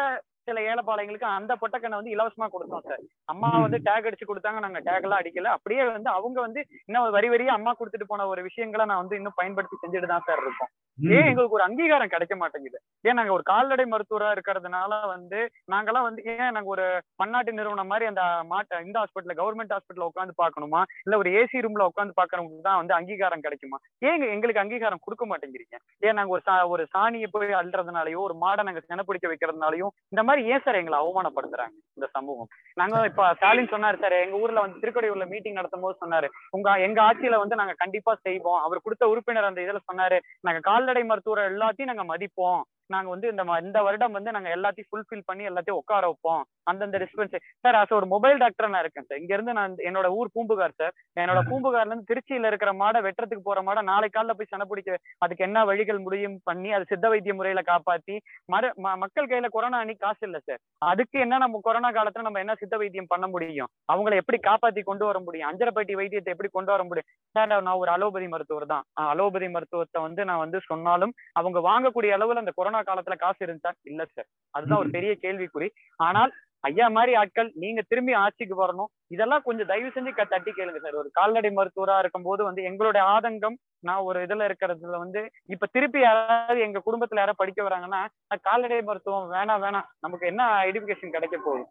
சில 0.49 0.61
ஏழைப்பாளையங்களுக்கு 0.71 1.29
அந்த 1.37 1.53
பொட்டக்கண்ணை 1.61 1.99
வந்து 1.99 2.15
இலவசமா 2.15 2.47
கொடுத்தோம் 2.55 2.85
சார். 2.89 3.03
அம்மா 3.33 3.51
வந்து 3.65 3.79
டேக் 3.89 4.09
அடிச்சு 4.09 4.29
கொடுத்தாங்க 4.31 4.61
நாங்க 4.65 4.81
டேக் 4.89 5.07
எல்லாம் 5.07 5.23
அடிக்கல. 5.23 5.53
அப்படியே 5.57 5.85
வந்து 5.97 6.11
அவங்க 6.19 6.39
வந்து 6.47 6.61
இன்னும் 6.89 7.15
வரி 7.19 7.31
வரியா 7.33 7.57
அம்மா 7.59 7.73
கொடுத்துட்டு 7.79 8.11
போன 8.11 8.27
ஒரு 8.33 8.43
விஷயங்களை 8.49 8.87
நான் 8.91 9.03
வந்து 9.03 9.19
இன்னும் 9.21 9.39
பயன்படுத்தி 9.41 9.79
செஞ்சுட்டு 9.83 10.13
தான் 10.13 10.27
சார் 10.29 10.43
இருக்கோம். 10.45 10.73
ஏன் 10.99 11.27
எங்களுக்கு 11.31 11.57
ஒரு 11.57 11.65
அங்கீகாரம் 11.67 12.13
கிடைக்க 12.13 12.35
மாட்டேங்குது? 12.43 12.79
ஏன் 13.05 13.17
நாங்க 13.19 13.33
ஒரு 13.37 13.45
கால்நடை 13.51 13.85
மருத்துவரா 13.93 14.29
இருக்கிறதுனால 14.35 15.01
வந்து 15.15 15.41
நாங்கெல்லாம் 15.73 16.07
வந்து 16.09 16.21
ஏன் 16.35 16.55
நாங்க 16.57 16.71
ஒரு 16.75 16.85
பன்னாட்டு 17.21 17.57
நிறுவனம் 17.59 17.91
மாதிரி 17.93 18.07
அந்த 18.11 18.23
மாட்ட 18.53 18.81
இந்த 18.87 18.97
ஹாஸ்பிட்டல் 19.01 19.39
கவர்மெண்ட் 19.41 19.75
ஹாஸ்பிட்டல்ல 19.75 20.09
உட்காந்து 20.11 20.35
பார்க்கணுமா? 20.43 20.81
இல்ல 21.07 21.19
ஒரு 21.23 21.31
ஏசி 21.41 21.65
ரூம்ல 21.67 21.89
உட்காந்து 21.91 22.19
பாக்குறவங்களுக்கு 22.21 22.69
தான் 22.69 22.81
வந்து 22.81 22.97
அங்கீகாரம் 22.99 23.45
கிடைக்குமா? 23.47 23.79
ஏங்க 24.11 24.25
எங்களுக்கு 24.37 24.63
அங்கீகாரம் 24.65 25.05
கொடுக்க 25.07 25.27
மாட்டேங்கிறீங்க? 25.33 25.77
ஏன் 26.07 26.19
நாங்க 26.21 26.33
ஒரு 26.37 26.45
ஒரு 26.75 26.85
சாணியை 26.95 27.29
போய் 27.35 27.59
அள்ளுறதுனாலயோ 27.61 28.21
ஒரு 28.29 28.37
மாடை 28.45 28.63
நாங்க 28.69 28.83
செனப்பிடிக்க 28.89 29.27
வைக்கிறதுனாலயும் 29.33 29.95
இந்த 30.15 30.23
மாதிரி 30.27 30.36
ஏன் 30.47 30.63
சார் 30.63 30.79
எங்களை 30.79 30.99
அவமானப்படுத்துறாங்க 31.01 31.77
இந்த 31.97 32.07
சமூகம் 32.13 32.49
நாங்க 32.77 33.03
இப்ப 33.07 33.29
ஸ்டாலின் 33.35 33.73
சொன்னாரு 33.73 33.99
சார் 33.99 34.17
எங்க 34.19 34.37
ஊர்ல 34.39 34.63
வந்து 34.63 34.81
திருக்கடையூர்ல 34.81 35.27
மீட்டிங் 35.31 35.59
நடத்தும் 35.59 35.85
போது 35.85 36.01
சொன்னாரு 36.01 36.29
உங்க 36.53 36.77
எங்க 36.87 37.01
ஆட்சியில 37.05 37.39
வந்து 37.39 37.61
நாங்க 37.61 37.75
கண்டிப்பா 37.79 38.15
செய்வோம் 38.23 38.61
அவர் 38.63 38.85
கொடுத்த 38.85 39.11
உறுப்பினர் 39.13 39.49
அந்த 39.49 39.63
இதுல 39.63 39.83
சொன்னாரு 39.85 40.19
நாங்க 40.45 40.63
கால்நடை 40.67 41.05
மருத்துவர் 41.07 41.51
எல்லாத்தையும் 41.51 41.93
நாங்க 41.93 42.07
மதிப்போம் 42.07 42.63
நாங்க 42.91 43.09
வந்து 43.11 43.31
இந்த 43.31 43.45
ம- 43.45 43.63
இந்த 43.63 43.79
வருடம் 43.83 44.13
வந்து 44.13 44.35
நாங்க 44.35 44.51
எல்லாத்தையும் 44.53 44.91
ஃபுல்ஃபில் 44.91 45.27
பண்ணி 45.27 45.49
எல்லாத்தையும் 45.49 45.81
உட்கார 45.81 46.05
வைப்போம் 46.07 46.45
அந்தந்த 46.67 47.01
டிஸ்பென்சரி 47.03 47.43
சார் 47.65 47.79
as 47.79 47.91
ஒரு 47.97 48.07
மொபைல் 48.13 48.39
டாக்டர் 48.41 48.69
நான் 48.69 48.83
இருக்கேன் 48.83 49.07
சார் 49.07 49.21
இங்க 49.21 49.33
இருந்து 49.35 49.55
நான் 49.55 49.75
என்னோட 49.87 50.09
ஊர் 50.17 50.33
பூம்புகார் 50.35 50.77
சார் 50.77 50.93
என்னோட 51.17 51.41
பூம்புகார்ல 51.49 51.91
இருந்து 51.91 52.09
திருச்சியில 52.11 52.51
இருக்கிற 52.51 52.73
மாடை 52.81 53.01
வெட்டுறதுக்கு 53.07 53.47
போற 53.47 53.61
மாடை 53.65 53.83
நாளை 53.89 54.09
காலைல 54.11 54.37
போய் 54.39 54.51
சனப்பிடிக்க 54.51 54.97
அதுக்கு 55.25 55.47
என்ன 55.47 55.65
வழிகள் 55.69 56.01
முடியும் 56.05 56.37
பண்ணி 56.47 56.71
அது 56.77 56.91
சித்த 56.91 57.07
வைத்திய 57.09 57.35
முறையில 57.37 57.63
காப்பாத்தி 57.67 58.17
மர 58.49 58.65
ம- 58.85 58.97
மக்கள் 59.03 59.29
கையில 59.29 59.51
கொரோனா 59.53 59.81
அன்னைக்கு 59.81 60.05
காசு 60.05 60.23
இல்ல 60.29 60.41
சார் 60.43 60.61
அதுக்கு 60.83 61.17
என்ன 61.23 61.41
நம்ம 61.41 61.61
கொரோனா 61.65 61.91
காலத்துல 61.95 62.27
நம்ம 62.27 62.41
என்ன 62.41 62.57
சித்த 62.57 62.75
வைத்தியம் 62.77 63.11
பண்ண 63.11 63.27
முடியும்? 63.29 63.45
அவங்களை 63.89 64.17
எப்படி 64.21 64.39
காப்பாத்தி 64.43 64.83
கொண்டு 64.85 65.05
வர 65.07 65.19
முடியும்? 65.21 65.49
அஞ்சரைப்பட்டி 65.49 65.95
வைத்தியத்தை 65.97 66.33
எப்படி 66.33 66.51
கொண்டு 66.51 66.71
வர 66.73 66.83
முடியும்? 66.85 67.09
சார் 67.35 67.49
நான் 67.61 67.81
ஒரு 67.81 67.91
அலோபதி 67.93 68.29
மருத்துவர் 68.29 68.67
தான். 68.67 68.85
அலோபதி 69.07 69.49
மருத்துவத்தை 69.51 70.01
வந்து 70.05 70.25
நான் 70.25 70.43
வந்து 70.43 70.59
சொன்னாலும் 70.67 71.13
அவங்க 71.35 71.59
வாங்கக்கூடிய 71.67 72.17
அளவுல 72.17 72.43
அந்த 72.43 72.55
கொரோனா 72.57 72.81
காலத்துல 72.85 73.17
காசு 73.19 73.41
இருந்துச்சா? 73.45 73.73
இல்ல 73.85 74.05
சார் 74.09 74.29
அதுதான் 74.55 74.83
ஒரு 74.83 74.91
பெரிய 74.91 75.13
கேள்விக்குறி. 75.23 75.69
ஆனால் 76.01 76.33
ஐயா 76.65 76.87
மாதிரி 76.89 77.13
ஆட்கள் 77.15 77.51
நீங்க 77.55 77.81
திரும்பி 77.89 78.13
ஆட்சிக்கு 78.23 78.57
வரணும். 78.63 78.91
இதெல்லாம் 79.09 79.43
கொஞ்சம் 79.43 79.67
தயவு 79.67 79.91
செஞ்சு 79.95 80.13
தட்டி 80.31 80.51
கேளுங்க 80.51 80.81
சார். 80.81 80.95
ஒரு 80.95 81.09
கால்நடை 81.13 81.51
மருத்துவரா 81.51 81.97
இருக்கும்போது 81.99 82.43
வந்து 82.45 82.63
எங்களுடைய 82.63 83.03
ஆதங்கம் 83.15 83.57
நான் 83.81 84.07
ஒரு 84.09 84.19
இதுல 84.27 84.47
இருக்கிறதுல 84.49 84.99
வந்து 84.99 85.21
இப்ப 85.47 85.69
திருப்பி 85.73 86.01
யாராவது 86.01 86.61
எங்க 86.61 86.83
குடும்பத்துல 86.87 87.23
யாராவது 87.23 87.43
படிக்க 87.43 87.61
வராங்கன்னா 87.63 88.01
கால்நடை 88.43 88.83
மருத்துவம் 88.83 89.33
வேணாம் 89.33 89.63
வேணாம். 89.67 89.89
நமக்கு 90.01 90.27
என்ன 90.27 90.43
எஜுகேஷன் 90.71 91.15
கிடைக்க 91.17 91.37
போகுது? 91.39 91.65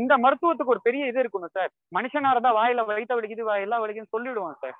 இந்த 0.00 0.14
மருத்துவத்துக்கு 0.24 0.72
ஒரு 0.74 0.82
பெரிய 0.84 1.08
இது 1.10 1.18
இருக்கணும் 1.22 1.54
சார். 1.56 1.70
மனுஷனா 1.96 2.30
இருந்தா 2.30 2.50
வாயில 2.58 2.84
வயித்த 2.90 3.16
வலிக்குது 3.18 3.44
எல்லா 3.64 3.78
வலிக்குன்னு 3.82 4.14
சொல்லிடுவான் 4.14 4.60
சார். 4.62 4.76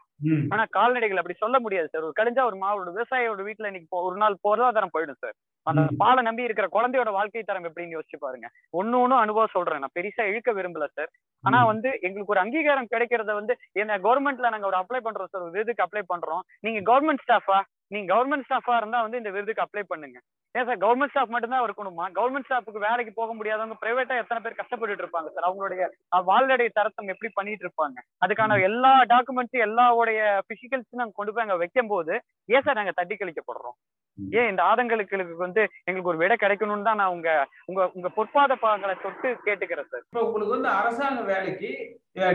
ஆனா 0.52 0.64
கால்நடைகள் 0.76 1.20
அப்படி 1.20 1.36
சொல்ல 1.38 1.56
முடியாது 1.60 1.88
சார். 1.92 2.06
ஒரு 2.08 2.14
கழிஞ்சா 2.20 2.42
ஒரு 2.50 2.56
மாவோட 2.62 2.90
விவசாயியோட 2.90 3.44
வீட்டுல 3.48 3.70
இன்னைக்கு 3.70 4.04
ஒரு 4.08 4.16
நாள் 4.16 4.36
பொருளாதாரம் 4.46 4.94
போயிடும் 4.94 5.20
சார். 5.24 5.34
அந்த 5.66 5.82
பாலை 6.02 6.20
நம்பி 6.22 6.46
இருக்கிற 6.48 6.66
குழந்தையோட 6.68 7.10
வாழ்க்கை 7.16 7.42
தரம் 7.42 7.66
எப்படின்னு 7.68 7.96
யோசிச்சு 7.96 8.20
பாருங்க. 8.20 8.46
ஒண்ணு 8.74 8.96
ஒண்ணும் 9.02 9.22
அனுபவம் 9.24 9.54
சொல்றேன். 9.56 9.82
நான் 9.82 9.96
பெருசா 9.98 10.24
இழுக்க 10.30 10.52
விரும்பல 10.52 10.88
சார். 10.96 11.10
ஆனா 11.44 11.58
வந்து 11.64 11.88
எங்களுக்கு 12.06 12.34
ஒரு 12.34 12.44
அங்கீகாரம் 12.44 12.90
கிடைக்கிறத 12.94 13.34
வந்து 13.40 13.52
என்ன 13.82 13.98
கவர்மெண்ட்ல 13.98 14.52
நாங்க 14.54 14.66
ஒரு 14.66 14.80
அப்ளை 14.82 15.00
பண்றோம் 15.04 15.30
சார். 15.32 15.44
ஒரு 15.46 15.54
விருதுக்கு 15.56 15.86
அப்ளை 15.86 16.04
பண்றோம். 16.12 16.42
நீங்க 16.60 16.80
கவர்மெண்ட் 16.90 17.24
ஸ்டாஃபா 17.26 17.58
நீங்க 17.90 18.06
கவர்மெண்ட் 18.12 18.46
ஸ்டாஃபா 18.46 18.74
இருந்தா 18.80 18.98
வந்து 19.04 19.20
இந்த 19.20 19.30
விருதுக்கு 19.34 19.64
அப்ளை 19.64 19.82
பண்ணுங்க. 19.92 20.18
ஏன் 20.54 20.66
சார் 20.68 20.80
கவர்மெண்ட் 20.82 21.12
ஸ்டாஃப் 21.12 21.32
மட்டும்தான் 21.32 21.64
இருக்கணுமா? 21.66 22.04
கவர்மெண்ட் 22.16 22.46
ஸ்டாஃபுக்கு 22.48 22.84
வேலைக்கு 22.86 23.12
போக 23.18 23.30
முடியாதவங்க 23.38 23.76
பிரைவேட்டா 23.82 24.14
எத்தனை 24.22 24.40
பேர் 24.44 24.58
கஷ்டப்பட்டுட்டு 24.60 25.04
இருப்பாங்க 25.04 25.30
சார் 25.34 25.46
அவங்களுடைய 25.48 25.82
வாழ்நடை 26.28 26.66
தரத்தம் 26.78 27.12
எப்படி 27.14 27.30
பண்ணிட்டு 27.38 27.64
இருப்பாங்க? 27.66 27.96
அதுக்கான 28.24 28.58
எல்லா 28.68 28.92
டாக்குமெண்ட்ஸும் 29.12 29.66
எல்லாவுடைய 29.68 30.20
பிசிக்கல்ஸும் 30.50 31.02
நாங்க 31.02 31.16
கொண்டு 31.18 31.34
போய் 31.34 31.46
அங்க 31.46 31.58
வைக்கும் 31.62 31.92
போது 31.94 32.14
ஏன் 32.48 32.64
சார் 32.66 32.80
நாங்க 32.80 32.94
தட்டி 32.98 33.16
கழிக்கப்படுறோம்? 33.16 33.76
ஏன் 34.18 34.48
இந்த 34.50 34.62
ஆதங்களுக்கு 34.70 35.18
வந்து 35.44 35.62
எங்களுக்கு 35.88 36.10
ஒரு 36.12 36.20
விடை 36.22 36.36
கிடைக்கணும்னு 36.38 36.88
தான் 36.88 37.00
நான் 37.00 37.14
உங்க 37.16 37.28
உங்க 37.70 37.82
உங்க 37.96 38.08
பொற்பாத 38.16 38.56
பாதங்களை 38.64 38.94
தொட்டு 39.04 39.28
கேட்டுக்கிறேன் 39.46 39.90
சார் 39.92 40.04
இப்ப 40.06 40.24
உங்களுக்கு 40.26 40.56
வந்து 40.56 40.70
அரசாங்க 40.80 41.22
வேலைக்கு 41.32 41.70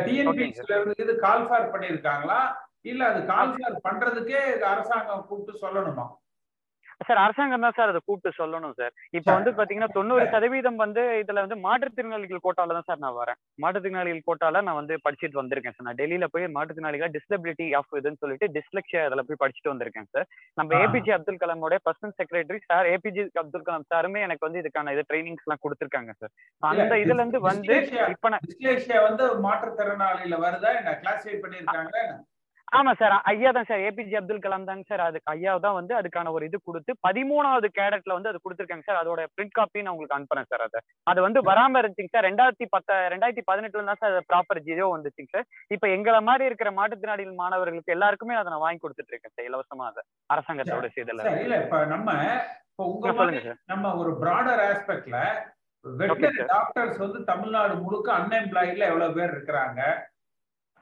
டிஎன்பிஎஸ்ல 0.07 0.75
இருந்து 0.77 1.03
இது 1.05 1.15
கால்ஃபார் 1.25 1.71
பண்ணிருக்காங்களா 1.73 2.39
இல்ல 2.85 3.01
அது 3.07 3.21
கால்ஃபார் 3.29 3.81
பண்றதுக்கே 3.83 4.41
அரசாங்கம் 4.69 5.25
கூப்பிட்டு 5.27 5.63
சொல்லணுமா? 5.63 6.05
சார் 7.01 7.19
அரசாங்கம் 7.21 7.63
தான் 7.65 7.75
சார் 7.77 7.91
அதை 7.91 7.99
கூப்பிட்டு 8.01 8.29
சொல்லணும் 8.37 8.75
சார். 8.77 8.93
இப்ப 9.13 9.27
வந்து 9.33 9.51
பாத்தீங்கன்னா 9.51 9.89
தொண்ணூறு 9.95 10.25
சதவீதம் 10.25 10.77
வந்து 10.77 11.01
இதுல 11.21 11.41
வந்து 11.43 11.57
மாற்றுத்திறனாளிகள் 11.63 12.43
கோட்டால 12.45 12.75
தான் 12.77 12.87
சார் 12.87 13.01
நான் 13.03 13.17
வரேன். 13.17 13.39
மாற்றுத்திறனாளிகள் 13.63 14.27
கோட்டால 14.27 14.61
நான் 14.61 14.79
வந்து 14.79 14.95
படிச்சுட்டு 15.05 15.39
வந்திருக்கேன் 15.41 15.75
சார். 15.75 15.87
நான் 15.87 15.99
டெல்லியில 15.99 16.27
போய் 16.27 16.45
மாற்றுத்திறனாளிகள் 16.55 17.11
டிசபிலிட்டி 17.15 17.67
ஆஃப் 17.79 17.97
இதுன்னு 17.99 18.21
சொல்லிட்டு 18.23 18.47
டிஸ்லெக்ஷியா 18.55 19.01
அதுல 19.07 19.23
போய் 19.27 19.41
படிச்சுட்டு 19.43 19.73
வந்திருக்கேன் 19.73 20.09
சார். 20.13 20.27
நம்ம. 20.57 20.79
APJ 20.83 21.15
Abdul 21.17 21.41
கலாமோட 21.43 21.79
personal 21.87 22.15
secretary 22.19 22.61
sir 22.65 22.89
APJ 22.93 23.25
Abdul 23.43 23.67
Kalam 23.67 23.89
சாருமே 23.91 24.21
எனக்கு 24.27 24.47
வந்து 24.47 24.61
இதுக்கான 24.63 24.93
இது 24.95 25.03
ட்ரைனிங்ஸ் 25.11 25.45
எல்லாம் 25.47 25.63
கொடுத்துருக்காங்க 25.65 26.13
சார். 26.21 26.33
அந்த 26.63 26.95
இதுல 27.03 27.19
இருந்து 27.21 27.41
வந்து 27.49 27.75
இப்ப 28.15 28.29
நான் 28.29 28.47
வந்து 29.09 29.27
மாற்றுத்திறனாளியில 29.45 30.37
வருதா? 30.45 30.71
என்ன 30.79 30.95
கிளாசிஃபை 31.03 31.37
பண்ணிருக்காங்க 31.43 31.97
ஆமா 32.71 32.91
சார். 32.99 33.13
ஐயா 33.31 33.49
தான் 33.51 33.67
சார். 33.67 33.81
ஏபிஜே 33.87 34.17
அப்துல் 34.19 34.41
கலாம் 34.43 34.67
தாங்க 34.69 34.85
சார். 34.89 35.03
அதுக்கு 35.05 35.31
ஐயா 35.33 35.51
தான் 35.65 35.75
வந்து 35.77 35.93
அதுக்கான 35.97 36.31
ஒரு 36.35 36.43
இது 36.47 36.57
கொடுத்து 36.59 36.91
பதிமூணாவது 37.05 37.67
கேடட்ல 37.77 38.15
வந்து 38.17 38.31
அது 38.31 38.39
கொடுத்துருக்காங்க 38.41 38.85
சார். 38.87 39.01
அதோட 39.03 39.21
பிரிண்ட் 39.35 39.55
காப்பி 39.57 39.83
நான் 39.83 39.93
உங்களுக்கு 39.93 40.17
அனுப்புறேன் 40.17 40.49
சார் 40.51 40.63
அதை. 40.67 40.79
அது 41.07 41.19
வந்து 41.21 41.41
வராம 41.49 41.81
இருந்துச்சுங்க 41.81 42.13
சார். 42.15 42.27
ரெண்டாயிரத்தி 42.29 42.67
பத்த 42.75 42.97
ரெண்டாயிரத்தி 43.13 43.45
பதினெட்டுல 43.49 43.85
தான் 43.91 44.01
சார் 44.03 44.17
ப்ராப்பர் 44.31 44.63
ஜியோ 44.67 44.87
வந்துச்சுங்க 44.95 45.31
சார். 45.35 45.47
இப்ப 45.71 45.89
எங்களை 45.89 46.21
மாதிரி 46.29 46.49
இருக்கிற 46.51 46.71
மாற்றுத்திறனாளிகள் 46.79 47.41
மாணவர்களுக்கு 47.43 47.95
எல்லாருக்குமே 47.97 48.37
அதை 48.39 48.51
நான் 48.53 48.65
வாங்கி 48.65 48.83
கொடுத்துட்டு 48.83 49.13
இருக்கேன் 49.13 49.35
சார். 49.35 49.47
இலவசமா 49.49 49.87
அதை. 49.91 50.03
அரசாங்கத்தோட 50.29 50.89
செய்தல 50.97 51.29
இல்ல 51.45 51.57
இப்ப 51.65 51.79
நம்ம 51.85 52.09
உங்க. 52.85 53.11
நம்ம 53.73 53.93
ஒரு 54.01 54.11
பிராடர் 54.21 54.63
ஆஸ்பெக்ட்ல 54.65 55.17
வெட்டரி. 55.85 56.43
டாக்டர்ஸ் 56.51 56.99
வந்து 57.01 57.19
தமிழ்நாடு 57.29 57.73
முழுக்க 57.81 58.09
அன்எம்ப்ளாய்ல 58.19 58.85
எவ்வளவு 58.91 59.15
பேர் 59.17 59.33
இருக்கிறாங்க? 59.35 59.81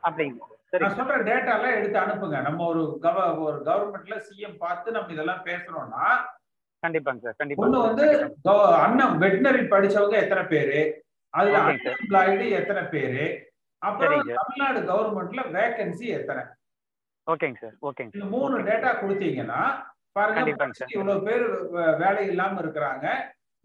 அப்படிங்க 0.04 0.50
நான் 0.74 0.96
சொல்ற 1.00 1.16
டேட்டா 1.28 1.52
எல்லாம் 1.58 1.76
எடுத்து 1.78 1.98
அனுப்புங்க. 2.00 2.38
நம்ம 2.42 2.66
ஒரு 2.66 2.84
கவ 3.02 3.18
ஒரு 3.48 3.58
கவர்மெண்ட்ல 3.68 4.16
சிஎம் 4.28 4.58
பார்த்து 4.58 4.96
நம்ம 4.96 5.14
இதெல்லாம் 5.16 5.44
பேசுறோம்னா 5.46 6.06
கண்டிப்பாங்க 6.84 7.22
சார் 7.26 7.38
கண்டிப்பா 7.38 7.64
ஒண்ணு 7.66 7.84
வந்து 7.88 8.06
அண்ணன் 8.86 9.20
வெட்டினரி 9.24 9.62
படிச்சவங்க 9.74 10.16
எத்தனை 10.24 10.44
பேரு? 10.46 10.80
அதுல. 11.34 11.60
அன்எம்ப்ளாய்டு 11.68 12.48
எத்தனை 12.60 12.82
பேரு? 12.96 13.26
அப்புறம். 13.82 14.26
தமிழ்நாடு 14.40 14.80
கவர்மெண்ட்ல 14.90 15.44
வேகன்சி 15.58 16.08
எத்தனை? 16.18 16.44
ஓகேங்க 17.28 17.58
சார் 17.64 17.76
ஓகேங்க 17.90 18.16
இந்த 18.18 18.28
மூணு 18.36 18.56
டேட்டா 18.70 18.90
கொடுத்தீங்கன்னா 19.02 19.62
பாருங்க 20.18 20.42
இவ்வளவு 20.96 21.24
பேர் 21.28 21.46
வேலை 22.04 22.24
இல்லாம 22.32 22.60
இருக்கிறாங்க. 22.64 23.06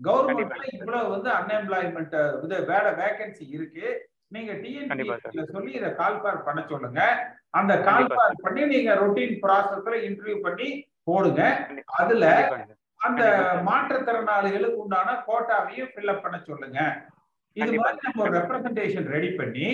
கவர்மெண்ட்ல 0.01 0.69
இவ்வளவு 0.79 1.13
வந்து 1.15 1.31
அன்எம்ப்ளாய்மெண்ட் 1.39 2.17
இது 2.45 2.59
வேலை 2.73 2.91
வேகன்சி 3.03 3.45
இருக்கு. 3.57 3.87
நீங்க 4.33 4.53
டிஎன்பிஎஸ்ல 4.62 5.43
சொல்லி 5.53 5.70
இதை 5.79 5.91
கால்பார் 6.01 6.47
பண்ண 6.47 6.61
சொல்லுங்க. 6.70 7.01
அந்த 7.59 7.72
கால்பார் 7.89 8.43
பண்ணி 8.47 8.62
நீங்க 8.74 8.91
ரொட்டீன் 9.03 9.37
ப்ராசஸ்ல 9.45 9.95
இன்டர்வியூ 10.09 10.39
பண்ணி 10.47 10.68
போடுங்க. 11.09 11.43
அதுல 12.01 12.24
அந்த 13.01 13.22
மாற்றுத்திறனாளிகளுக்கு 13.68 14.83
உண்டான 14.85 15.11
கோட்டாவையும் 15.29 15.93
ஃபில்அப் 15.93 16.24
பண்ண 16.24 16.39
சொல்லுங்க. 16.49 16.79
இது 17.57 17.79
மாதிரி 17.83 18.07
நம்ம 18.07 18.24
ஒரு 18.24 18.35
ரெப்ரசன்டேஷன் 18.39 19.09
ரெடி 19.16 19.31
பண்ணி 19.41 19.68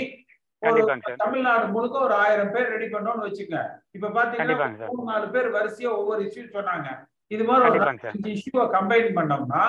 ஒரு 0.63 0.83
தமிழ்நாடு 1.23 1.65
முழுக்க 1.73 1.97
ஒரு 2.07 2.15
ஆயிரம் 2.25 2.53
பேர் 2.53 2.71
ரெடி 2.75 2.87
பண்ணோம்னு 2.93 3.27
வச்சுக்க 3.29 3.55
இப்ப 3.97 4.11
பாத்தீங்கன்னா. 4.17 4.69
மூணு 4.91 5.05
நாலு 5.11 5.27
பேர் 5.35 5.49
வரிசையா 5.57 5.91
ஒவ்வொரு 6.01 6.21
இஷ்யூ 6.27 6.45
சொன்னாங்க. 6.57 6.89
இது 7.31 7.45
மாதிரி 7.49 7.79
ஒரு. 7.81 7.89
அஞ்சு 8.13 8.31
இஷ்யூவை 8.37 8.67
கம்பைன் 8.77 9.11
பண்ணோம்னா 9.19 9.63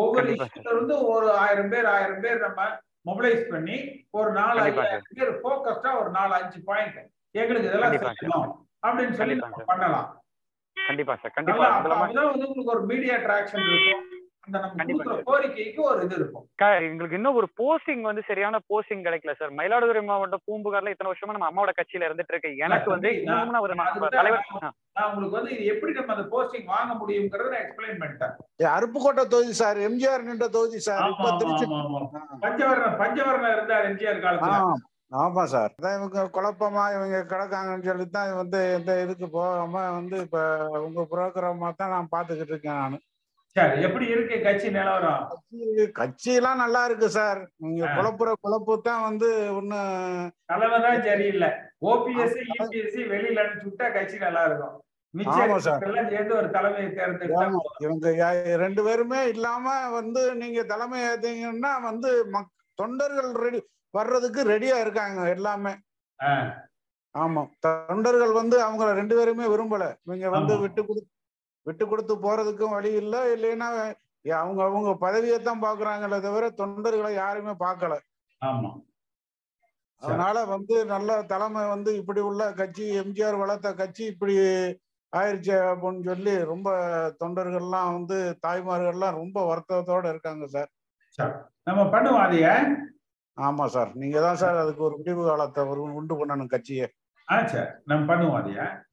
ஒவ்வொரு 0.00 0.28
இஷ்யூல 0.36 0.72
இருந்து 0.74 0.96
ஒரு 1.12 1.28
ஆயிரம் 1.42 1.70
பேர் 1.74 1.88
ஆயிரம் 1.94 2.22
பேர் 2.24 2.40
நம்ம 2.46 2.62
மொபிலைஸ் 3.06 3.50
பண்ணி 3.50 3.76
ஒரு 4.10 4.32
நாலு 4.32 4.60
ஐயாயிரம் 4.60 5.04
பேர் 5.18 5.34
ஃபோக்கஸ்டா 5.40 6.00
ஒரு 6.00 6.10
நாலு 6.10 6.34
அஞ்சு 6.34 6.58
பாயிண்ட் 6.64 6.98
எங்களுக்கு 7.34 7.68
இதெல்லாம் 7.68 7.92
அப்படின்னு 8.82 9.12
சொல்லி. 9.12 9.34
பண்ணலாம். 9.66 10.08
கண்டிப்பா 10.76 11.14
சார் 11.16 11.32
கண்டிப்பா. 11.32 11.66
வந்து 12.26 12.48
உங்களுக்கு 12.48 12.74
ஒரு 12.76 12.84
மீடியா 12.86 13.14
அட்ராக்ஷன் 13.16 13.64
இருக்கும். 13.66 14.06
எங்களுக்கு 16.82 17.16
இன்னும் 17.18 17.38
ஒரு 17.40 17.48
போஸ்டிங் 17.58 18.02
வந்து 18.08 18.22
சரியான 18.28 18.60
போஸ்டிங் 18.70 19.04
கிடைக்கல 19.06 19.34
சார் 19.38 19.56
மயிலாடுதுறை 19.58 20.02
மாவட்டம் 20.04 20.44
பூம்புகார்ல 20.46 20.92
இத்தனை 20.92 21.10
வருஷமா 21.10 21.34
நம்ம 21.36 21.48
அம்மாவோட 21.50 21.72
கட்சியில 21.74 22.08
இருந்துட்டு 22.08 22.34
இருக்கு. 22.34 22.50
எனக்கு 22.66 22.90
வந்து 22.94 23.10
நான் 23.28 23.60
ஒரு 23.60 23.74
உங்களுக்கு 25.06 25.36
வந்து 25.36 25.52
இது 25.54 25.64
எப்படி 25.72 25.92
நம்ம 25.98 26.14
அந்த 26.14 26.26
போஸ்டிங் 26.32 26.68
வாங்க 26.68 26.92
முடியுங்கிறத 27.00 27.50
நான் 27.52 27.64
எக்ஸ்பிளைன் 27.64 28.00
பண்ணிட்டேன். 28.00 28.34
அருப்புக்கோட்டை 28.72 29.24
தொகுதி 29.28 29.54
சார் 29.60 29.80
எம்ஜிஆர் 29.86 30.28
நின்ற 30.28 30.48
தொகுதி 30.50 30.80
சார் 30.82 31.02
பஞ்சவர்ண 32.42 32.86
பஞ்சவர்ண 33.00 33.48
இருந்தார் 33.54 33.88
எம்ஜிஆர் 33.90 34.24
காலத்துல. 34.24 34.56
ஆமா. 35.12 35.42
சார் 35.52 35.70
அதான் 35.72 35.94
இவங்க 35.96 36.24
குழப்பமா 36.34 36.82
இவங்க 36.94 37.16
கிடக்காங்கன்னு 37.30 37.86
சொல்லி 37.86 38.04
தான் 38.08 38.28
வந்து 38.36 38.58
இந்த 38.76 38.92
இதுக்கு 39.04 39.26
போகாம 39.32 39.72
வந்து 39.96 40.16
இப்ப 40.24 40.42
உங்க 40.84 41.04
புரோகிராமா 41.10 41.70
தான் 41.74 41.94
நான் 41.94 42.12
பாத்துக்கிட்டு 42.12 42.54
இருக்கேன் 42.54 42.78
நான். 42.82 42.98
சரி 43.56 43.78
எப்படி 43.86 44.06
இருக்கு 44.14 44.36
கட்சி 44.44 44.68
நிலவரம்? 44.70 45.22
கட்சி 45.30 45.62
கட்சியெல்லாம் 45.98 46.60
நல்லா 46.62 46.80
இருக்கு 46.88 47.08
சார். 47.16 47.40
நீங்க. 47.62 47.82
குழப்புற 47.96 48.30
குழப்பு 48.44 48.74
தான் 48.80 49.02
வந்து 49.06 49.28
ஒண்ணு 49.56 49.78
தலைமை 50.46 50.78
தான் 50.84 51.00
சரியில்லை. 51.08 51.48
ஓபிஎஸ் 51.84 52.36
இபிஎஸ்சி 52.42 53.02
வெளியில 53.12 53.42
அனுப்பிச்சு 53.42 53.68
விட்டா 53.68 53.88
கட்சி 53.96 54.18
நல்லா 54.18 54.44
இருக்கும். 54.44 54.76
எல்லாம். 57.28 57.54
இவங்க 57.84 58.28
ரெண்டு 58.56 58.82
பேருமே 58.86 59.20
இல்லாம 59.32 59.66
வந்து 59.98 60.22
நீங்க 60.34 60.62
தலைமை 60.64 60.98
ஏத்தீங்கன்னா 61.08 61.72
வந்து 61.88 62.10
தொண்டர்கள் 62.78 63.30
ரெடி 63.44 63.60
வர்றதுக்கு 63.94 64.40
ரெடியா 64.52 64.76
இருக்காங்க 64.80 65.20
எல்லாமே. 65.36 65.72
ஆமா. 67.14 67.42
தொண்டர்கள் 67.64 68.32
வந்து 68.32 68.56
அவங்க 68.66 68.92
ரெண்டு 69.00 69.14
பேருமே 69.18 69.46
விரும்பல. 69.54 69.84
இவங்க 70.06 70.28
வந்து. 70.36 70.54
விட்டு 70.64 70.82
கொடு 70.82 71.00
விட்டு 71.66 71.84
கொடுத்து 71.86 72.14
போறதுக்கும் 72.22 72.76
வழி 72.76 72.90
இல்ல 73.02 73.16
இல்லைன்னா 73.34 73.68
அவங்க 74.24 74.60
அவங்க 74.66 74.90
பதவியை 75.02 75.38
தான் 75.40 75.64
பாக்குறாங்களே 75.64 76.18
தவிர 76.24 76.46
தொண்டர்களை 76.58 77.10
யாருமே 77.16 77.54
பார்க்கல 77.62 77.94
ஆமா. 78.42 78.70
அதனால 80.02 80.36
வந்து 80.52 80.74
நல்ல 80.92 81.16
தலைமை 81.30 81.62
வந்து 81.72 81.90
இப்படி 82.00 82.20
உள்ள 82.28 82.42
கட்சி 82.60 82.84
எம்ஜிஆர் 83.00 83.40
வளர்த்த 83.40 83.70
கட்சி 83.80 84.02
இப்படி 84.12 84.34
ஆயிருச்சு 85.12 85.54
அப்படின்னு 85.70 86.02
சொல்லி 86.08 86.34
ரொம்ப 86.50 86.68
தொண்டர்கள்லாம் 87.20 87.90
வந்து 87.96 88.16
தாய்மார்கள்லாம் 88.44 89.18
ரொம்ப 89.18 89.38
வருத்தத்தோட 89.50 90.04
இருக்காங்க 90.12 90.44
சார். 90.54 90.70
சரி 91.18 91.34
நம்ம 91.66 91.82
பண்ணுவோம் 91.94 92.24
அதைய. 92.24 92.48
ஆமா 93.38 93.64
சார். 93.74 93.90
நீங்க 94.00 94.18
தான் 94.20 94.40
சார் 94.42 94.62
அதுக்கு 94.62 94.82
ஒரு 94.88 94.96
முடிவு 95.00 95.22
காலத்தை 95.26 95.62
உண்டு 95.98 96.14
பண்ணணும் 96.20 96.52
கட்சியை. 96.54 96.86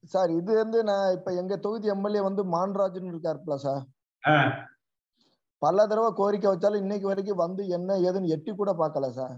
சரி 0.06 0.32
இது 0.36 0.52
வந்து 0.54 0.78
நான் 0.84 1.14
இப்ப 1.16 1.30
எங்க 1.32 1.54
தொகுதி 1.56 1.88
எம்எல்ஏ 1.88 2.20
வந்து 2.20 2.42
மான்ராஜன் 2.54 3.10
இருக்காருப்ல 3.12 3.56
சார் 3.64 3.82
பல 5.62 5.86
தடவை 5.86 6.10
கோரிக்கை 6.12 6.48
வச்சாலும் 6.50 6.82
இன்னைக்கு 6.82 7.06
வரைக்கும் 7.08 7.42
வந்து 7.44 7.62
என்ன 7.68 7.96
ஏதுன்னு 8.08 8.32
எட்டி 8.36 8.52
கூட 8.52 8.72
பார்க்கல 8.82 9.08
சார் 9.10 9.36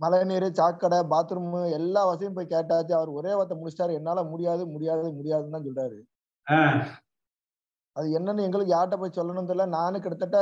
மழைநீர் 0.00 0.46
சாக்கடை 0.58 0.98
பாத்ரூம் 1.12 1.54
எல்லா 1.78 2.00
வசதியும் 2.08 2.34
போய் 2.38 2.52
கேட்டாச்சு. 2.54 2.92
அவர் 2.92 3.10
ஒரே 3.18 3.32
வார்த்தை 3.34 3.56
முடிச்சிட்டாரு. 3.58 3.92
என்னால 4.00 4.22
முடியாது 4.32 4.62
முடியாது 4.66 5.06
முடியாதுன்னு 5.18 5.54
தான் 5.56 5.66
சொல்றாரு. 5.68 5.98
அது 7.96 8.06
என்னன்னு 8.18 8.46
எங்களுக்கு 8.46 8.74
யார்கிட்ட 8.74 8.96
போய் 9.02 9.16
சொல்லணும்னு 9.18 9.50
தெரியல. 9.50 9.66
நானும் 9.78 10.04
கிட்டத்தட்ட 10.04 10.40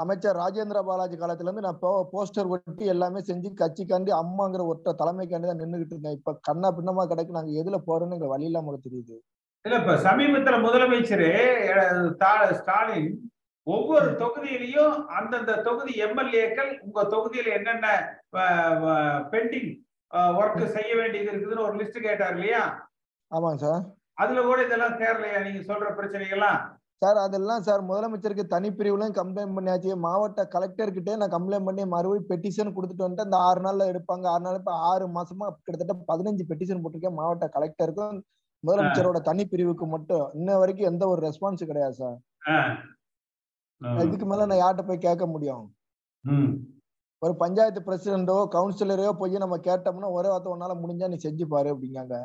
அமைச்சர் 0.00 0.40
ராஜேந்திர 0.40 0.78
பாலாஜி 0.82 1.16
காலத்துல 1.16 1.48
இருந்து 1.48 1.66
நான் 1.66 1.80
போஸ்டர் 2.12 2.50
ஒட்டி 2.50 2.84
எல்லாமே 2.86 3.20
செஞ்சு 3.28 3.50
கட்சிக்காண்டி 3.60 4.12
அம்மாங்கிற 4.18 4.64
ஒற்றை 4.66 4.92
தலைமைக்காண்டி 4.94 5.48
தான் 5.48 5.62
நின்றுகிட்டு 5.62 5.94
இருந்தேன். 5.94 6.18
இப்ப 6.18 6.34
கண்ணா 6.48 6.70
பின்னமா 6.70 7.04
கிடக்கு 7.04 7.36
நாங்க 7.36 7.52
எதுல 7.60 7.78
போறோம்னு 7.86 8.32
வழி 8.32 8.48
இல்லாம 8.50 8.76
தெரியுது 8.78 9.16
இல்ல 9.64 9.76
இப்ப 9.78 9.94
சமீபத்துல 10.04 10.56
முதலமைச்சர் 10.64 11.26
ஸ்டாலின் 12.58 13.08
ஒவ்வொரு 13.66 14.08
தொகுதியிலையும் 14.20 14.96
அந்தந்த 15.18 15.52
தொகுதி 15.66 15.92
எம்எல்ஏக்கள் 16.06 16.72
உங்க 16.82 17.02
தொகுதியில 17.14 17.54
என்னென்ன 17.58 17.86
பெண்டிங் 19.32 19.70
ஒர்க் 20.38 20.64
செய்ய 20.74 20.90
வேண்டியது 20.94 21.30
இருக்குதுன்னு 21.30 21.66
ஒரு 21.68 21.76
லிஸ்ட் 21.78 22.04
கேட்டார் 22.06 22.34
இல்லையா? 22.36 22.62
ஆமாங்க 23.30 23.60
சார். 23.64 23.80
அதுல 24.18 24.42
கூட 24.42 24.58
இதெல்லாம் 24.62 24.98
தேரலையா 25.00 25.38
நீங்க 25.42 25.60
சொல்ற 25.62 25.88
பிரச்சனைகள்லாம்? 25.96 26.60
சார் 27.02 27.18
அதெல்லாம் 27.24 27.64
சார் 27.66 27.82
முதலமைச்சருக்கு 27.88 28.44
தனிப்பிரிவுலையும் 28.52 29.16
கம்ப்ளைண்ட் 29.18 29.54
பண்ணியாச்சு. 29.56 29.90
மாவட்ட 30.04 30.40
கலெக்டர் 30.54 30.94
கிட்டே 30.96 31.14
நான் 31.20 31.34
கம்ப்ளைண்ட் 31.34 31.66
பண்ணி 31.68 31.82
மறுபடியும் 31.94 32.28
பெட்டிஷன் 32.30 32.74
கொடுத்துட்டு 32.76 33.04
வந்துட்டு 33.04 33.26
அந்த 33.26 33.38
ஆறு 33.48 33.60
நாள்ல 33.66 33.88
எடுப்பாங்க. 33.92 34.26
ஆறு 34.34 34.44
நாள் 34.46 34.58
இப்ப 34.60 34.74
ஆறு 34.90 35.06
மாசமா 35.16 35.46
கிட்டத்தட்ட 35.64 35.96
பதினஞ்சு 36.10 36.44
பெட்டிஷன் 36.50 36.82
போட்டிருக்கேன் 36.84 37.18
மாவட்ட 37.20 37.48
கலெக்டருக்கும் 37.56 38.20
முதலமைச்சரோட 38.64 39.18
தனிப்பிரிவுக்கு 39.30 39.86
மட்டும். 39.94 40.26
இன்ன 40.38 40.58
வரைக்கும் 40.60 40.90
எந்த 40.90 41.04
ஒரு 41.12 41.20
ரெஸ்பான்ஸ் 41.26 41.68
கிடையாது 41.70 41.96
சார். 42.02 42.18
இதுக்கு 44.06 44.26
மேல 44.30 44.46
நான் 44.50 44.62
யார்கிட்ட 44.62 44.84
போய் 44.90 45.06
கேட்க 45.08 45.24
முடியும்? 45.34 45.64
ஒரு 47.22 47.34
பஞ்சாயத்து 47.42 47.80
பிரசிடண்டோ 47.88 48.36
கவுன்சிலரையோ 48.54 49.12
போய் 49.20 49.44
நம்ம 49.44 49.56
கேட்டோம்னா 49.66 50.08
ஒரே 50.18 50.30
வார்த்தை 50.32 50.50
உன்னால 50.54 50.74
முடிஞ்சா 50.80 51.06
நீ 51.12 51.18
செஞ்சு 51.26 51.44
பாரு 51.52 51.68
அப்படிங்காங்க. 51.74 52.16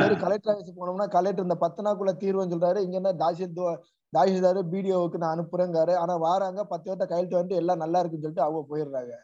சரி 0.00 0.14
கலெக்டர் 0.24 0.52
ஆஃபீஸ் 0.52 0.78
போனோம்னா 0.78 1.06
கலெக்டர் 1.14 1.46
இந்த 1.46 1.56
பத்து 1.64 1.80
நாளுக்குள்ள 1.84 2.12
தீர்வுன்னு 2.22 2.52
சொல்றாரு. 2.54 2.78
இங்க 2.86 2.96
என்ன 3.00 3.12
தாசில்தார் 3.22 3.80
தாசில்தார் 4.16 4.60
பிடிஓவுக்கு 4.72 5.22
நான் 5.22 5.34
அனுப்புறேங்காரு 5.36 5.94
ஆனா 6.02 6.14
வாராங்க 6.26 6.60
பத்து 6.72 6.86
பேர்ட்ட 6.88 7.06
கையெழுத்து 7.12 7.38
வந்துட்டு 7.38 7.60
எல்லாம் 7.62 7.82
நல்லா 7.84 8.00
இருக்குன்னு 8.00 8.26
சொல்லிட்டு 8.26 8.46
அவங்க 8.46 8.62
போயிடுறாங்க. 8.70 9.14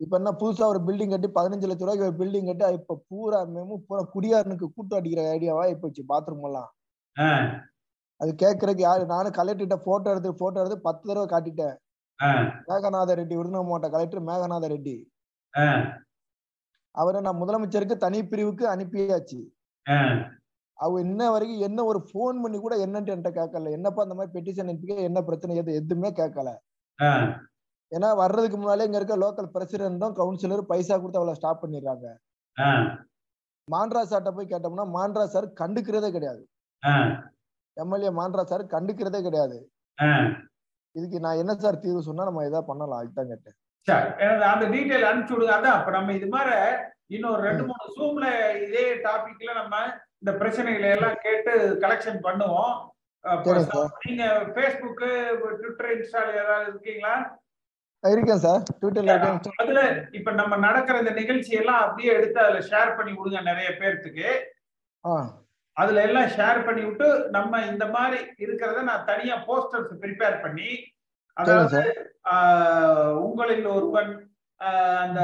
இப்ப 0.00 0.14
என்ன 0.20 0.30
புதுசா 0.40 0.64
ஒரு 0.72 0.80
பில்டிங் 0.86 1.12
கட்டி 1.12 1.28
பதினஞ்சு 1.36 1.68
லட்ச 1.70 1.84
ரூபாய்க்கு 1.84 2.06
ஒரு 2.08 2.16
பில்டிங் 2.20 2.48
கட்டி 2.50 2.78
இப்ப 2.78 2.96
பூரா 3.10 3.40
மேமும் 3.54 3.84
பூரா 3.88 4.02
குடியாரனுக்கு 4.14 4.66
கூட்டு 4.76 4.96
அடிக்கிற 4.98 5.22
ஐடியாவா 5.36 5.64
போச்சு 5.82 6.02
பாத்ரூம் 6.12 6.46
எல்லாம். 6.48 6.70
அது 8.20 8.30
கேட்கறதுக்கு 8.42 8.84
யாரு? 8.86 9.02
நானும் 9.12 9.36
கலெக்டர்கிட்ட 9.38 9.78
போட்டோ 9.86 10.10
எடுத்து 10.14 10.30
போட்டோ 10.42 10.60
எடுத்து 10.62 10.86
பத்து 10.88 11.04
தடவை 11.08 11.26
காட்டிட்டேன். 11.32 11.76
மேகநாத 12.68 13.14
ரெட்டி 13.20 13.34
விருதுநகர் 13.38 13.68
மாவட்ட 13.68 13.88
கலெக்டர் 13.94 14.28
மேகநாத 14.30 14.68
ரெட்டி. 14.74 14.96
அவரை 16.94 17.20
நான் 17.26 17.40
முதலமைச்சருக்கு 17.42 17.96
தனி 18.04 18.18
பிரிவுக்கு 18.32 18.64
அனுப்பியாச்சு. 18.74 19.40
அவ 20.78 21.00
இன்ன 21.06 21.30
வரைக்கும் 21.34 21.64
என்ன 21.68 21.84
ஒரு 21.90 22.00
ஃபோன் 22.08 22.40
பண்ணி 22.42 22.58
கூட 22.58 22.74
என்னன்ட்டு 22.84 23.12
என்கிட்ட 23.14 23.32
கேட்கல. 23.40 23.70
என்னப்பா 23.78 24.04
இந்த 24.06 24.16
மாதிரி 24.18 24.34
பெட்டிஷன் 24.36 24.70
அனுப்பிக்க 24.70 25.08
என்ன 25.10 25.20
பிரச்சனை? 25.28 25.56
எது? 25.62 25.78
எதுவுமே 25.80 26.10
கேட்கல. 26.20 26.50
ஏன்னா 27.92 28.08
வர்றதுக்கு 28.22 28.56
முன்னாலே 28.58 28.86
இங்க 28.88 28.98
இருக்க 29.00 29.16
லோக்கல் 29.24 29.50
பிரசிடென்ட்டும் 29.56 30.16
கவுன்சிலர் 30.20 30.68
பைசா 30.70 30.94
கொடுத்து 30.96 31.20
அவளை 31.20 31.34
ஸ்டாப் 31.38 31.62
பண்ணிடுறாங்க. 31.64 32.06
மாண்ட்ரா 33.68 34.02
சார்ட்ட 34.12 34.30
போய் 34.36 34.52
கேட்டோம்னா 34.52 34.86
மாண்ட்ரா 34.96 35.24
சார் 35.34 35.46
கண்டுக்கிறதே 35.60 36.10
கிடையாது. 36.16 36.42
எம்எல்ஏ 37.76 38.10
மாண்ட்ரா 38.20 38.44
சார் 38.52 38.64
கண்டுக்கிறதே 38.74 39.20
கிடையாது. 39.26 39.56
இதுக்கு 40.96 41.18
நான் 41.26 41.40
என்ன 41.42 41.52
சார் 41.62 41.82
தீர்வு 41.84 42.08
சொன்னா 42.08 42.26
நம்ம 42.28 42.42
எதா 42.48 42.60
பண்ணலாம். 42.70 43.00
அதுதான் 43.02 43.30
கேட்டேன். 43.32 43.56
அந்த 44.52 44.66
டீட்டெயில் 44.74 45.08
அனுப்பிச்சு 45.10 45.34
விடுங்க. 45.36 45.54
அதான் 45.58 45.76
அப்ப 45.78 45.90
நம்ம 45.96 46.12
இது 46.18 46.28
மாதிரி 46.34 46.58
இன்னொரு 47.14 47.40
ரெண்டு 47.48 47.62
மூணு 47.68 47.86
ஜூம்ல 47.96 48.26
இதே 48.66 48.84
டாபிக்ல 49.06 49.50
நம்ம 49.60 49.76
இந்த 50.24 50.32
பிரச்சனைகளை 50.40 50.90
எல்லாம் 50.96 51.16
கேட்டு 51.24 51.52
கலெக்ஷன் 51.80 52.20
பண்ணுவோம். 52.26 52.74
நீங்க 54.04 54.24
ஃபேஸ்புக்கு 54.52 55.08
ட்விட்டர் 55.58 55.90
இன்ஸ்டால 55.94 56.30
ஏதாவது 56.42 56.68
இருக்கீங்களா? 56.70 57.14
இருக்கேன் 58.04 58.40
சார். 58.44 58.62
ட்விட்டர்ல 58.80 59.12
இருக்கேன். 59.14 59.58
அதுல 59.62 59.82
இப்ப 60.18 60.32
நம்ம 60.40 60.56
நடக்கிற 60.66 60.96
இந்த 61.02 61.12
நிகழ்ச்சி 61.20 61.52
எல்லாம் 61.60 61.82
அப்படியே 61.84 62.10
எடுத்து 62.18 62.40
அதுல 62.44 62.62
ஷேர் 62.70 62.96
பண்ணி 62.96 63.12
விடுங்க 63.16 63.42
நிறைய 63.50 63.68
பேர்த்துக்கு. 63.80 64.28
அதுல 65.76 66.02
எல்லாம் 66.08 66.32
ஷேர் 66.36 66.64
பண்ணி 66.66 66.82
விட்டு 66.86 67.06
நம்ம 67.30 67.62
இந்த 67.66 67.86
மாதிரி 67.96 68.18
இருக்கிறத 68.44 68.82
நான் 68.90 69.08
தனியா 69.12 69.36
போஸ்டர்ஸ் 69.48 69.94
ப்ரிப்பேர் 70.02 70.42
பண்ணி 70.42 70.70
அதாவது 71.36 71.82
உங்களில் 73.26 73.66
ஒருவன் 73.76 74.12
அந்த 75.04 75.20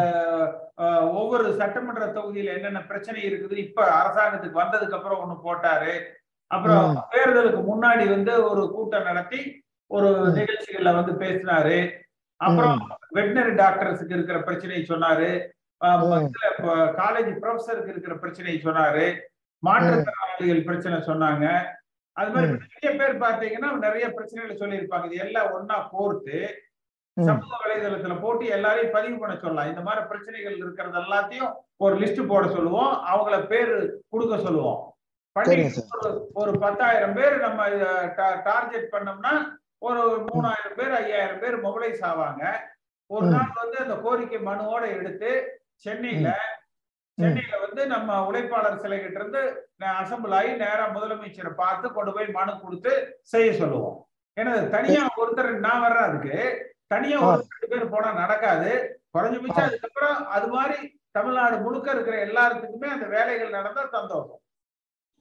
ஒவ்வொரு 1.19 1.47
சட்டமன்ற 1.55 2.07
தொகுதியில 2.07 2.55
என்னென்ன 2.55 2.81
பிரச்சனை 2.83 3.21
இருக்குது 3.23 3.57
இப்ப 3.67 3.81
அரசாங்கத்துக்கு 4.03 4.61
வந்ததுக்கு 4.63 4.97
அப்புறம் 4.99 5.23
ஒண்ணு 5.23 5.47
போட்டாரு. 5.47 5.95
அப்புறம். 6.47 7.09
தேர்தலுக்கு 7.11 7.61
முன்னாடி 7.73 8.05
வந்து 8.09 8.35
ஒரு 8.51 8.63
கூட்டம் 8.75 9.09
நடத்தி 9.09 9.41
ஒரு 9.87 10.09
நிகழ்ச்சிகள்ல 10.39 10.93
வந்து 10.99 11.13
பேசினாரு. 11.25 11.79
அப்புறம் 12.37 12.79
வெட்டினரி 13.15 13.53
டாக்டர்ஸுக்கு 13.63 14.17
இருக்கிற 14.19 14.39
பிரச்சனையை 14.43 14.87
சொன்னாரு. 14.89 15.31
காலேஜ் 17.01 17.31
ப்ரொஃபஸருக்கு 17.43 17.93
இருக்கிற 17.95 18.15
பிரச்சனையை 18.19 18.63
சொன்னாரு. 18.63 19.07
மாற்றுத்திறனாளிகள் 19.63 20.65
பிரச்சனை 20.65 20.99
சொன்னாங்க. 20.99 21.47
அது 22.13 22.31
மாதிரி 22.35 22.59
நிறைய 22.63 22.89
பேர் 23.01 23.21
பார்த்தீங்கன்னா 23.25 23.71
நிறைய 23.87 24.07
பிரச்சனைகளை 24.09 24.55
சொல்லியிருப்பாங்க. 24.63 25.05
இது 25.05 25.25
எல்லாம் 25.25 25.53
ஒண்ணா 25.53 25.77
கோர்த்து 25.93 26.39
சமூக 27.29 27.59
வலைதளத்துல 27.63 28.15
போட்டு 28.23 28.45
எல்லாரையும் 28.57 28.95
பதிவு 28.97 29.17
பண்ண 29.19 29.35
சொல்லலாம். 29.43 29.71
இந்த 29.73 29.83
மாதிரி 29.87 30.03
பிரச்சனைகள் 30.11 30.57
இருக்கிறது 30.63 30.99
எல்லாத்தையும் 31.01 31.53
ஒரு 31.85 31.95
லிஸ்ட் 32.01 32.31
போட 32.33 32.45
சொல்லுவோம். 32.57 32.93
அவங்கள 33.13 33.39
பேர் 33.53 33.75
கொடுக்க 34.13 34.39
சொல்லுவோம். 34.47 34.81
பண்ணி 35.37 35.57
ஒரு 36.41 36.53
பத்தாயிரம் 36.65 37.17
பேர் 37.19 37.37
நம்ம 37.47 37.69
டார்கெட் 38.49 38.93
பண்ணோம்னா 38.95 39.35
ஒரு 39.89 40.01
மூணாயிரம் 40.31 40.79
பேர் 40.79 40.95
ஐயாயிரம் 41.03 41.43
பேர் 41.43 41.57
மொபிலைஸ் 41.67 42.03
ஆவாங்க. 42.11 42.45
ஒரு. 43.11 43.27
நாள் 43.35 43.61
வந்து 43.61 43.79
அந்த 43.85 43.95
கோரிக்கை 44.07 44.41
மனுவோட 44.49 44.83
எடுத்து 44.97 45.31
சென்னையில. 45.85 46.31
சென்னையில 47.19 47.55
வந்து 47.63 47.83
நம்ம 47.87 48.19
உழைப்பாளர் 48.27 48.83
சிலை 48.83 48.99
கிட்ட 49.01 49.19
இருந்து 49.21 49.43
அசம்பிள் 50.01 50.35
ஆகி 50.39 50.53
நேரா 50.63 50.85
முதலமைச்சரை 50.97 51.53
பார்த்து 51.63 51.87
கொண்டு 51.93 52.13
போய் 52.13 52.29
மனு 52.37 52.53
கொடுத்து 52.61 52.93
செய்ய 53.33 53.49
சொல்லுவோம். 53.53 53.97
ஏன்னா 54.37 54.53
தனியா 54.75 55.03
ஒருத்தர் 55.23 55.51
நான் 55.67 55.83
வர்றேன் 55.85 56.09
அதுக்கு? 56.09 56.37
தனியா. 56.93 57.19
ஒரு 57.31 57.43
ரெண்டு 57.51 57.69
பேர் 57.73 57.93
போனா 57.95 58.11
நடக்காது. 58.23 58.71
குறைஞ்சபட்சம் 59.15 59.67
அதுக்கப்புறம் 59.69 60.19
அது 60.37 60.47
மாதிரி 60.55 60.77
தமிழ்நாடு 61.17 61.57
முழுக்க 61.65 61.89
இருக்கிற 61.95 62.17
எல்லாத்துக்குமே 62.27 62.89
அந்த 62.97 63.07
வேலைகள் 63.15 63.57
நடந்தா 63.57 63.83
சந்தோஷம். 63.97 64.41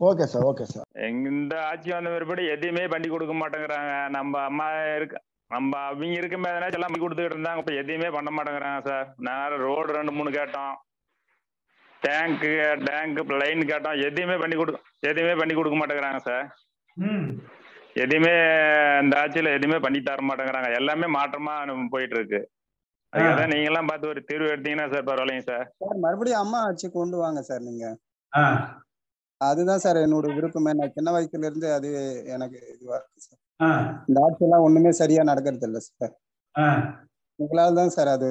Okay 0.08 0.26
sir 0.32 0.46
okay 0.50 0.66
sir. 0.74 0.86
எங்க 1.08 1.30
இந்த 1.38 1.56
ஆட்சி 1.70 1.90
வந்த 1.94 2.12
பிற்பாடு 2.14 2.44
எதையுமே 2.56 2.84
பண்ணி 2.94 3.08
கொடுக்க 3.10 3.34
மாட்டேங்கிறாங்க. 3.40 3.94
நம்ம 4.18 4.44
அம்மா 4.50 4.68
இருக்க 4.98 5.16
நம்ம 5.54 5.72
அவங்க 5.86 6.18
இருக்கும் 6.20 6.46
போதுனாச்சும் 6.46 6.78
எல்லாம் 6.80 6.92
பண்ணி 6.92 7.06
கொடுத்துட்டு 7.06 7.34
இருந்தாங்க. 7.34 7.62
இப்ப 7.64 7.74
எதையுமே 7.82 8.10
பண்ண 8.16 8.30
மாட்டேங்கிறாங்க 8.36 8.82
சார். 8.90 9.08
நான் 9.28 9.58
ரோடு 9.66 9.96
ரெண்டு 9.98 10.12
மூணு 10.18 10.32
கேட்டோம். 10.38 10.76
டேங்க்கு 12.02 12.52
டேங்க் 12.90 13.34
லைன் 13.42 13.70
கேட்டோம். 13.72 13.98
எதையுமே 14.08 14.36
பண்ணி 14.44 14.58
கொடு 14.58 14.74
எதையுமே 15.10 15.34
பண்ணி 15.40 15.56
கொடுக்க 15.56 15.78
மாட்டேங்கிறாங்க 15.80 16.22
சார். 16.30 16.46
எதையுமே 18.04 18.34
இந்த 19.04 19.14
ஆட்சியில 19.22 19.52
எதுவுமே 19.58 19.78
பண்ணி 19.86 20.00
தர 20.08 20.24
மாட்டேங்கிறாங்க. 20.30 20.70
எல்லாமே 20.80 21.08
மாற்றமா 21.18 21.54
போயிட்டு 21.94 22.16
இருக்கு 22.18 22.42
அதுக்காக 23.14 23.46
நீங்க 23.52 23.70
எல்லாம் 23.70 23.90
பார்த்து 23.90 24.12
ஒரு 24.14 24.22
தீர்வு 24.30 24.52
எடுத்தீங்கன்னா 24.54 24.88
சார் 24.92 25.08
பரவாயில்லைங்க 25.10 25.46
சார். 25.52 25.66
சார் 25.84 26.04
மறுபடியும் 26.06 26.44
அம்மா 26.44 26.60
ஆட்சி 26.68 26.88
கொண்டு 26.98 27.18
வாங்க 27.24 27.42
சார் 27.50 27.64
நீங்க. 27.70 27.86
அதுதான் 29.42 29.84
சார் 29.84 30.04
என்னோட 30.06 30.28
விருப்பமே. 30.38 30.72
நான் 30.80 30.96
சின்ன 30.98 31.10
வயசுல 31.16 31.50
இருந்து 31.50 31.68
அது 31.78 31.90
எனக்கு 32.36 32.60
இதுவா 32.76 32.96
இருக்கு 33.00 33.26
சார். 33.28 33.40
இந்த 34.10 34.18
ஆட்சியெல்லாம் 34.26 34.66
ஒண்ணுமே 34.68 34.92
சரியா 35.02 35.24
நடக்கிறது 35.24 35.68
இல்ல 35.70 35.80
சார். 35.88 36.14
உங்களால 37.40 37.76
தான் 37.82 37.96
சார் 37.98 38.12
அது 38.18 38.30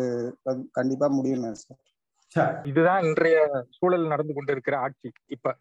கண்டிப்பா 0.79 1.07
முடியும் 1.19 1.47
சார். 1.64 2.55
இதுதான் 2.71 3.03
இன்றைய 3.03 3.37
சூழல் 3.77 4.12
நடந்து 4.12 4.33
கொண்டிருக்கிற 4.35 4.77
ஆட்சி. 4.87 5.09
இப்ப 5.37 5.55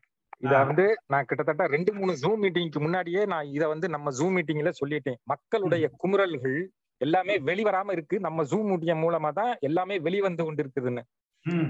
இத 0.44 0.54
வந்து 0.70 0.86
நான் 1.12 1.28
கிட்டத்தட்ட 1.30 1.64
ரெண்டு 1.76 1.92
மூணு 1.94 2.14
ஜூம் 2.24 2.42
மீட்டிங்க்கு 2.44 2.80
முன்னாடியே 2.86 3.22
நான் 3.34 3.48
இத 3.58 3.64
வந்து 3.74 3.88
நம்ம 3.96 4.12
ஜூம் 4.20 4.36
மீட்டிங்ல 4.38 4.72
சொல்லிட்டேன். 4.82 5.18
மக்களுடைய 5.32 5.86
குமுறல்கள் 6.02 6.58
எல்லாமே 7.02 7.36
வெளிவராம 7.48 7.92
இருக்கு. 7.96 8.16
நம்ம 8.26 8.44
ஜூம் 8.52 8.70
மீட்டிங் 8.72 9.02
மூலமா 9.06 9.30
தான் 9.40 9.52
எல்லாமே 9.68 9.96
வெளிவந்து 10.08 10.46
கொண்டிருக்குதுன்னு. 10.46 11.04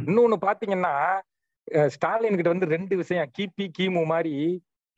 இன்னொன்னு 0.07 0.37
பாத்தீங்கன்னா 0.47 0.93
ஸ்டாலின் 1.93 2.37
கிட்ட 2.37 2.49
வந்து 2.53 2.73
ரெண்டு 2.75 2.93
விஷயம் 3.01 3.31
கிபி 3.37 3.65
கிமு 3.77 4.03
மாதிரி 4.11 4.35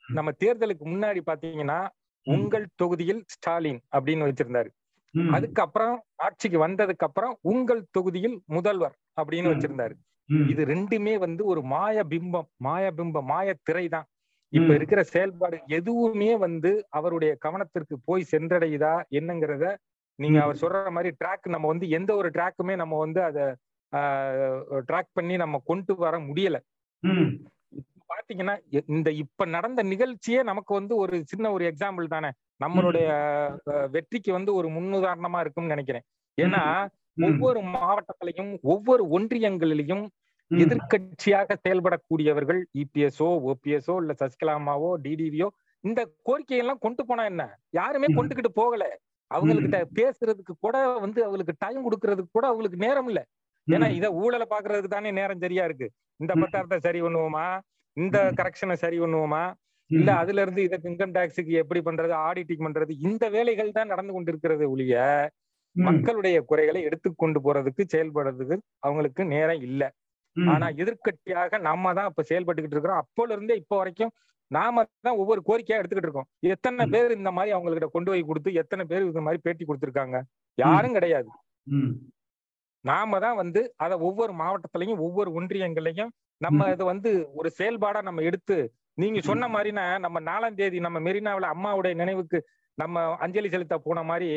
நம்ம 0.04 0.30
தேர்தலுக்கு 0.44 0.84
முன்னாடி 0.92 1.22
பாத்தீங்கன்னா 1.30 1.80
உங்கள் 2.28 2.66
தொகுதியில் 2.82 3.22
ஸ்டாலின் 3.34 3.80
அப்படின்னு 3.96 4.28
வச்சிருந்தாரு. 4.30 4.70
அதுக்கப்புறம் 5.36 5.96
ஆட்சிக்கு 6.26 6.58
வந்ததுக்கு 6.66 7.06
அப்புறம் 7.08 7.34
உங்கள் 7.52 7.82
தொகுதியில் 7.98 8.38
முதல்வர் 8.56 8.96
அப்படின்னு 9.22 9.52
வச்சிருந்தாரு. 9.54 9.96
இது 10.50 10.62
ரெண்டுமே 10.66 11.14
வந்து 11.18 11.42
ஒரு 11.46 11.62
மாய 11.74 12.04
பிம்பம் 12.12 12.48
மாய 12.58 12.86
பிம்பம் 12.98 13.30
மாய 13.32 13.54
திரை 13.64 13.86
தான். 13.88 14.08
இப்ப 14.54 14.70
இருக்கிற 14.74 15.02
செயல்பாடு 15.04 15.58
எதுவுமே 15.78 16.32
வந்து 16.38 16.72
அவருடைய 16.90 17.32
கவனத்திற்கு 17.40 17.96
போய் 18.06 18.32
சென்றடையுதா 18.32 18.94
என்னங்கிறத 19.12 19.66
நீங்க 20.20 20.38
அவர் 20.42 20.62
சொல்ற 20.62 20.90
மாதிரி 20.92 21.10
ட்ராக் 21.20 21.46
நம்ம 21.48 21.68
வந்து 21.68 21.88
எந்த 21.90 22.12
ஒரு 22.16 22.30
ட்ராக்குமே 22.30 22.76
நம்ம 22.76 22.98
வந்து 22.98 23.20
அதை 23.24 23.46
ட்ராக் 24.90 25.12
பண்ணி 25.14 25.36
நம்ம 25.38 25.60
கொண்டு 25.66 25.94
வர 25.96 26.16
முடியல. 26.20 26.58
பாத்தீங்கன்னா 28.10 28.56
இந்த 28.88 29.10
இப்ப 29.24 29.46
நடந்த 29.46 29.82
நிகழ்ச்சியே 29.84 30.40
நமக்கு 30.44 30.72
வந்து 30.74 30.94
ஒரு 30.96 31.16
சின்ன 31.24 31.52
ஒரு 31.52 31.64
எக்ஸாம்பிள் 31.72 32.08
தானே. 32.08 32.30
நம்மளுடைய 32.62 33.08
வெற்றிக்கு 33.92 34.32
வந்து 34.34 34.52
ஒரு 34.54 34.68
முன்னுதாரணமா 34.68 35.40
இருக்கும்னு 35.40 35.74
நினைக்கிறேன். 35.76 36.06
ஏன்னா 36.38 36.64
ஒவ்வொரு 37.28 37.60
மாவட்டத்திலையும் 37.76 38.52
ஒவ்வொரு 38.74 39.04
ஒன்றியங்களிலையும் 39.18 40.04
எதிர்க்கட்சியாக 40.52 41.56
செயல்படக்கூடியவர்கள் 41.64 42.62
இபிஎஸ்ஓ 42.82 43.30
ஓபிஎஸ்ஓ 43.50 43.96
இல்ல 44.02 44.14
சசிகலாமாவோ 44.22 44.90
டிடிவியோ 45.06 45.48
இந்த 45.84 46.02
கோரிக்கையெல்லாம் 46.28 46.84
கொண்டு 46.86 47.02
போனா 47.06 47.24
என்ன? 47.24 47.44
யாருமே 47.70 48.08
கொண்டுகிட்டு 48.16 48.52
போகல. 48.62 48.84
அவங்ககிட்ட 49.32 49.80
பேசுறதுக்கு 50.00 50.54
கூட 50.60 50.76
வந்து 51.00 51.20
அவங்களுக்கு 51.26 51.54
டைம் 51.60 51.86
கொடுக்கறதுக்கு 51.86 52.32
கூட 52.32 52.46
அவங்களுக்கு 52.48 52.78
நேரம் 52.78 53.08
இல்ல. 53.08 53.22
ஏன்னா 53.68 53.88
இத 53.90 54.08
ஊழலை 54.22 54.46
பாக்குறதுக்கு 54.50 54.88
தானே 54.88 55.12
நேரம் 55.12 55.40
சரியா 55.40 55.64
இருக்கு. 55.66 55.88
இந்த 56.20 56.34
பத்தாயிரத்தை 56.34 56.80
சரி 56.88 57.02
பண்ணுவோமா? 57.02 57.46
இந்த 57.98 58.18
கரெக்ஷனை 58.40 58.76
சரி 58.84 59.00
பண்ணுவோமா? 59.00 59.44
இல்ல 59.92 60.10
அதுல 60.16 60.42
இருந்து 60.42 60.62
இதை 60.64 60.78
இன்கம் 60.84 61.14
டாக்ஸுக்கு 61.14 61.54
எப்படி 61.62 61.80
பண்றது? 61.80 62.14
ஆடிட்டிங் 62.28 62.66
பண்றது? 62.68 62.92
இந்த 63.08 63.30
வேலைகள் 63.30 63.72
தான் 63.72 63.88
நடந்து 63.88 64.14
கொண்டிருக்கிறது 64.14 64.66
ஒழிய 64.72 64.96
மக்களுடைய 65.76 66.38
குறைகளை 66.50 66.80
எடுத்துக்கொண்டு 66.88 67.40
போறதுக்கு 67.46 67.84
செயல்படுறதுக்கு 67.94 68.56
அவங்களுக்கு 68.80 69.22
நேரம் 69.36 69.62
இல்ல. 69.70 69.84
ஆனா 70.36 70.66
எதிர்க்கட்சியாக 70.82 71.60
நாம 71.68 71.94
தான் 71.94 72.10
இப்ப 72.12 72.24
செயல்பட்டுக்கிட்டு 72.32 72.76
இருக்கிறோம். 72.78 73.02
அப்போல 73.04 73.34
இருந்தே 73.38 73.56
இப்போ 73.62 73.78
வரைக்கும் 73.78 74.12
நாம 74.52 74.84
தான் 75.06 75.20
ஒவ்வொரு 75.22 75.42
கோரிக்கையா 75.48 75.80
எடுத்துக்கிட்டு 75.80 76.10
இருக்கோம். 76.10 76.30
எத்தனை 76.54 76.86
பேர் 76.94 77.18
இந்த 77.18 77.32
மாதிரி 77.38 77.52
அவங்ககிட்ட 77.56 77.90
கொண்டு 77.96 78.10
போய் 78.12 78.30
கொடுத்து 78.30 78.52
எத்தனை 78.62 78.84
பேர் 78.92 79.10
இந்த 79.10 79.22
மாதிரி 79.26 79.42
பேட்டி 79.46 79.64
கொடுத்திருக்காங்க? 79.66 80.18
யாரும் 80.58 80.98
கிடையாது. 80.98 81.30
நாம 82.86 83.20
தான் 83.20 83.38
வந்து 83.42 83.62
அத 83.86 83.94
ஒவ்வொரு 84.08 84.34
மாவட்டத்திலையும் 84.42 85.02
ஒவ்வொரு 85.06 85.30
ஒன்றியங்களையும் 85.40 86.12
நம்ம 86.42 86.68
இது 86.74 86.84
வந்து 86.86 87.10
ஒரு 87.40 87.50
செயல்பாடா 87.58 88.02
நம்ம 88.02 88.22
எடுத்து 88.22 88.58
நீங்க 88.94 89.20
சொன்ன 89.22 89.48
மாதிரினா 89.56 89.84
நம்ம 90.06 90.18
நாலாம் 90.30 90.58
தேதி 90.60 90.78
நம்ம 90.86 91.00
மெரினாவுல 91.00 91.50
அம்மாவுடைய 91.56 91.94
நினைவுக்கு 91.94 92.40
நம்ம 92.78 93.04
அஞ்சலி 93.18 93.50
செலுத்த 93.50 93.78
போன 93.80 94.04
மாதிரி 94.04 94.30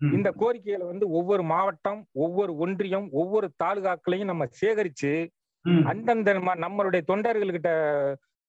இந்த 0.00 0.28
கோரிக்கைகளை 0.32 0.86
வந்து 0.86 1.10
ஒவ்வொரு 1.10 1.42
மாவட்டம் 1.44 2.00
ஒவ்வொரு 2.16 2.56
ஒன்றியம் 2.56 3.08
ஒவ்வொரு 3.12 3.50
தாலுகாக்களையும் 3.64 4.24
நம்ம 4.24 4.44
சேகரிச்சு 4.60 5.12
அந்தந்த 5.84 6.32
நம்ம- 6.32 6.58
நம்மளுடைய 6.58 7.02
தொண்டர்கள்கிட்ட 7.08 7.70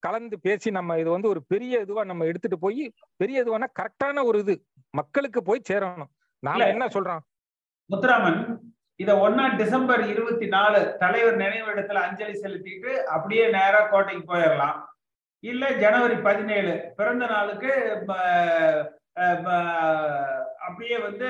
கலந்து 0.02 0.38
பேசி 0.38 0.70
நம்ம 0.70 0.98
இது 0.98 1.10
வந்து 1.10 1.28
ஒரு 1.28 1.44
பெரிய 1.44 1.80
இதுவா 1.80 2.04
நம்ம 2.04 2.24
எடுத்துட்டு 2.24 2.58
போய் 2.58 2.82
பெரிய 3.16 3.42
இதுவானா 3.44 3.66
கரெக்டான 3.78 4.24
ஒரு 4.24 4.38
இது. 4.38 4.54
மக்களுக்கு 4.94 5.42
போய் 5.42 5.68
சேரணும். 5.68 6.10
நாம. 6.42 6.66
என்ன 6.66 6.86
சொல்றோம்? 6.88 7.22
முத்துராமன் 7.90 8.38
இத 9.00 9.10
ஒன்னா 9.16 9.56
டிசம்பர் 9.56 10.02
இருபத்தி 10.08 10.46
நாலு 10.46 10.96
தலைவர் 10.98 11.36
நினைவிடத்துல 11.36 12.00
அஞ்சலி 12.00 12.34
செலுத்திட்டு 12.34 12.90
அப்படியே 13.06 13.44
நேரா 13.50 13.80
கோட்டைக்கு 13.86 14.24
போயிடலாம் 14.32 14.78
இல்ல 15.44 15.70
ஜனவரி 15.78 16.16
பதினேழு 16.22 16.72
பிறந்த 16.96 17.26
நாளுக்கு 17.26 17.70
அப்படியே 20.66 20.96
வந்து 21.06 21.26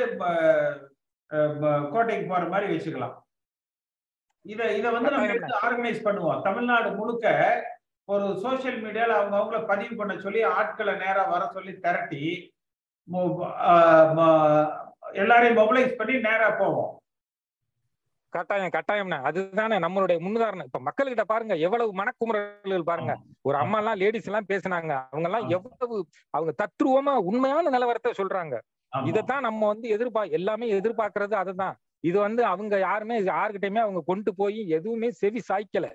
கோட்டைக்கு 1.92 2.24
போற 2.30 2.44
மாதிரி 2.52 2.66
வச்சுக்கலாம். 2.72 3.16
இத 4.52 4.60
இத 4.78 4.86
வந்து 4.94 5.12
நம்ம 5.14 5.32
எடுத்து 5.32 5.60
ஆர்கனைஸ் 5.66 6.06
பண்ணுவோம். 6.06 6.40
தமிழ்நாடு 6.46 6.90
முழுக்க 7.00 7.26
ஒரு 8.08 8.26
சோஷியல் 8.44 8.78
மீடியால 8.84 9.16
அவங்க 9.18 9.34
அவங்கள 9.38 9.58
பதிவு 9.72 9.94
பண்ண 9.98 10.12
சொல்லி 10.24 10.40
ஆட்களை 10.58 10.94
நேரா 11.02 11.24
வர 11.34 11.42
சொல்லி 11.56 11.74
திரட்டி 11.84 12.24
எல்லாரையும் 15.20 15.58
மொபிலைஸ் 15.58 15.98
பண்ணி 16.00 16.14
நேரா 16.28 16.48
போவோம். 16.62 16.90
கட்டாயம் 18.32 18.74
கட்டாயம்னா 18.74 19.18
அதுதானே 19.28 19.76
நம்மளுடைய 19.84 20.18
முன்னுதாரணம். 20.24 20.68
இப்ப 20.68 20.80
மக்கள்கிட்ட 20.88 21.24
பாருங்க 21.30 21.54
எவ்வளவு 21.66 21.92
மனக்குமுறல்கள் 22.00 22.88
பாருங்க. 22.90 23.14
ஒரு 23.48 23.56
அம்மா 23.62 23.78
எல்லாம் 23.82 24.00
லேடிஸ் 24.02 24.28
எல்லாம் 24.30 24.50
பேசுனாங்க. 24.50 24.92
அவங்க 25.12 25.28
எல்லாம் 25.30 25.48
எவ்வளவு 25.56 25.96
அவங்க 26.34 26.52
தத்ரூபமா 26.62 27.14
உண்மையான 27.30 27.72
நிலவரத்தை 27.76 28.12
சொல்றாங்க. 28.20 28.56
இதைத்தான் 29.08 29.42
நம்ம 29.42 29.66
வந்து 29.66 29.88
எதிர்பா 29.88 30.30
எல்லாமே 30.30 30.66
எதிர்பார்க்கறது 30.74 31.34
அதுதான். 31.34 31.76
இது 32.04 32.18
வந்து 32.18 32.42
அவங்க 32.44 32.78
யாருமே 32.80 33.16
யாருகிட்டயுமே 33.24 33.80
அவங்க 33.80 34.00
கொண்டு 34.06 34.30
போய் 34.34 34.68
எதுவுமே 34.70 35.10
செவி 35.20 35.40
சாய்க்கல. 35.48 35.86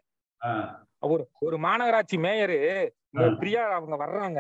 ஒரு 1.08 1.24
ஒரு 1.40 1.58
மாநகராட்சி 1.58 2.18
மேயரு 2.20 2.58
பிரியா 3.40 3.64
அவங்க 3.72 3.96
வர்றாங்க. 3.98 4.40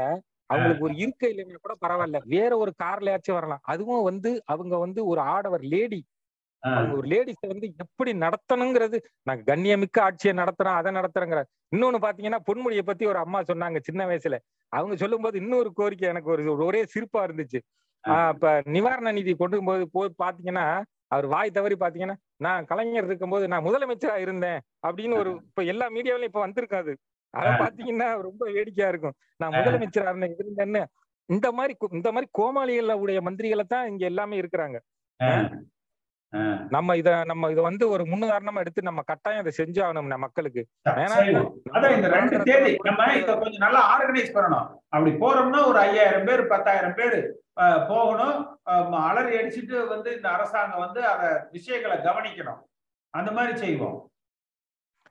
அவங்களுக்கு 0.49 0.83
ஒரு 0.83 0.95
இருக்கை 0.95 1.29
இல்லைன்னா 1.31 1.61
கூட 1.61 1.75
பரவாயில்ல. 1.81 2.19
வேற 2.27 2.51
ஒரு 2.57 2.71
கார்லயாச்சும் 2.83 3.33
வரலாம். 3.33 3.63
அதுவும் 3.65 4.03
வந்து 4.03 4.31
அவங்க 4.45 4.75
வந்து 4.77 5.05
ஒரு 5.05 5.21
ஆடவர் 5.33 5.63
லேடி. 5.65 5.99
அவங்க 6.63 6.93
ஒரு 6.95 7.07
லேடிஸ 7.07 7.47
வந்து 7.47 7.67
எப்படி 7.75 8.11
நடத்தணுங்கிறது 8.17 8.97
நாங்க 9.21 9.41
கண்ணியமிக்க 9.51 9.97
ஆட்சியை 10.01 10.33
நடத்துறோம் 10.37 10.77
அதை 10.77 10.91
நடத்துறோங்கிற 10.93 11.41
இன்னொன்னு 11.71 11.99
பாத்தீங்கன்னா 12.05 12.39
பொன்முடியை 12.47 12.83
பத்தி 12.83 13.05
ஒரு 13.05 13.17
அம்மா 13.17 13.41
சொன்னாங்க 13.41 13.79
சின்ன 13.81 14.01
வயசுல. 14.05 14.37
அவங்க 14.71 14.95
சொல்லும்போது 14.95 15.37
இன்னொரு 15.37 15.73
கோரிக்கை 15.73 16.07
எனக்கு 16.09 16.29
ஒரு 16.31 16.65
ஒரே 16.65 16.81
சிரிப்பா 16.85 17.21
இருந்துச்சு. 17.25 17.59
இப்ப 18.05 18.61
நிவாரண 18.65 19.11
நிதி 19.11 19.33
கொண்டு 19.35 19.63
போது 19.63 19.85
போய் 19.91 20.09
பாத்தீங்கன்னா 20.23 20.65
அவர் 21.07 21.25
வாய் 21.25 21.51
தவறி 21.51 21.75
பாத்தீங்கன்னா 21.75 22.17
நான் 22.37 22.65
கலைஞர் 22.65 23.05
இருக்கும்போது 23.05 23.45
நான் 23.47 23.65
முதலமைச்சரா 23.65 24.15
இருந்தேன் 24.17 24.59
அப்படின்னு 24.87 25.15
ஒரு 25.17 25.31
இப்ப 25.49 25.63
எல்லா 25.63 25.85
மீடியாவிலும் 25.89 26.29
இப்ப 26.31 26.41
வந்திருக்காது. 26.47 26.93
அத 27.33 27.47
பாத்தீங்கன்னா 27.63 28.07
ரொம்ப 28.21 28.43
வேடிக்கையா 28.51 28.87
இருக்கும். 28.87 29.15
நான் 29.37 29.53
முதலமைச்சரா 29.53 30.09
இருந்தேன் 30.09 30.35
இருந்தேன்னு. 30.37 30.83
இந்த 31.29 31.47
மாதிரி 31.51 31.73
இந்த 31.91 32.09
மாதிரி 32.11 32.27
கோமாளிகள் 32.31 32.99
உடைய 33.03 33.21
மந்திரிகளை 33.21 33.65
தான் 33.65 33.87
இங்க 33.87 34.05
எல்லாமே 34.05 34.35
இருக்கிறாங்க. 34.41 34.77
நம்ம 36.75 36.95
இத 37.01 37.09
நம்ம 37.31 37.49
இத 37.53 37.61
வந்து 37.61 37.85
ஒரு 37.93 38.03
முன்னுதாரணமா 38.11 38.61
எடுத்து 38.63 38.87
நம்ம 38.87 39.01
கட்டாயம் 39.09 39.43
இதை 39.43 39.53
செஞ்சு 39.59 39.79
ஆகணும் 39.85 40.23
மக்களுக்கு 40.25 40.61
இந்த 41.95 42.09
ரெண்டு 42.15 42.37
தேதி. 42.49 42.71
நம்ம 42.89 43.05
இத 43.21 43.29
கொஞ்சம் 43.43 43.65
நல்லா 43.65 43.81
ஆர்கனைஸ் 43.93 44.35
பண்ணணும். 44.37 44.67
அப்படி 44.93 45.11
போறோம்னா 45.23 45.61
ஒரு 45.71 45.79
ஐயாயிரம் 45.87 46.27
பேர் 46.29 46.43
பத்தாயிரம் 46.53 46.97
பேர் 46.99 47.17
போகணும். 47.91 48.39
அலறி 49.09 49.35
அடிச்சுட்டு 49.39 49.77
வந்து 49.93 50.09
இந்த 50.15 50.27
அரசாங்கம் 50.35 50.83
வந்து 50.85 51.01
அத 51.13 51.23
விஷயங்களை 51.51 51.97
கவனிக்கணும். 52.07 52.59
அந்த 53.13 53.31
மாதிரி 53.37 53.55
செய்வோம். 53.63 53.97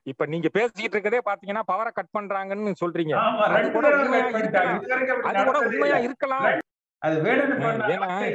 இப்ப 0.06 0.26
நீங்க 0.32 0.48
பேசிட்டு 0.58 0.94
இருக்கதே 0.96 1.20
பாத்தீங்கன்னா 1.28 1.62
பவரை 1.72 1.90
கட் 1.92 2.14
பண்றாங்கன்னு 2.18 2.80
சொல்றீங்க. 2.82 3.14
அது 3.56 3.68
கூட 3.76 3.88
உண்மையா. 5.68 5.98
இருக்கலாம். 6.06 6.46
அது 7.02 7.16
வேணும்னு 7.24 7.56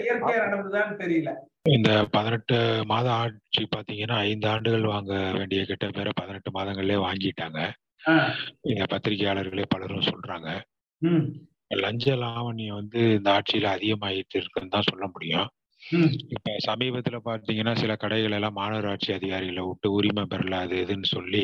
இயற்கையா 0.01 0.41
நடந்ததான்னு 0.45 0.95
தெரியல. 1.03 1.29
இந்த 1.75 1.89
பதினெட்டு 2.11 2.57
மாத 2.85 3.07
ஆட்சி 3.13 3.63
பாத்தீங்கன்னா 3.75 4.17
ஐந்து 4.29 4.47
ஆண்டுகள் 4.47 4.91
வாங்க 4.93 5.13
வேண்டிய 5.37 5.61
கிட்ட 5.65 5.85
பேரை 5.89 6.11
பதினெட்டு 6.15 6.49
மாதங்கள்லயே 6.57 6.99
வாங்கிட்டாங்க. 7.05 7.59
இந்த 8.71 8.83
பத்திரிகையாளர்களே 8.93 9.65
பலரும் 9.69 10.09
சொல்றாங்க. 10.09 10.49
லஞ்ச 11.81 12.15
லாவணியம் 12.21 12.79
வந்து 12.81 13.01
இந்த 13.17 13.29
ஆட்சியில 13.31 13.73
அதிகமாயிட்டு 13.77 14.37
இருக்குன்னு 14.39 14.73
தான் 14.75 14.87
சொல்ல 14.89 15.05
முடியும். 15.07 15.47
இப்ப 16.35 16.55
சமீபத்துல 16.67 17.17
பாத்தீங்கன்னா 17.27 17.73
சில 17.75 17.93
கடைகள் 17.95 18.35
எல்லாம் 18.37 18.57
மாநகராட்சி 18.57 19.11
அதிகாரிகளை 19.13 19.63
விட்டு 19.67 19.87
உரிமை 19.91 20.23
பெறல 20.31 20.57
அது 20.65 20.75
இதுன்னு 20.85 21.09
சொல்லி 21.15 21.43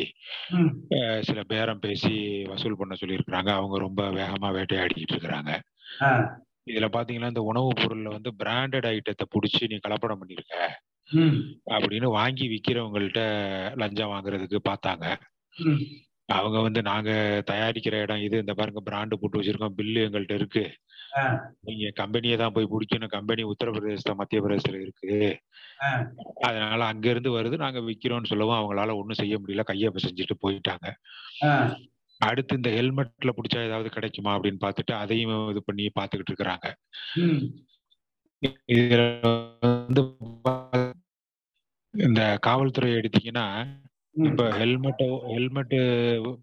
சில 1.28 1.40
பேரம் 1.42 1.78
பேசி 1.78 2.14
வசூல் 2.44 2.80
பண்ண 2.80 2.94
சொல்லியிருக்கிறாங்க. 3.00 3.52
அவங்க 3.60 3.78
ரொம்ப 3.78 4.02
வேகமா 4.18 4.50
வேட்டையாடிக்கிட்டு 4.58 5.14
இருக்கிறாங்க. 5.16 5.52
இதுல 6.66 6.86
பாத்தீங்கன்னா 6.92 7.32
இந்த 7.34 7.42
உணவுப் 7.42 7.80
பொருள்ல 7.80 8.08
வந்து 8.08 8.30
பிராண்டட் 8.42 8.88
ஐட்டத்தை 8.92 9.26
புடிச்சு 9.34 9.70
நீ 9.70 9.76
கலப்படம் 9.76 10.20
பண்ணிருக்க. 10.22 10.54
அப்படின்னு 11.74 12.08
வாங்கி 12.18 12.46
விக்கிறவங்கள்ட்ட 12.48 13.20
லஞ்சம் 13.76 14.12
வாங்குறதுக்கு 14.12 14.60
பார்த்தாங்க 14.70 15.04
அவங்க 16.28 16.58
வந்து 16.60 16.80
நாங்க 16.82 17.10
தயாரிக்கிற 17.50 17.96
இடம் 18.02 18.22
இது 18.22 18.36
இந்த 18.38 18.54
பாருங்க 18.54 18.80
பிராண்டு 18.88 19.14
போட்டு 19.14 19.38
வச்சிருக்கோம் 19.40 19.76
பில்லு 19.76 20.00
எங்கள்கிட்ட 20.06 20.34
இருக்கு. 20.34 20.64
நீங்க 21.60 21.90
கம்பெனியை 21.94 22.36
தான் 22.36 22.54
போய் 22.56 22.70
பிடிக்கணும். 22.72 23.12
கம்பெனி 23.14 23.42
உத்தரப்பிரதேசத்துல 23.44 24.14
மத்திய 24.14 24.40
பிரதேசத்துல 24.42 24.80
இருக்கு. 24.80 25.12
அதனால 26.48 26.80
அங்க 26.84 27.06
இருந்து 27.10 27.30
வருது 27.38 27.56
நாங்க 27.56 27.80
விக்கிறோம்னு 27.80 28.32
சொல்லவும் 28.32 28.58
அவங்களால 28.60 28.96
ஒண்ணும் 29.00 29.20
செய்ய 29.22 29.36
முடியல. 29.38 29.64
கையை 29.70 29.92
செஞ்சுட்டு 30.06 30.36
போயிட்டாங்க. 30.44 30.86
அடுத்து 32.20 32.56
இந்த 32.56 32.70
ஹெல்மெட்ல 32.70 33.32
பிடிச்சா 33.36 33.60
ஏதாவது 33.68 33.88
கிடைக்குமா 33.90 34.32
அப்படின்னு 34.36 34.62
பார்த்துட்டு 34.64 34.92
அதையும் 35.02 35.34
இது 35.50 35.62
பண்ணி 35.64 35.86
பார்த்துக்கிட்டு 36.00 36.32
இருக்கிறாங்க. 36.32 36.66
இதுல 38.72 39.02
வந்து 39.64 40.02
இந்த 41.94 42.22
காவல்துறை 42.46 42.90
எடுத்தீங்கன்னா 42.92 43.46
இப்ப 44.14 44.44
ஹெல்மெட் 44.58 45.02
ஹெல்மெட் 45.32 45.74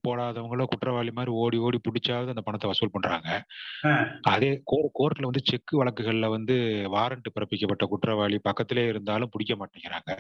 போடாதவங்கள 0.08 0.66
குற்றவாளி 0.72 1.12
மாதிரி 1.12 1.32
ஓடி 1.44 1.58
ஓடி 1.58 1.78
பிடிச்சாவது 1.88 2.34
அந்த 2.34 2.44
பணத்தை 2.48 2.68
வசூல் 2.70 2.94
பண்றாங்க. 2.96 3.30
அதே 4.34 4.52
கோர்ட்ல 4.72 5.30
வந்து 5.30 5.44
செக் 5.50 5.74
வழக்குகள்ல 5.80 6.30
வந்து 6.30 6.56
வாரண்ட் 6.96 7.34
பிறப்பிக்கப்பட்ட 7.36 7.86
குற்றவாளி 7.86 8.40
பக்கத்திலே 8.50 8.86
இருந்தாலும் 8.88 9.32
பிடிக்க 9.36 9.56
மாட்டேங்கிறாங்க. 9.56 10.12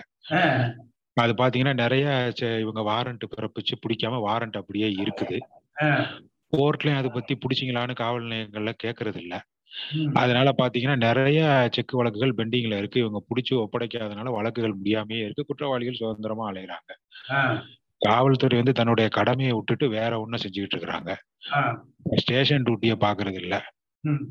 அது 1.13 1.33
பாத்தீங்கன்னா 1.33 1.73
நிறைய 1.73 2.33
செ- 2.41 2.59
இவங்க 2.59 2.81
வாரண்ட் 2.91 3.21
பிறப்பிச்சு 3.37 3.75
பிடிக்காம 3.81 4.19
வாரண்ட் 4.27 4.57
அப்படியே 4.57 4.95
இருக்குது. 5.03 5.39
ஆ. 5.81 6.09
கோர்ட்லயும் 6.57 6.95
அதை 6.95 7.09
பத்தி 7.13 7.37
பிடிச்சிங்களான்னு 7.37 7.95
காவல் 7.95 8.23
நிலையங்கள்ல 8.23 8.73
கேக்குறது 8.83 9.17
இல்ல 9.17 9.43
ம். 9.91 10.15
அதனால 10.15 10.53
பாத்தீங்கன்னா 10.57 10.97
நிறைய 10.97 11.69
செக் 11.71 11.91
வழக்குகள் 11.91 12.33
பெண்டிங்ல 12.37 12.77
இருக்கு. 12.77 12.99
இவங்க 12.99 13.23
பிடிச்சு 13.29 13.53
ஒப்படைக்காதனால 13.55 14.31
வழக்குகள் 14.31 14.75
முடியாமயே 14.83 15.23
இருக்கு. 15.23 15.45
குற்றவாளிகள் 15.45 15.93
சுதந்திரமா 15.93 16.51
அலையுறாங்க. 16.51 16.91
ஆ. 17.29 17.63
காவல்துறை 17.97 18.57
வந்து 18.57 18.73
தன்னுடைய 18.73 19.09
கடமையை 19.09 19.53
விட்டுட்டு 19.53 19.89
வேற 19.89 20.19
ஒண்ணும் 20.19 20.39
செஞ்சுக்கிட்டு 20.43 20.75
இருக்கிறாங்க. 20.75 21.15
ஆ. 21.53 21.83
ஸ்டேஷன் 22.15 22.63
டியூட்டியை 22.63 22.95
பாக்குறது 22.99 23.33
இல்ல 23.33 23.63
ம். 23.99 24.23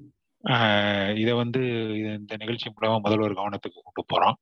இத 1.22 1.34
வந்து 1.34 1.60
இந்த 2.18 2.36
நிகழ்ச்சி 2.36 2.68
மூலமா 2.70 2.96
முதல்வர் 3.00 3.38
கவனத்துக்கு 3.40 3.80
கொண்டு 3.82 4.02
போறோம். 4.12 4.36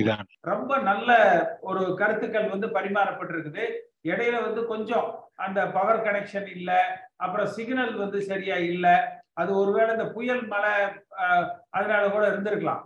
இதான். 0.00 0.24
ரொம்ப 0.40 0.78
நல்ல 0.78 1.10
ஒரு 1.60 1.82
கருத்துக்கள் 1.96 2.48
வந்து 2.48 2.66
பரிமாறப்பட்டிருக்குது. 2.66 3.64
இடையில 4.08 4.36
வந்து 4.46 4.66
கொஞ்சம் 4.66 5.08
அந்த 5.34 5.60
பவர் 5.66 6.04
கனெக்ஷன் 6.06 6.48
இல்ல 6.56 6.70
அப்புறம் 7.16 7.46
சிக்னல் 7.46 7.94
வந்து 7.96 8.18
சரியா 8.22 8.56
இல்ல. 8.56 8.86
அது 9.32 9.50
ஒருவேளை 9.56 9.90
இந்த 9.94 10.06
புயல் 10.16 10.44
மழை 10.46 10.72
அதனால 11.70 12.02
கூட 12.08 12.24
இருந்திருக்கலாம். 12.30 12.82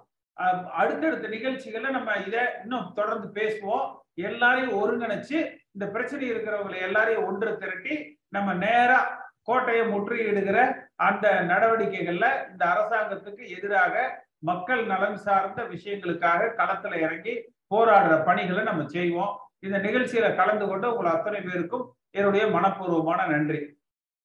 அடுத்தடுத்த 0.81 1.29
நிகழ்ச்சிகள்ல 1.29 1.91
நம்ம 1.91 2.17
இதை 2.27 2.43
இன்னும் 2.63 2.93
தொடர்ந்து 2.95 3.29
பேசுவோம். 3.41 3.87
எல்லாரையும் 4.29 4.79
ஒருங்கிணைச்சு 4.81 5.37
இந்த 5.75 5.87
பிரச்சனை 5.95 6.25
இருக்கிறவங்களை 6.33 6.81
எல்லாரையும் 6.89 7.27
ஒன்று 7.27 7.59
திரட்டி 7.63 7.95
நம்ம 8.29 8.55
நேரா 8.65 8.99
கோட்டையை 9.45 9.87
முற்றுகையிடுகிற 9.87 10.77
அந்த 10.95 11.29
நடவடிக்கைகள்ல 11.31 12.51
இந்த 12.51 12.65
அரசாங்கத்துக்கு 12.65 13.49
எதிராக 13.57 14.25
மக்கள் 14.39 14.87
நலன் 14.87 15.17
சார்ந்த 15.17 15.63
விஷயங்களுக்காக 15.63 16.51
களத்துல 16.57 16.97
இறங்கி 17.01 17.53
போராடுற 17.75 18.25
பணிகளை 18.25 18.65
நம்ம 18.65 18.87
செய்வோம். 18.87 19.39
இந்த 19.59 19.79
நிகழ்ச்சியில 19.79 20.37
கலந்து 20.37 20.67
கொண்டு 20.67 20.97
உங்கள் 20.97 21.13
அத்தனை 21.13 21.41
பேருக்கும் 21.41 21.95
என்னுடைய 22.11 22.47
மனப்பூர்வமான 22.47 23.27
நன்றி. 23.27 23.74